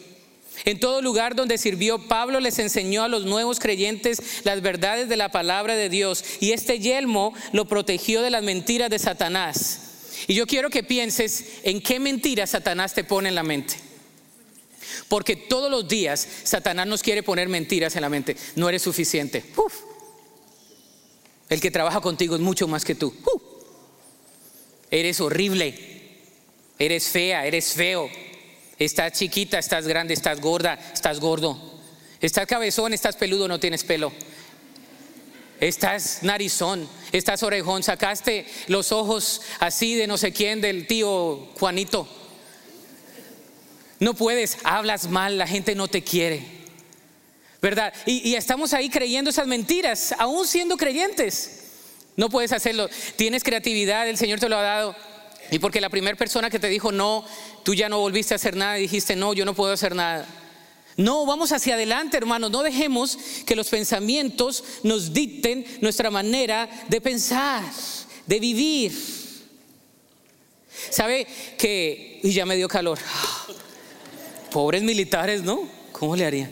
En 0.64 0.80
todo 0.80 1.02
lugar 1.02 1.34
donde 1.34 1.58
sirvió, 1.58 1.98
Pablo 2.08 2.40
les 2.40 2.58
enseñó 2.58 3.02
a 3.02 3.08
los 3.08 3.24
nuevos 3.24 3.60
creyentes 3.60 4.20
las 4.44 4.60
verdades 4.62 5.08
de 5.08 5.16
la 5.16 5.30
palabra 5.30 5.76
de 5.76 5.88
Dios 5.88 6.24
y 6.40 6.52
este 6.52 6.78
yelmo 6.78 7.34
lo 7.52 7.66
protegió 7.66 8.22
de 8.22 8.30
las 8.30 8.42
mentiras 8.42 8.90
de 8.90 8.98
Satanás. 8.98 9.80
Y 10.26 10.34
yo 10.34 10.46
quiero 10.46 10.70
que 10.70 10.82
pienses 10.82 11.60
en 11.62 11.80
qué 11.80 12.00
mentiras 12.00 12.50
Satanás 12.50 12.94
te 12.94 13.04
pone 13.04 13.28
en 13.28 13.34
la 13.34 13.42
mente. 13.42 13.76
Porque 15.08 15.36
todos 15.36 15.70
los 15.70 15.86
días 15.86 16.26
Satanás 16.44 16.86
nos 16.86 17.02
quiere 17.02 17.22
poner 17.22 17.48
mentiras 17.48 17.94
en 17.96 18.02
la 18.02 18.08
mente. 18.08 18.36
No 18.56 18.68
eres 18.68 18.82
suficiente. 18.82 19.44
El 21.48 21.60
que 21.60 21.70
trabaja 21.70 22.00
contigo 22.00 22.34
es 22.34 22.40
mucho 22.40 22.66
más 22.68 22.84
que 22.84 22.94
tú. 22.94 23.14
Eres 24.90 25.20
horrible. 25.20 25.96
Eres 26.78 27.08
fea, 27.08 27.46
eres 27.46 27.72
feo 27.72 28.08
Estás 28.78 29.12
chiquita, 29.12 29.58
estás 29.58 29.86
grande, 29.86 30.14
estás 30.14 30.40
gorda, 30.40 30.78
estás 30.92 31.18
gordo. 31.18 31.78
Estás 32.20 32.46
cabezón, 32.46 32.92
estás 32.94 33.16
peludo, 33.16 33.48
no 33.48 33.58
tienes 33.60 33.84
pelo. 33.84 34.12
Estás 35.60 36.22
narizón, 36.22 36.88
estás 37.10 37.42
orejón, 37.42 37.82
sacaste 37.82 38.46
los 38.68 38.92
ojos 38.92 39.42
así 39.58 39.96
de 39.96 40.06
no 40.06 40.16
sé 40.16 40.32
quién 40.32 40.60
del 40.60 40.86
tío 40.86 41.48
Juanito. 41.58 42.08
No 43.98 44.14
puedes, 44.14 44.58
hablas 44.62 45.08
mal, 45.08 45.38
la 45.38 45.48
gente 45.48 45.74
no 45.74 45.88
te 45.88 46.04
quiere. 46.04 46.58
¿Verdad? 47.60 47.92
Y, 48.06 48.36
estamos 48.36 48.72
ahí 48.72 48.88
creyendo 48.88 49.30
esas 49.30 49.48
mentiras, 49.48 50.14
aún 50.18 50.46
siendo 50.46 50.76
creyentes. 50.76 51.64
No 52.16 52.30
puedes 52.30 52.52
hacerlo. 52.52 52.88
Tienes 53.16 53.42
creatividad, 53.42 54.08
el 54.08 54.16
Señor 54.16 54.38
te 54.38 54.48
lo 54.48 54.56
ha 54.56 54.62
dado. 54.62 54.96
Y 55.50 55.58
porque 55.58 55.80
la 55.80 55.88
primera 55.88 56.16
persona 56.16 56.50
que 56.50 56.58
te 56.58 56.68
dijo 56.68 56.92
no, 56.92 57.24
tú 57.62 57.74
ya 57.74 57.88
no 57.88 58.00
volviste 58.00 58.34
a 58.34 58.36
hacer 58.36 58.56
nada 58.56 58.78
y 58.78 58.82
dijiste 58.82 59.16
no, 59.16 59.32
yo 59.32 59.44
no 59.44 59.54
puedo 59.54 59.72
hacer 59.72 59.94
nada. 59.94 60.26
No, 60.96 61.24
vamos 61.26 61.52
hacia 61.52 61.74
adelante, 61.74 62.16
hermanos. 62.16 62.50
No 62.50 62.62
dejemos 62.62 63.18
que 63.46 63.54
los 63.54 63.68
pensamientos 63.68 64.64
nos 64.82 65.12
dicten 65.12 65.64
nuestra 65.80 66.10
manera 66.10 66.68
de 66.88 67.00
pensar, 67.00 67.62
de 68.26 68.40
vivir. 68.40 68.92
¿Sabe 70.90 71.26
que, 71.56 72.20
y 72.22 72.32
ya 72.32 72.44
me 72.44 72.56
dio 72.56 72.68
calor, 72.68 72.98
pobres 74.50 74.82
militares, 74.82 75.42
¿no? 75.42 75.68
¿Cómo 75.92 76.16
le 76.16 76.26
harían? 76.26 76.50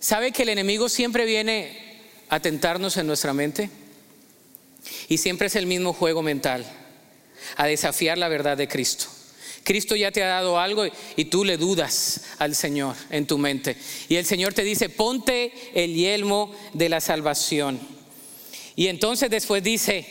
¿Sabe 0.00 0.32
que 0.32 0.42
el 0.42 0.48
enemigo 0.48 0.88
siempre 0.88 1.26
viene 1.26 2.00
a 2.28 2.40
tentarnos 2.40 2.96
en 2.96 3.06
nuestra 3.06 3.32
mente? 3.32 3.70
Y 5.08 5.18
siempre 5.18 5.46
es 5.46 5.56
el 5.56 5.66
mismo 5.66 5.92
juego 5.92 6.22
mental 6.22 6.66
a 7.62 7.66
desafiar 7.66 8.18
la 8.18 8.26
verdad 8.26 8.56
de 8.56 8.66
Cristo. 8.66 9.06
Cristo 9.62 9.94
ya 9.94 10.10
te 10.10 10.20
ha 10.20 10.26
dado 10.26 10.58
algo 10.58 10.84
y 11.14 11.24
tú 11.26 11.44
le 11.44 11.56
dudas 11.56 12.22
al 12.40 12.56
Señor 12.56 12.96
en 13.08 13.24
tu 13.24 13.38
mente. 13.38 13.76
Y 14.08 14.16
el 14.16 14.26
Señor 14.26 14.52
te 14.52 14.64
dice, 14.64 14.88
ponte 14.88 15.52
el 15.72 15.94
yelmo 15.94 16.52
de 16.72 16.88
la 16.88 17.00
salvación. 17.00 17.78
Y 18.74 18.88
entonces 18.88 19.30
después 19.30 19.62
dice, 19.62 20.04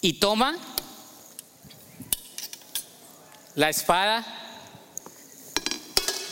y 0.00 0.20
toma 0.20 0.56
la 3.56 3.68
espada, 3.68 4.24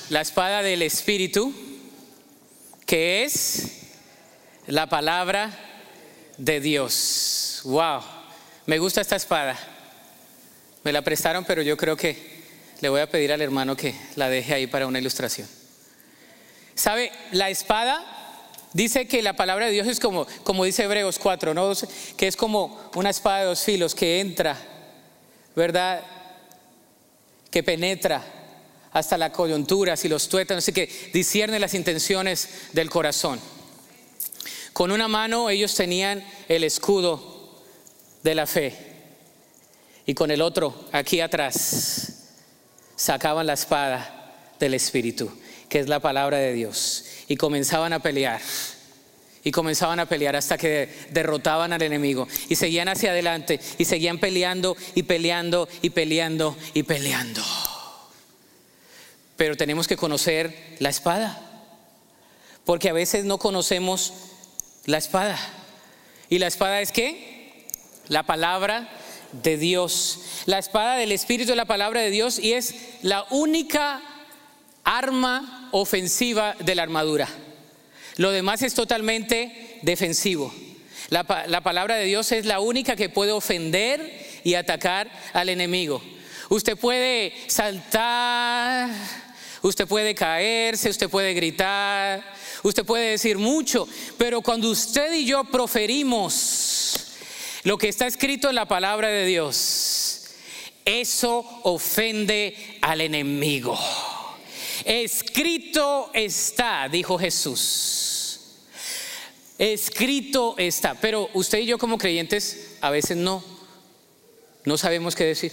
la 0.09 0.21
espada 0.21 0.63
del 0.63 0.83
Espíritu, 0.83 1.53
que 2.87 3.25
es 3.25 3.73
la 4.69 4.89
palabra 4.89 5.51
de 6.39 6.61
Dios. 6.61 7.63
Wow. 7.65 8.14
Me 8.67 8.79
gusta 8.79 9.01
esta 9.01 9.17
espada. 9.17 9.59
Me 10.85 10.93
la 10.93 11.03
prestaron, 11.03 11.45
pero 11.45 11.63
yo 11.63 11.77
creo 11.77 11.97
que 11.97 12.17
le 12.81 12.89
voy 12.89 13.01
a 13.01 13.09
pedir 13.09 13.33
al 13.33 13.43
hermano 13.43 13.77
que 13.77 13.95
la 14.17 14.29
deje 14.29 14.55
ahí 14.55 14.67
para 14.67 14.87
una 14.87 14.99
ilustración. 14.99 15.49
¿Sabe? 16.75 17.13
La 17.33 17.51
espada 17.51 18.05
dice 18.73 19.07
que 19.07 19.23
la 19.23 19.35
palabra 19.35 19.67
de 19.67 19.73
Dios 19.73 19.87
es 19.87 20.01
como, 20.01 20.27
como 20.43 20.65
dice 20.65 20.85
Hebreos 20.85 21.19
4, 21.19 21.55
¿no? 21.55 21.73
que 22.17 22.27
es 22.27 22.37
como 22.37 22.91
una 22.95 23.11
espada 23.11 23.41
de 23.41 23.45
dos 23.47 23.63
filos 23.63 23.95
que 23.95 24.21
entra, 24.21 24.57
¿verdad? 25.55 26.03
Que 27.51 27.63
penetra 27.63 28.23
hasta 28.93 29.19
la 29.19 29.33
coyuntura, 29.33 29.95
y 30.03 30.09
los 30.09 30.29
tuétanos, 30.29 30.63
así 30.63 30.73
que 30.73 30.89
discierne 31.13 31.59
las 31.59 31.75
intenciones 31.75 32.49
del 32.73 32.89
corazón. 32.89 33.41
Con 34.73 34.91
una 34.91 35.09
mano 35.09 35.51
ellos 35.51 35.75
tenían 35.75 36.25
el 36.49 36.65
escudo 36.65 37.34
de 38.25 38.35
la 38.35 38.47
fe. 38.47 38.75
Y 40.07 40.15
con 40.15 40.31
el 40.33 40.43
otro, 40.43 40.87
aquí 40.91 41.21
atrás, 41.21 42.33
sacaban 42.97 43.47
la 43.47 43.53
espada 43.53 44.35
del 44.59 44.75
Espíritu, 44.75 45.31
que 45.69 45.79
es 45.79 45.89
la 45.89 46.01
palabra 46.01 46.39
de 46.39 46.53
Dios. 46.53 47.05
y 47.29 47.37
comenzaban 47.37 47.93
a 47.93 48.01
pelear. 48.01 48.41
Y 49.45 49.51
comenzaban 49.51 50.01
a 50.01 50.07
pelear 50.07 50.37
hasta 50.37 50.59
que 50.59 50.89
derrotaban 51.11 51.73
al 51.73 51.83
enemigo. 51.83 52.27
Y 52.49 52.57
seguían 52.57 52.89
hacia 52.89 53.11
adelante 53.11 53.61
y 53.79 53.85
seguían 53.85 54.19
peleando 54.19 54.77
y 54.95 55.05
peleando 55.05 55.69
y 55.83 55.91
peleando 55.91 56.57
y 56.73 56.83
peleando. 56.83 57.43
Pero 59.37 59.57
tenemos 59.57 59.87
que 59.87 59.97
conocer 59.97 60.77
la 60.79 60.89
espada. 60.89 61.41
Porque 62.65 62.89
a 62.89 62.95
veces 62.95 63.27
no 63.27 63.39
conocemos 63.39 64.15
la 64.87 64.99
espada. 64.99 65.39
¿Y 66.31 66.39
la 66.39 66.47
espada 66.47 66.81
es 66.81 66.93
qué? 66.93 67.34
La 68.09 68.23
palabra 68.23 68.89
de 69.43 69.57
Dios. 69.57 70.21
La 70.47 70.59
espada 70.59 70.97
del 70.97 71.13
Espíritu 71.13 71.53
es 71.53 71.57
la 71.57 71.65
palabra 71.65 72.01
de 72.01 72.11
Dios 72.11 72.39
y 72.39 72.53
es 72.53 72.75
la 73.03 73.25
única 73.31 74.03
arma 74.85 75.69
ofensiva 75.73 76.55
de 76.61 76.75
la 76.75 76.83
armadura. 76.83 77.29
Lo 78.17 78.31
demás 78.31 78.63
es 78.63 78.75
totalmente 78.75 79.79
defensivo. 79.83 80.55
La, 81.09 81.45
la, 81.49 81.63
palabra 81.63 81.97
de 81.97 82.05
Dios 82.05 82.31
es 82.33 82.47
la 82.47 82.61
única 82.61 82.97
que 82.97 83.09
puede 83.09 83.33
ofender 83.33 84.41
y 84.45 84.55
atacar 84.55 85.11
al 85.33 85.49
enemigo. 85.49 86.03
Usted 86.49 86.77
puede 86.77 87.33
saltar, 87.47 88.91
usted 89.63 89.87
puede 89.87 90.15
caerse, 90.15 90.91
usted 90.91 91.09
puede 91.09 91.35
gritar, 91.35 92.23
usted 92.63 92.85
puede 92.85 93.11
decir 93.11 93.39
mucho, 93.39 93.89
pero 94.19 94.43
cuando 94.43 94.71
usted 94.71 95.13
y 95.15 95.25
yo 95.25 95.45
proferimos 95.45 97.04
lo 97.65 97.79
que 97.79 97.89
está 97.89 98.07
escrito 98.07 98.49
en 98.49 98.55
la 98.55 98.69
palabra 98.69 99.09
de 99.09 99.25
Dios, 99.25 100.25
eso 100.85 101.61
ofende 101.63 102.79
al 102.83 103.01
enemigo. 103.01 103.79
Escrito 104.85 106.11
está, 106.13 106.89
dijo 106.91 107.19
Jesús. 107.19 108.41
Escrito 109.59 110.57
está. 110.59 110.95
Pero 110.95 111.31
usted 111.33 111.59
y 111.59 111.67
yo 111.67 111.79
como 111.79 111.97
creyentes 111.97 112.77
a 112.83 112.91
veces 112.91 113.17
no, 113.17 113.43
no 114.65 114.77
sabemos 114.77 115.15
qué 115.15 115.25
decir. 115.25 115.53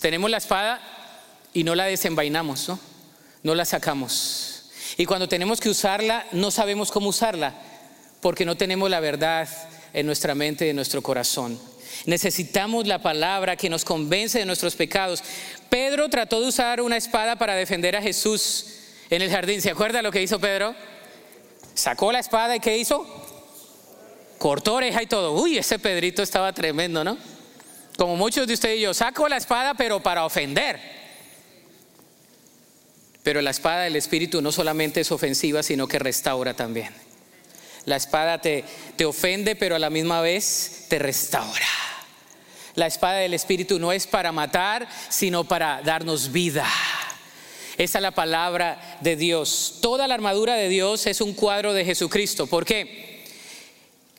Tenemos 0.00 0.30
la 0.30 0.36
espada 0.36 0.80
y 1.52 1.64
no 1.64 1.74
la 1.74 1.86
desenvainamos, 1.86 2.68
¿no? 2.68 2.78
No 3.42 3.56
la 3.56 3.64
sacamos. 3.64 4.70
Y 4.96 5.06
cuando 5.06 5.28
tenemos 5.28 5.60
que 5.60 5.70
usarla, 5.70 6.26
no 6.30 6.52
sabemos 6.52 6.92
cómo 6.92 7.08
usarla, 7.08 7.54
porque 8.20 8.44
no 8.44 8.56
tenemos 8.56 8.90
la 8.90 9.00
verdad 9.00 9.48
en 9.92 10.06
nuestra 10.06 10.34
mente 10.34 10.66
y 10.66 10.70
en 10.70 10.76
nuestro 10.76 11.02
corazón. 11.02 11.58
Necesitamos 12.06 12.86
la 12.86 13.02
palabra 13.02 13.56
que 13.56 13.68
nos 13.68 13.84
convence 13.84 14.38
de 14.38 14.46
nuestros 14.46 14.74
pecados. 14.74 15.22
Pedro 15.68 16.08
trató 16.08 16.40
de 16.40 16.48
usar 16.48 16.80
una 16.80 16.96
espada 16.96 17.36
para 17.36 17.54
defender 17.54 17.96
a 17.96 18.02
Jesús 18.02 18.66
en 19.10 19.22
el 19.22 19.30
jardín. 19.30 19.60
¿Se 19.60 19.70
acuerda 19.70 20.02
lo 20.02 20.10
que 20.10 20.22
hizo 20.22 20.40
Pedro? 20.40 20.74
Sacó 21.74 22.12
la 22.12 22.20
espada 22.20 22.56
y 22.56 22.60
¿qué 22.60 22.78
hizo? 22.78 23.06
Cortó 24.38 24.74
oreja 24.74 25.02
y 25.02 25.06
todo. 25.06 25.32
Uy, 25.32 25.58
ese 25.58 25.78
Pedrito 25.78 26.22
estaba 26.22 26.52
tremendo, 26.52 27.04
¿no? 27.04 27.18
Como 27.96 28.16
muchos 28.16 28.46
de 28.46 28.54
ustedes 28.54 28.78
y 28.78 28.82
yo, 28.82 28.94
saco 28.94 29.28
la 29.28 29.36
espada 29.36 29.74
pero 29.74 30.02
para 30.02 30.24
ofender. 30.24 30.80
Pero 33.22 33.42
la 33.42 33.50
espada 33.50 33.82
del 33.82 33.96
Espíritu 33.96 34.40
no 34.40 34.50
solamente 34.50 35.02
es 35.02 35.12
ofensiva, 35.12 35.62
sino 35.62 35.86
que 35.86 35.98
restaura 35.98 36.54
también. 36.54 36.94
La 37.84 37.96
espada 37.96 38.40
te, 38.40 38.64
te 38.96 39.04
ofende, 39.04 39.56
pero 39.56 39.76
a 39.76 39.78
la 39.78 39.90
misma 39.90 40.20
vez 40.20 40.86
te 40.88 40.98
restaura. 40.98 41.66
La 42.74 42.86
espada 42.86 43.18
del 43.18 43.34
Espíritu 43.34 43.78
no 43.78 43.92
es 43.92 44.06
para 44.06 44.32
matar, 44.32 44.88
sino 45.08 45.44
para 45.44 45.82
darnos 45.82 46.30
vida. 46.30 46.66
Esa 47.76 47.98
es 47.98 48.02
la 48.02 48.10
palabra 48.10 48.98
de 49.00 49.16
Dios. 49.16 49.78
Toda 49.80 50.06
la 50.06 50.14
armadura 50.14 50.54
de 50.54 50.68
Dios 50.68 51.06
es 51.06 51.20
un 51.20 51.32
cuadro 51.32 51.72
de 51.72 51.84
Jesucristo. 51.84 52.46
¿Por 52.46 52.64
qué? 52.64 53.24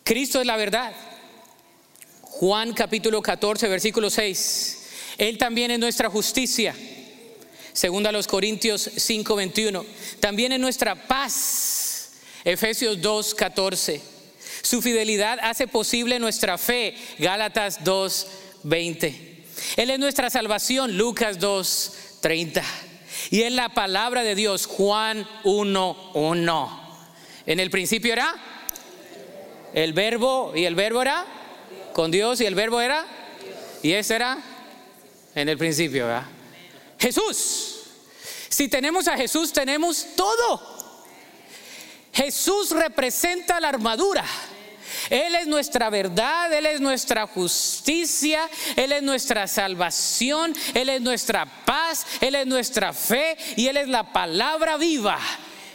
Cristo 0.03 0.41
es 0.41 0.47
la 0.47 0.57
verdad. 0.57 0.93
Juan 2.21 2.73
capítulo 2.73 3.21
14, 3.21 3.67
versículo 3.67 4.09
6. 4.09 4.89
Él 5.17 5.37
también 5.37 5.71
es 5.71 5.79
nuestra 5.79 6.09
justicia. 6.09 6.75
Segundo 7.71 8.09
a 8.09 8.11
los 8.11 8.27
Corintios 8.27 8.89
5, 8.97 9.35
21. 9.35 9.85
También 10.19 10.51
es 10.51 10.59
nuestra 10.59 10.95
paz 10.95 11.80
Efesios 12.43 13.01
2, 13.01 13.35
14. 13.35 14.01
Su 14.61 14.81
fidelidad 14.81 15.39
hace 15.41 15.67
posible 15.67 16.19
nuestra 16.19 16.57
fe. 16.57 16.95
Gálatas 17.19 17.83
2, 17.83 18.27
20. 18.63 19.45
Él 19.77 19.89
es 19.89 19.99
nuestra 19.99 20.29
salvación. 20.29 20.97
Lucas 20.97 21.39
2, 21.39 21.93
30. 22.21 22.63
Y 23.29 23.43
es 23.43 23.51
la 23.51 23.69
palabra 23.69 24.23
de 24.23 24.35
Dios. 24.35 24.65
Juan 24.65 25.27
1, 25.43 26.11
1. 26.13 26.81
En 27.45 27.59
el 27.59 27.69
principio 27.69 28.13
era 28.13 28.35
el 29.73 29.93
verbo 29.93 30.53
y 30.55 30.65
el 30.65 30.75
verbo 30.75 31.01
era 31.01 31.25
con 31.93 32.11
Dios 32.11 32.41
y 32.41 32.45
el 32.45 32.55
verbo 32.55 32.81
era 32.81 33.05
y 33.81 33.93
ese 33.93 34.15
era 34.15 34.37
en 35.35 35.49
el 35.49 35.57
principio. 35.57 36.07
Jesús. 36.99 37.77
Si 38.49 38.67
tenemos 38.67 39.07
a 39.07 39.17
Jesús 39.17 39.51
tenemos 39.53 40.05
todo. 40.15 40.80
Jesús 42.13 42.71
representa 42.71 43.59
la 43.59 43.69
armadura. 43.69 44.25
Él 45.09 45.35
es 45.35 45.47
nuestra 45.47 45.89
verdad, 45.89 46.53
Él 46.53 46.65
es 46.65 46.79
nuestra 46.79 47.27
justicia, 47.27 48.49
Él 48.75 48.91
es 48.91 49.01
nuestra 49.01 49.47
salvación, 49.47 50.53
Él 50.73 50.89
es 50.89 51.01
nuestra 51.01 51.45
paz, 51.65 52.05
Él 52.19 52.35
es 52.35 52.45
nuestra 52.45 52.93
fe 52.93 53.37
y 53.55 53.67
Él 53.67 53.77
es 53.77 53.87
la 53.87 54.13
palabra 54.13 54.77
viva. 54.77 55.19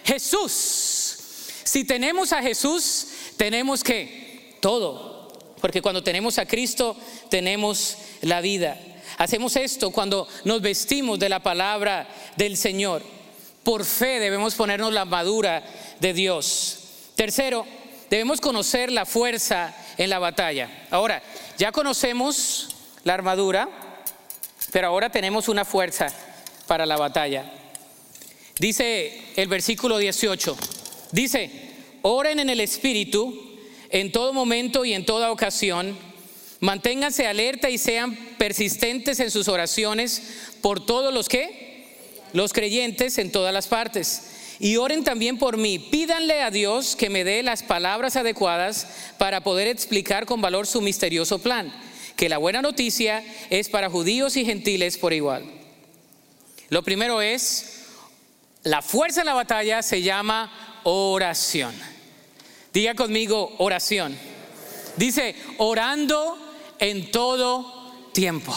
Jesús. 0.04 1.18
Si 1.64 1.84
tenemos 1.84 2.32
a 2.32 2.42
Jesús, 2.42 3.08
tenemos 3.36 3.82
que 3.82 4.56
todo. 4.60 5.16
Porque 5.60 5.82
cuando 5.82 6.02
tenemos 6.02 6.38
a 6.38 6.46
Cristo, 6.46 6.96
tenemos 7.28 7.96
la 8.22 8.40
vida. 8.40 8.78
Hacemos 9.18 9.56
esto 9.56 9.90
cuando 9.90 10.28
nos 10.44 10.60
vestimos 10.60 11.18
de 11.18 11.28
la 11.28 11.42
palabra 11.42 12.08
del 12.36 12.56
Señor. 12.56 13.02
Por 13.66 13.84
fe 13.84 14.20
debemos 14.20 14.54
ponernos 14.54 14.92
la 14.92 15.00
armadura 15.00 15.60
de 15.98 16.12
Dios. 16.12 16.78
Tercero, 17.16 17.66
debemos 18.08 18.40
conocer 18.40 18.92
la 18.92 19.04
fuerza 19.04 19.74
en 19.98 20.08
la 20.08 20.20
batalla. 20.20 20.86
Ahora, 20.88 21.20
ya 21.58 21.72
conocemos 21.72 22.68
la 23.02 23.14
armadura, 23.14 23.68
pero 24.70 24.86
ahora 24.86 25.10
tenemos 25.10 25.48
una 25.48 25.64
fuerza 25.64 26.06
para 26.68 26.86
la 26.86 26.96
batalla. 26.96 27.52
Dice 28.60 29.32
el 29.34 29.48
versículo 29.48 29.98
18, 29.98 30.56
dice, 31.10 31.50
oren 32.02 32.38
en 32.38 32.50
el 32.50 32.60
Espíritu 32.60 33.58
en 33.90 34.12
todo 34.12 34.32
momento 34.32 34.84
y 34.84 34.92
en 34.92 35.04
toda 35.04 35.32
ocasión, 35.32 35.98
manténganse 36.60 37.26
alerta 37.26 37.68
y 37.68 37.78
sean 37.78 38.14
persistentes 38.38 39.18
en 39.18 39.32
sus 39.32 39.48
oraciones 39.48 40.52
por 40.62 40.86
todos 40.86 41.12
los 41.12 41.28
que, 41.28 41.65
los 42.32 42.52
creyentes 42.52 43.18
en 43.18 43.32
todas 43.32 43.52
las 43.52 43.66
partes 43.66 44.36
y 44.58 44.76
oren 44.76 45.04
también 45.04 45.38
por 45.38 45.56
mí. 45.56 45.78
Pídanle 45.78 46.42
a 46.42 46.50
Dios 46.50 46.96
que 46.96 47.10
me 47.10 47.24
dé 47.24 47.42
las 47.42 47.62
palabras 47.62 48.16
adecuadas 48.16 48.86
para 49.18 49.42
poder 49.42 49.68
explicar 49.68 50.26
con 50.26 50.40
valor 50.40 50.66
su 50.66 50.80
misterioso 50.80 51.38
plan, 51.38 51.72
que 52.16 52.28
la 52.28 52.38
buena 52.38 52.62
noticia 52.62 53.24
es 53.50 53.68
para 53.68 53.90
judíos 53.90 54.36
y 54.36 54.44
gentiles 54.44 54.96
por 54.96 55.12
igual. 55.12 55.44
Lo 56.68 56.82
primero 56.82 57.20
es, 57.22 57.84
la 58.62 58.82
fuerza 58.82 59.20
en 59.20 59.26
la 59.26 59.34
batalla 59.34 59.82
se 59.82 60.02
llama 60.02 60.80
oración. 60.84 61.74
Diga 62.72 62.94
conmigo 62.94 63.54
oración. 63.58 64.16
Dice, 64.96 65.36
orando 65.58 66.36
en 66.78 67.10
todo 67.10 68.10
tiempo. 68.12 68.54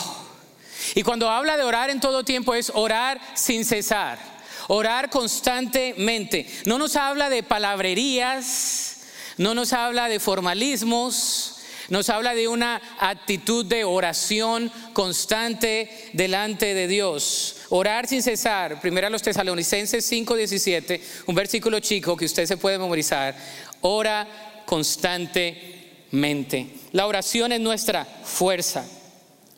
Y 0.95 1.03
cuando 1.03 1.30
habla 1.30 1.57
de 1.57 1.63
orar 1.63 1.89
en 1.89 1.99
todo 1.99 2.23
tiempo 2.23 2.55
es 2.55 2.71
orar 2.73 3.19
sin 3.36 3.65
cesar 3.65 4.39
Orar 4.71 5.09
constantemente. 5.09 6.45
No 6.65 6.77
nos 6.77 6.95
habla 6.95 7.32
de 7.32 7.41
palabrerías, 7.41 8.97
no 9.38 9.55
nos 9.55 9.73
habla 9.73 10.07
de 10.09 10.19
formalismos, 10.19 11.55
nos 11.89 12.07
habla 12.09 12.36
de 12.36 12.47
una 12.47 12.80
actitud 12.99 13.65
de 13.65 13.84
oración 13.84 14.71
constante 14.93 16.11
delante 16.13 16.75
de 16.75 16.88
Dios. 16.88 17.55
Orar 17.69 18.05
sin 18.05 18.21
cesar. 18.21 18.80
Primero 18.80 19.07
a 19.07 19.09
los 19.09 19.23
tesalonicenses 19.23 20.07
5:17, 20.07 21.01
un 21.25 21.34
versículo 21.34 21.80
chico 21.80 22.15
que 22.15 22.25
usted 22.25 22.45
se 22.45 22.57
puede 22.57 22.77
memorizar. 22.77 23.36
Ora 23.82 24.27
constantemente. 24.67 26.75
La 26.91 27.07
oración 27.07 27.53
es 27.53 27.59
nuestra 27.59 28.05
fuerza. 28.05 28.86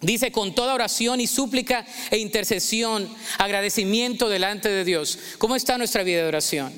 Dice 0.01 0.31
con 0.31 0.55
toda 0.55 0.73
oración 0.73 1.21
y 1.21 1.27
súplica 1.27 1.85
e 2.09 2.17
intercesión, 2.17 3.07
agradecimiento 3.37 4.29
delante 4.29 4.67
de 4.67 4.83
Dios. 4.83 5.19
¿Cómo 5.37 5.55
está 5.55 5.77
nuestra 5.77 6.01
vida 6.01 6.23
de 6.23 6.27
oración? 6.27 6.73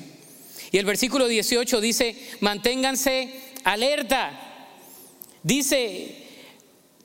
Y 0.70 0.76
el 0.76 0.84
versículo 0.84 1.26
18 1.26 1.80
dice, 1.80 2.16
manténganse 2.40 3.32
alerta. 3.64 4.38
Dice, 5.42 6.16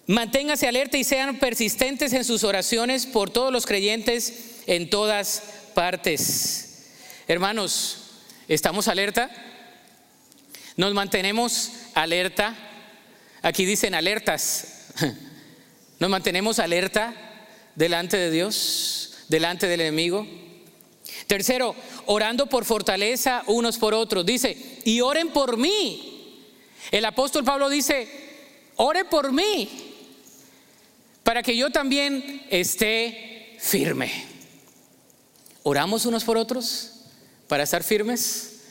manténganse 0.07 0.67
alerta 0.67 0.97
y 0.97 1.05
sean 1.05 1.39
persistentes 1.39 2.11
en 2.11 2.25
sus 2.25 2.43
oraciones 2.43 3.05
por 3.05 3.29
todos 3.29 3.53
los 3.53 3.65
creyentes 3.65 4.61
en 4.67 4.89
todas 4.89 5.43
partes. 5.73 6.89
Hermanos, 7.29 7.97
¿estamos 8.49 8.89
alerta? 8.89 9.29
¿Nos 10.75 10.93
mantenemos 10.93 11.71
alerta? 11.93 12.57
Aquí 13.41 13.63
dicen 13.63 13.95
alertas. 13.95 14.87
¿Nos 15.99 16.09
mantenemos 16.09 16.59
alerta 16.59 17.13
delante 17.75 18.17
de 18.17 18.31
Dios, 18.31 19.17
delante 19.27 19.67
del 19.67 19.81
enemigo? 19.81 20.25
Tercero, 21.27 21.75
orando 22.05 22.47
por 22.47 22.65
fortaleza 22.65 23.43
unos 23.47 23.77
por 23.77 23.93
otros. 23.93 24.25
Dice, 24.25 24.79
y 24.85 25.01
oren 25.01 25.29
por 25.29 25.57
mí. 25.57 26.45
El 26.91 27.05
apóstol 27.05 27.43
Pablo 27.43 27.69
dice, 27.69 28.07
ore 28.77 29.05
por 29.05 29.31
mí, 29.31 29.69
para 31.23 31.43
que 31.43 31.55
yo 31.55 31.69
también 31.69 32.45
esté 32.49 33.57
firme. 33.59 34.25
¿Oramos 35.63 36.05
unos 36.05 36.23
por 36.23 36.37
otros 36.37 36.93
para 37.47 37.63
estar 37.63 37.83
firmes? 37.83 38.61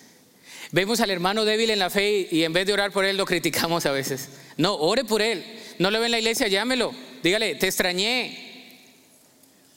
Vemos 0.73 1.01
al 1.01 1.11
hermano 1.11 1.45
débil 1.45 1.71
en 1.71 1.79
la 1.79 1.91
fe 1.91 2.27
y 2.31 2.45
en 2.45 2.53
vez 2.53 2.67
de 2.67 2.73
orar 2.73 2.91
por 2.91 3.05
él 3.05 3.17
lo 3.17 3.27
criticamos 3.27 3.87
a 3.87 3.93
veces. 3.93 4.31
No, 4.57 4.75
ore 4.75 5.05
por 5.05 5.23
él. 5.23 5.45
No 5.79 5.91
lo 5.91 6.01
ve 6.01 6.07
en 6.07 6.13
la 6.13 6.19
iglesia, 6.19 6.49
llámelo. 6.49 6.93
Dígale, 7.23 7.55
te 7.57 7.67
extrañé. 7.67 8.47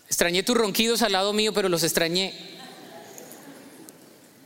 Extrañé 0.07 0.43
tus 0.43 0.57
ronquidos 0.57 1.01
al 1.01 1.13
lado 1.13 1.33
mío, 1.33 1.53
pero 1.53 1.69
los 1.69 1.83
extrañé. 1.83 2.33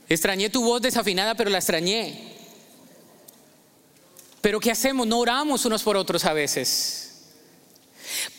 Extrañé 0.07 0.49
tu 0.49 0.63
voz 0.63 0.81
desafinada, 0.81 1.35
pero 1.35 1.49
la 1.49 1.57
extrañé. 1.57 2.35
Pero 4.41 4.59
¿qué 4.59 4.71
hacemos? 4.71 5.07
No 5.07 5.19
oramos 5.19 5.65
unos 5.65 5.81
por 5.81 5.97
otros 5.97 6.23
a 6.25 6.33
veces. 6.33 7.05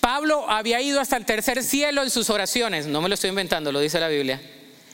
Pablo 0.01 0.49
había 0.49 0.81
ido 0.81 1.01
hasta 1.01 1.17
el 1.17 1.27
tercer 1.27 1.65
cielo 1.65 2.03
en 2.03 2.11
sus 2.11 2.31
oraciones, 2.31 2.87
no 2.87 3.01
me 3.01 3.09
lo 3.09 3.15
estoy 3.15 3.31
inventando, 3.31 3.73
lo 3.73 3.81
dice 3.81 3.99
la 3.99 4.07
Biblia, 4.07 4.41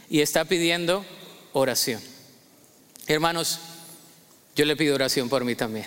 y 0.08 0.20
está 0.20 0.46
pidiendo 0.46 1.04
oración. 1.52 2.00
Hermanos, 3.06 3.58
yo 4.56 4.64
le 4.64 4.74
pido 4.74 4.94
oración 4.94 5.28
por 5.28 5.44
mí 5.44 5.54
también. 5.54 5.86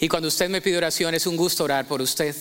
Y 0.00 0.08
cuando 0.08 0.28
usted 0.28 0.48
me 0.48 0.60
pide 0.60 0.76
oración 0.76 1.14
es 1.14 1.26
un 1.26 1.36
gusto 1.36 1.64
orar 1.64 1.88
por 1.88 2.02
usted, 2.02 2.36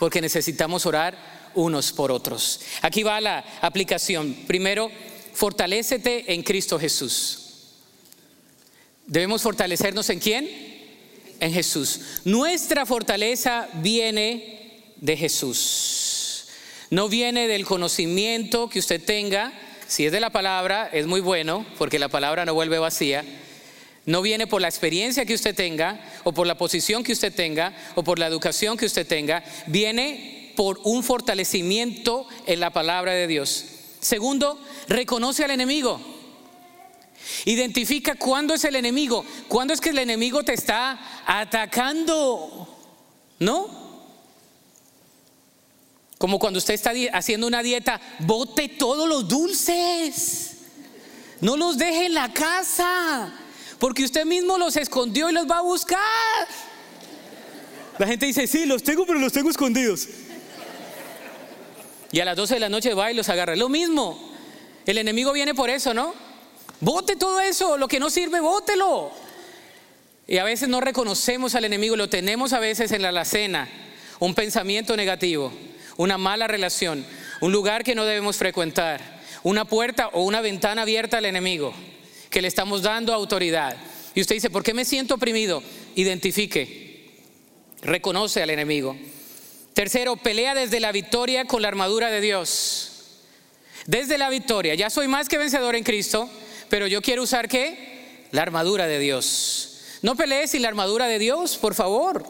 porque 0.00 0.22
necesitamos 0.22 0.86
orar 0.86 1.50
unos 1.54 1.92
por 1.92 2.10
otros. 2.10 2.60
Aquí 2.80 3.02
va 3.02 3.20
la 3.20 3.44
aplicación. 3.60 4.34
Primero, 4.46 4.90
fortalécete 5.34 6.32
en 6.32 6.42
Cristo 6.42 6.78
Jesús. 6.78 7.74
Debemos 9.06 9.42
fortalecernos 9.42 10.08
en 10.08 10.18
quién? 10.18 10.48
En 11.38 11.52
Jesús. 11.52 12.22
Nuestra 12.24 12.86
fortaleza 12.86 13.68
viene 13.74 14.94
de 14.96 15.18
Jesús. 15.18 16.46
No 16.88 17.10
viene 17.10 17.46
del 17.46 17.66
conocimiento 17.66 18.70
que 18.70 18.78
usted 18.78 19.04
tenga. 19.04 19.52
Si 19.86 20.06
es 20.06 20.12
de 20.12 20.20
la 20.20 20.30
palabra, 20.30 20.88
es 20.94 21.06
muy 21.06 21.20
bueno, 21.20 21.66
porque 21.76 21.98
la 21.98 22.08
palabra 22.08 22.46
no 22.46 22.54
vuelve 22.54 22.78
vacía. 22.78 23.22
No 24.10 24.22
viene 24.22 24.48
por 24.48 24.60
la 24.60 24.66
experiencia 24.66 25.24
que 25.24 25.34
usted 25.34 25.54
tenga, 25.54 26.00
o 26.24 26.32
por 26.32 26.44
la 26.44 26.58
posición 26.58 27.04
que 27.04 27.12
usted 27.12 27.32
tenga, 27.32 27.72
o 27.94 28.02
por 28.02 28.18
la 28.18 28.26
educación 28.26 28.76
que 28.76 28.86
usted 28.86 29.06
tenga. 29.06 29.44
Viene 29.68 30.52
por 30.56 30.80
un 30.82 31.04
fortalecimiento 31.04 32.26
en 32.44 32.58
la 32.58 32.72
palabra 32.72 33.12
de 33.12 33.28
Dios. 33.28 33.66
Segundo, 34.00 34.60
reconoce 34.88 35.44
al 35.44 35.52
enemigo. 35.52 36.00
Identifica 37.44 38.16
cuándo 38.16 38.52
es 38.54 38.64
el 38.64 38.74
enemigo, 38.74 39.24
cuándo 39.46 39.74
es 39.74 39.80
que 39.80 39.90
el 39.90 39.98
enemigo 40.00 40.42
te 40.42 40.54
está 40.54 41.22
atacando. 41.24 42.66
¿No? 43.38 43.68
Como 46.18 46.40
cuando 46.40 46.58
usted 46.58 46.74
está 46.74 46.90
haciendo 47.12 47.46
una 47.46 47.62
dieta, 47.62 48.00
bote 48.18 48.66
todos 48.70 49.08
los 49.08 49.28
dulces. 49.28 50.56
No 51.40 51.56
los 51.56 51.78
deje 51.78 52.06
en 52.06 52.14
la 52.14 52.32
casa, 52.32 53.32
porque 53.80 54.04
usted 54.04 54.26
mismo 54.26 54.58
los 54.58 54.76
escondió 54.76 55.30
y 55.30 55.32
los 55.32 55.50
va 55.50 55.58
a 55.58 55.62
buscar. 55.62 55.98
La 57.98 58.06
gente 58.06 58.26
dice, 58.26 58.46
sí, 58.46 58.66
los 58.66 58.82
tengo, 58.82 59.06
pero 59.06 59.18
los 59.18 59.32
tengo 59.32 59.50
escondidos. 59.50 60.06
Y 62.12 62.20
a 62.20 62.24
las 62.24 62.36
12 62.36 62.54
de 62.54 62.60
la 62.60 62.68
noche 62.68 62.94
va 62.94 63.10
y 63.10 63.14
los 63.14 63.28
agarra. 63.28 63.56
Lo 63.56 63.68
mismo. 63.68 64.30
El 64.84 64.98
enemigo 64.98 65.32
viene 65.32 65.54
por 65.54 65.70
eso, 65.70 65.94
¿no? 65.94 66.14
Bote 66.80 67.16
todo 67.16 67.40
eso, 67.40 67.78
lo 67.78 67.88
que 67.88 68.00
no 68.00 68.10
sirve, 68.10 68.40
bótelo. 68.40 69.10
Y 70.26 70.38
a 70.38 70.44
veces 70.44 70.68
no 70.68 70.80
reconocemos 70.80 71.54
al 71.54 71.64
enemigo, 71.64 71.96
lo 71.96 72.08
tenemos 72.08 72.52
a 72.52 72.58
veces 72.58 72.92
en 72.92 73.02
la 73.02 73.08
alacena. 73.08 73.68
Un 74.18 74.34
pensamiento 74.34 74.96
negativo, 74.96 75.52
una 75.96 76.18
mala 76.18 76.46
relación, 76.46 77.04
un 77.40 77.52
lugar 77.52 77.84
que 77.84 77.94
no 77.94 78.04
debemos 78.04 78.36
frecuentar, 78.36 79.00
una 79.42 79.64
puerta 79.64 80.08
o 80.08 80.22
una 80.24 80.40
ventana 80.40 80.82
abierta 80.82 81.18
al 81.18 81.24
enemigo, 81.24 81.74
que 82.30 82.40
le 82.40 82.48
estamos 82.48 82.82
dando 82.82 83.12
autoridad. 83.12 83.76
Y 84.14 84.20
usted 84.20 84.36
dice, 84.36 84.50
¿por 84.50 84.62
qué 84.62 84.72
me 84.72 84.84
siento 84.84 85.16
oprimido? 85.16 85.62
Identifique, 85.96 87.10
reconoce 87.82 88.42
al 88.42 88.50
enemigo. 88.50 88.96
Tercero, 89.74 90.16
pelea 90.16 90.54
desde 90.54 90.80
la 90.80 90.92
victoria 90.92 91.44
con 91.44 91.62
la 91.62 91.68
armadura 91.68 92.10
de 92.10 92.20
Dios. 92.20 92.86
Desde 93.86 94.18
la 94.18 94.30
victoria, 94.30 94.74
ya 94.74 94.90
soy 94.90 95.08
más 95.08 95.28
que 95.28 95.38
vencedor 95.38 95.74
en 95.74 95.84
Cristo, 95.84 96.30
pero 96.68 96.86
yo 96.86 97.02
quiero 97.02 97.22
usar 97.22 97.48
qué? 97.48 98.26
La 98.30 98.42
armadura 98.42 98.86
de 98.86 98.98
Dios. 98.98 99.98
No 100.02 100.16
pelees 100.16 100.52
sin 100.52 100.62
la 100.62 100.68
armadura 100.68 101.06
de 101.06 101.18
Dios, 101.18 101.56
por 101.56 101.74
favor. 101.74 102.24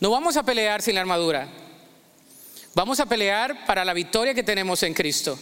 No 0.00 0.10
vamos 0.10 0.36
a 0.36 0.42
pelear 0.42 0.82
sin 0.82 0.94
la 0.94 1.00
armadura. 1.00 1.48
Vamos 2.74 3.00
a 3.00 3.06
pelear 3.06 3.66
para 3.66 3.84
la 3.84 3.94
victoria 3.94 4.34
que 4.34 4.42
tenemos 4.42 4.82
en 4.82 4.94
Cristo. 4.94 5.38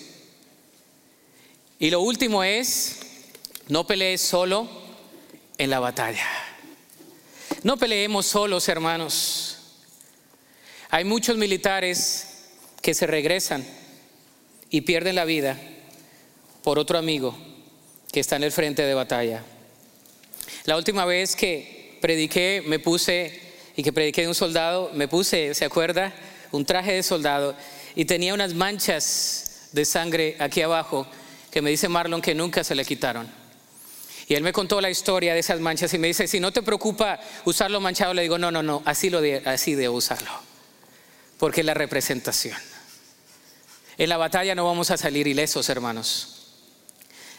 Y 1.78 1.91
lo 1.91 2.01
último 2.01 2.45
es, 2.45 3.01
no 3.71 3.87
pelees 3.87 4.21
solo 4.21 4.68
en 5.57 5.71
la 5.71 5.79
batalla. 5.79 6.27
No 7.62 7.77
peleemos 7.77 8.27
solos, 8.27 8.68
hermanos. 8.68 9.59
Hay 10.91 11.05
muchos 11.05 11.37
militares 11.37 12.49
que 12.83 12.95
se 12.95 13.07
regresan 13.07 13.64
y 14.71 14.81
pierden 14.81 15.14
la 15.14 15.25
vida 15.25 15.57
por 16.64 16.79
otro 16.79 16.99
amigo 16.99 17.37
que 18.11 18.21
está 18.21 18.37
en 18.37 18.45
el 18.45 18.53
frente 18.53 18.83
de 18.83 18.95
batalla. 18.95 19.45
La 20.64 20.77
última 20.77 21.05
vez 21.05 21.37
que 21.37 21.97
prediqué, 22.01 22.64
me 22.66 22.81
puse, 22.81 23.41
y 23.77 23.85
que 23.85 23.93
prediqué 23.93 24.23
de 24.23 24.29
un 24.29 24.35
soldado, 24.35 24.91
me 24.95 25.07
puse, 25.07 25.55
¿se 25.55 25.64
acuerda? 25.64 26.12
Un 26.51 26.64
traje 26.64 26.93
de 26.95 27.03
soldado 27.05 27.55
y 27.95 28.05
tenía 28.05 28.35
unas 28.35 28.53
manchas 28.53 29.68
de 29.71 29.85
sangre 29.85 30.37
aquí 30.41 30.61
abajo 30.61 31.07
que 31.53 31.62
me 31.62 31.71
dice 31.71 31.89
Marlon 31.89 32.21
que 32.21 32.35
nunca 32.35 32.64
se 32.64 32.75
le 32.75 32.85
quitaron. 32.85 33.39
Y 34.31 34.37
él 34.37 34.45
me 34.45 34.53
contó 34.53 34.81
la 34.81 34.89
historia 34.89 35.35
de 35.35 35.41
esas 35.41 35.59
manchas 35.59 35.93
y 35.93 35.99
me 35.99 36.07
dice, 36.07 36.28
si 36.28 36.39
no 36.39 36.53
te 36.53 36.62
preocupa 36.62 37.18
usarlo 37.47 37.81
manchado, 37.81 38.14
le 38.14 38.22
digo, 38.22 38.39
no, 38.39 38.53
no, 38.53 38.62
no, 38.62 38.81
así, 38.87 39.09
de, 39.09 39.43
así 39.45 39.74
debo 39.74 39.97
usarlo 39.97 40.31
porque 41.37 41.62
es 41.62 41.66
la 41.66 41.74
representación. 41.74 42.57
En 43.99 44.09
la 44.09 44.18
batalla 44.18 44.55
no 44.55 44.66
vamos 44.66 44.93
a 44.93 44.97
salir 44.97 45.26
ilesos, 45.26 45.68
hermanos. 45.68 46.47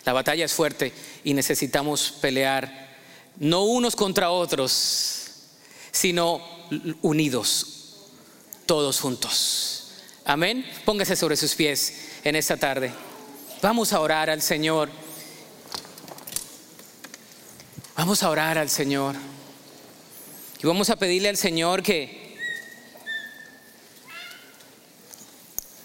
La 0.03 0.11
batalla 0.11 0.43
es 0.43 0.51
fuerte 0.51 0.91
y 1.23 1.33
necesitamos 1.33 2.11
pelear 2.19 2.89
no 3.37 3.63
unos 3.63 3.95
contra 3.95 4.31
otros, 4.31 5.29
sino 5.91 6.41
unidos, 7.01 8.09
todos 8.65 8.99
juntos. 8.99 9.93
Amén. 10.25 10.69
Póngase 10.83 11.15
sobre 11.15 11.37
sus 11.37 11.55
pies 11.55 12.09
en 12.25 12.35
esta 12.35 12.57
tarde. 12.57 12.91
Vamos 13.61 13.93
a 13.93 14.01
orar 14.01 14.29
al 14.29 14.41
Señor. 14.41 14.89
Vamos 18.01 18.23
a 18.23 18.31
orar 18.31 18.57
al 18.57 18.67
Señor. 18.67 19.15
Y 20.59 20.65
vamos 20.65 20.89
a 20.89 20.95
pedirle 20.95 21.29
al 21.29 21.37
Señor 21.37 21.83
que 21.83 22.35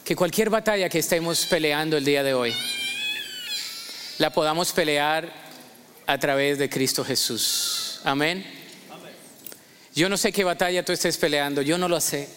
que 0.03 0.17
cualquier 0.17 0.49
batalla 0.49 0.89
que 0.89 1.01
estemos 1.01 1.45
peleando 1.45 1.99
el 1.99 2.07
día 2.07 2.23
de 2.23 2.33
hoy, 2.33 2.55
la 4.17 4.31
podamos 4.33 4.73
pelear 4.73 5.31
a 6.07 6.17
través 6.17 6.57
de 6.57 6.71
Cristo 6.71 7.05
Jesús. 7.05 8.01
Amén. 8.03 8.47
Yo 9.95 10.09
no 10.09 10.17
sé 10.17 10.33
qué 10.33 10.43
batalla 10.43 10.83
tú 10.83 10.93
estés 10.93 11.19
peleando, 11.19 11.61
yo 11.61 11.77
no 11.77 11.87
lo 11.87 12.01
sé. 12.01 12.31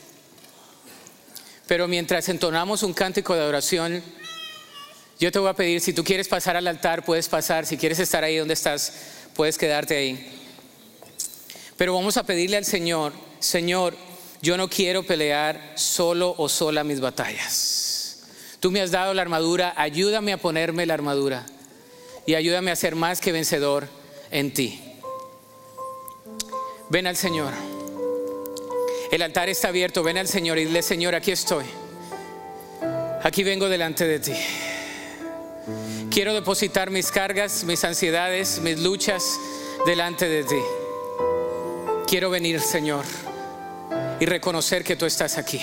Pero 1.68 1.88
mientras 1.88 2.28
entonamos 2.28 2.84
un 2.84 2.94
cántico 2.94 3.34
de 3.34 3.44
oración, 3.44 4.04
yo 5.20 5.34
te 5.34 5.40
voy 5.40 5.50
a 5.50 5.54
pedir, 5.54 5.82
si 5.82 5.92
tú 5.92 6.02
quieres 6.02 6.30
pasar 6.30 6.56
al 6.56 6.66
altar, 6.66 7.04
puedes 7.04 7.28
pasar. 7.28 7.66
Si 7.66 7.78
quieres 7.78 8.00
estar 8.00 8.24
ahí 8.24 8.38
donde 8.38 8.54
estás, 8.54 8.94
puedes 9.36 9.58
quedarte 9.58 9.98
ahí. 9.98 10.32
Pero 11.76 11.94
vamos 11.94 12.16
a 12.16 12.24
pedirle 12.24 12.56
al 12.56 12.64
Señor, 12.64 13.12
Señor, 13.40 13.96
yo 14.42 14.56
no 14.56 14.70
quiero 14.70 15.04
pelear 15.04 15.74
solo 15.76 16.34
o 16.38 16.48
sola 16.48 16.86
mis 16.86 17.02
batallas. 17.02 18.24
Tú 18.62 18.72
me 18.72 18.80
has 18.80 18.92
dado 18.92 19.14
la 19.14 19.22
armadura, 19.22 19.74
ayúdame 19.76 20.32
a 20.32 20.38
ponerme 20.38 20.86
la 20.86 20.94
armadura 20.94 21.46
y 22.26 22.36
ayúdame 22.36 22.72
a 22.72 22.76
ser 22.78 22.96
más 22.96 23.20
que 23.20 23.34
vencedor 23.34 23.90
en 24.32 24.54
ti. 24.54 24.82
Ven 26.90 27.08
al 27.08 27.18
Señor. 27.18 27.54
El 29.12 29.22
altar 29.22 29.50
está 29.50 29.68
abierto, 29.68 30.02
ven 30.02 30.18
al 30.18 30.28
Señor 30.30 30.58
y 30.58 30.66
dile, 30.66 30.82
Señor, 30.82 31.14
aquí 31.14 31.32
estoy. 31.32 31.66
Aquí 33.22 33.44
vengo 33.44 33.68
delante 33.68 34.06
de 34.06 34.20
ti. 34.20 34.34
Quiero 36.12 36.34
depositar 36.34 36.90
mis 36.90 37.12
cargas, 37.12 37.64
mis 37.64 37.84
ansiedades, 37.84 38.60
mis 38.62 38.80
luchas 38.80 39.40
delante 39.86 40.28
de 40.28 40.44
ti. 40.44 40.60
Quiero 42.08 42.30
venir, 42.30 42.60
Señor, 42.60 43.06
y 44.20 44.26
reconocer 44.26 44.84
que 44.84 44.96
tú 44.96 45.06
estás 45.06 45.38
aquí. 45.38 45.62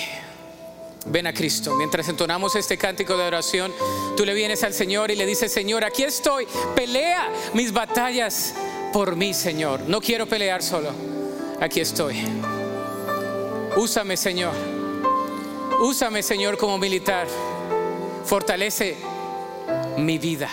Ven 1.05 1.27
a 1.27 1.33
Cristo. 1.33 1.75
Mientras 1.75 2.07
entonamos 2.09 2.55
este 2.55 2.77
cántico 2.77 3.17
de 3.17 3.25
oración, 3.25 3.73
tú 4.15 4.25
le 4.25 4.33
vienes 4.33 4.63
al 4.63 4.73
Señor 4.73 5.11
y 5.11 5.15
le 5.15 5.25
dices, 5.25 5.51
Señor, 5.51 5.83
aquí 5.83 6.03
estoy, 6.03 6.47
pelea 6.75 7.29
mis 7.53 7.71
batallas 7.71 8.53
por 8.93 9.15
mí, 9.15 9.33
Señor. 9.33 9.81
No 9.87 10.01
quiero 10.01 10.25
pelear 10.25 10.63
solo, 10.63 10.89
aquí 11.59 11.81
estoy. 11.81 12.15
Úsame, 13.75 14.17
Señor. 14.17 14.53
Úsame, 15.81 16.23
Señor, 16.23 16.57
como 16.57 16.77
militar. 16.77 17.27
Fortalece 18.25 18.97
mi 19.97 20.17
vida. 20.17 20.49